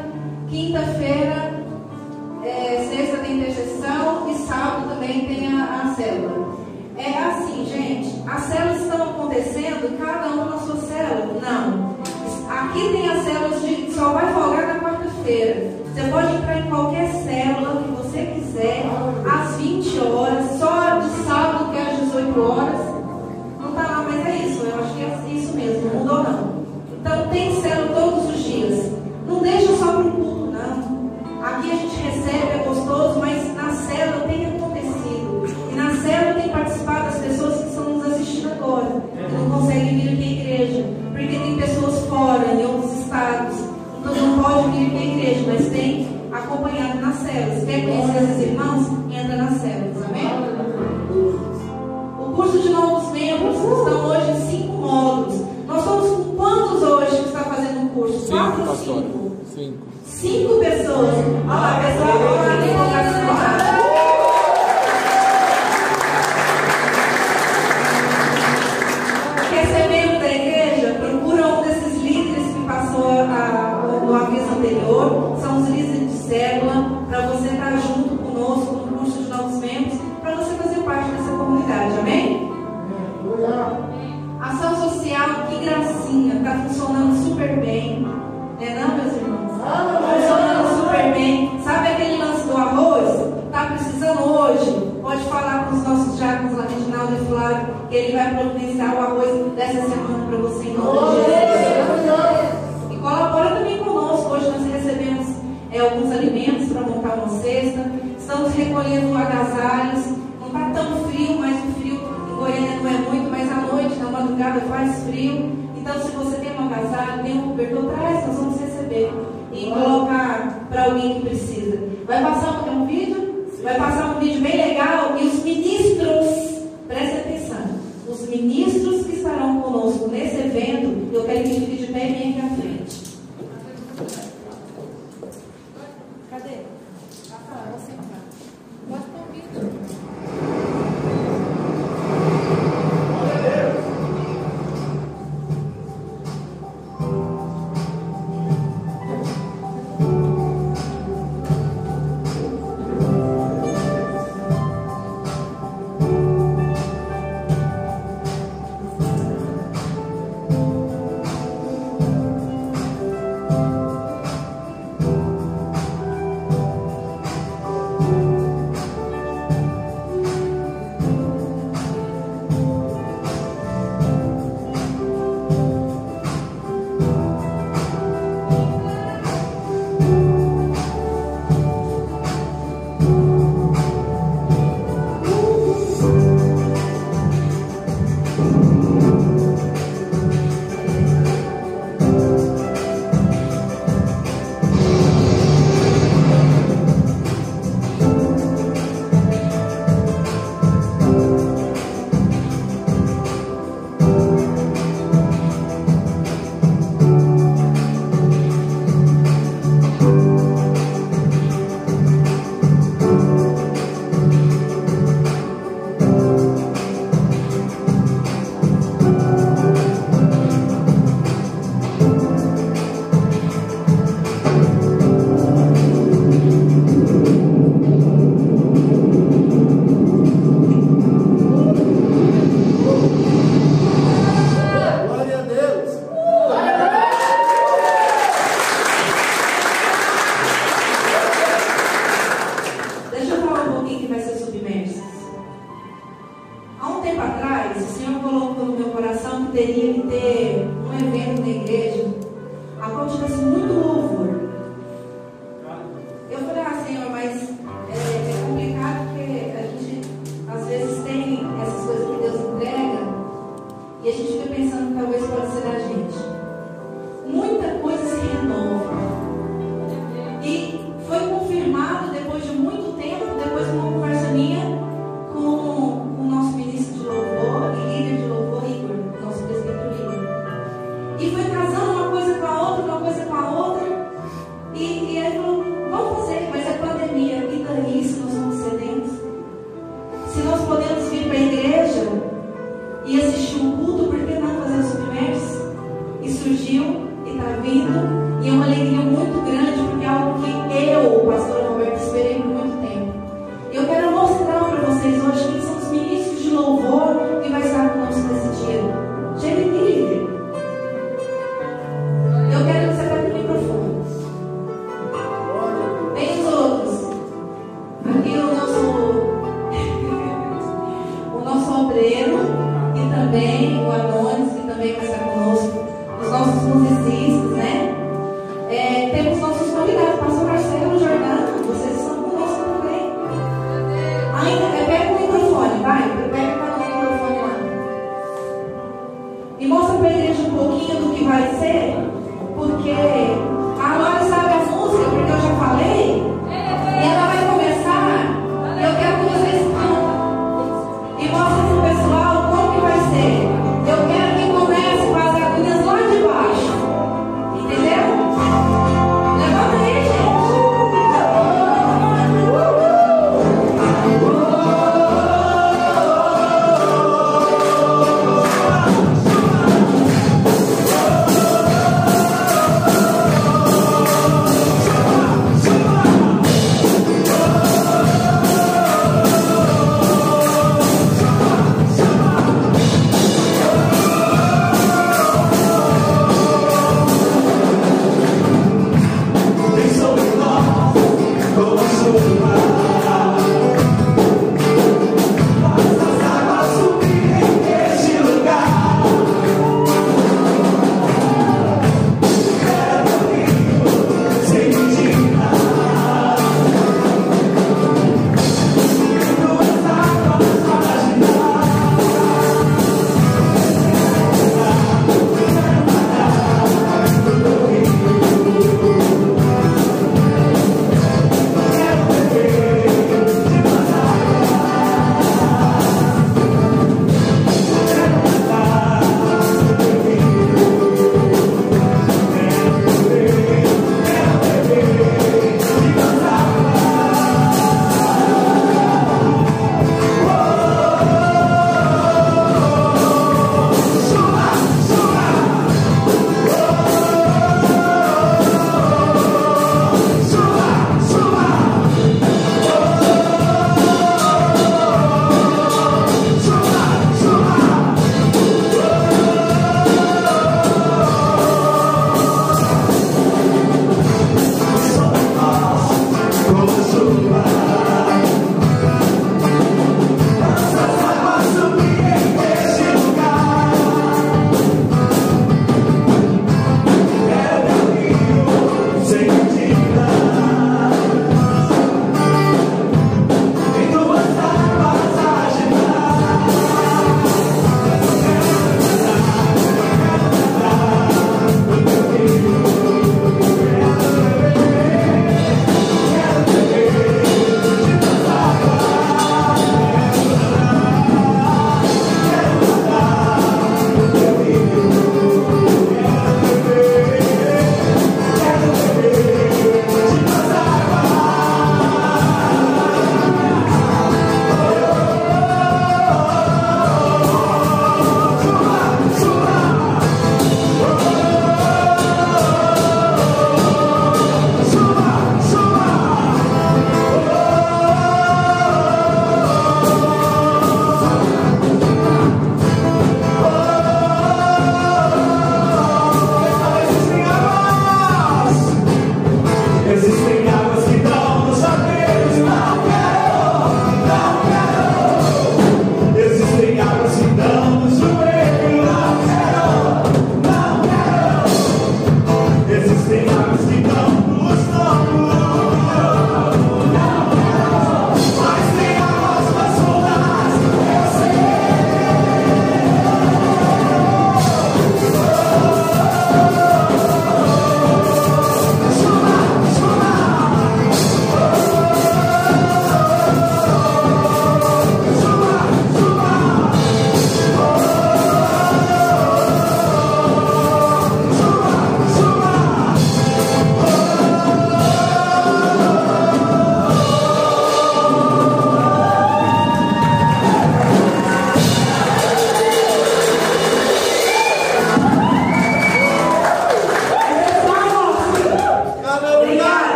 quinta-feira, 0.49 1.63
é, 2.43 2.87
sexta 2.89 3.17
tem 3.17 3.37
intercessão 3.37 4.29
e 4.29 4.35
sábado 4.35 4.89
também 4.89 5.25
tem 5.25 5.47
a, 5.51 5.83
a 5.83 5.95
célula. 5.95 6.57
É 6.97 7.23
assim, 7.23 7.65
gente, 7.65 8.23
as 8.27 8.43
células 8.43 8.81
estão 8.81 9.09
acontecendo, 9.11 9.97
cada 9.99 10.27
uma 10.29 10.45
na 10.45 10.57
sua 10.59 10.77
célula? 10.77 11.39
Não. 11.41 11.97
Aqui 12.49 12.89
tem 12.91 13.09
as 13.09 13.23
células 13.23 13.61
de 13.61 13.93
só 13.93 14.13
vai 14.13 14.33
folgar 14.33 14.67
na 14.67 14.79
quarta-feira. 14.79 15.71
Você 15.93 16.11
pode 16.11 16.35
entrar 16.35 16.59
em 16.59 16.69
qualquer 16.69 17.11
célula 17.23 17.81
que 17.81 17.91
você 17.91 18.25
quiser, 18.25 18.85
às 19.27 19.55
20 19.57 19.99
horas. 19.99 20.36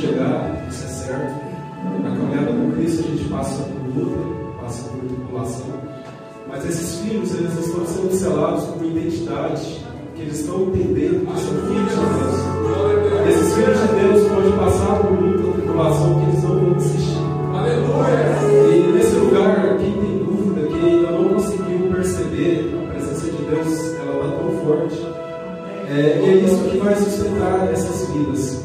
chegar, 0.00 0.66
isso 0.70 0.84
é 0.84 0.88
certo. 0.88 1.50
Na 2.02 2.10
caminhada 2.10 2.52
com 2.52 2.72
Cristo 2.72 3.04
a 3.06 3.10
gente 3.10 3.28
passa 3.28 3.62
por 3.62 3.98
luta, 3.98 4.60
passa 4.62 4.88
por 4.88 4.98
tribulação, 5.00 5.66
mas 6.48 6.64
esses 6.66 7.00
filhos 7.00 7.34
eles 7.34 7.58
estão 7.58 7.86
sendo 7.86 8.12
selados 8.12 8.64
por 8.64 8.84
identidade, 8.84 9.84
que 10.14 10.22
eles 10.22 10.40
estão 10.40 10.62
entendendo 10.62 11.26
que 11.26 11.40
são 11.40 11.54
filhos 11.66 11.90
de 11.90 12.00
Deus. 12.00 13.28
Esses 13.28 13.54
filhos 13.54 13.78
de 13.80 13.86
Deus 13.88 14.28
podem 14.28 14.52
passar 14.52 15.00
por 15.00 15.12
luta, 15.12 15.52
tribulação, 15.52 16.20
que 16.20 16.30
eles 16.30 16.42
não 16.42 16.58
vão 16.58 16.72
desistir. 16.72 17.18
Aleluia! 17.54 18.40
E 18.72 18.92
nesse 18.92 19.14
lugar, 19.16 19.78
quem 19.78 19.92
tem 19.92 20.18
dúvida, 20.18 20.66
quem 20.68 20.94
ainda 20.94 21.10
não 21.12 21.28
conseguiu 21.34 21.90
perceber 21.92 22.74
a 22.74 22.92
presença 22.92 23.30
de 23.30 23.42
Deus, 23.44 23.94
ela 24.00 24.24
está 24.24 24.36
tão 24.38 24.50
forte. 24.64 25.06
É, 25.90 26.20
e 26.22 26.28
é 26.28 26.34
isso 26.34 26.70
que 26.70 26.78
vai 26.78 26.94
sustentar 26.96 27.68
essas 27.72 28.08
vidas. 28.10 28.59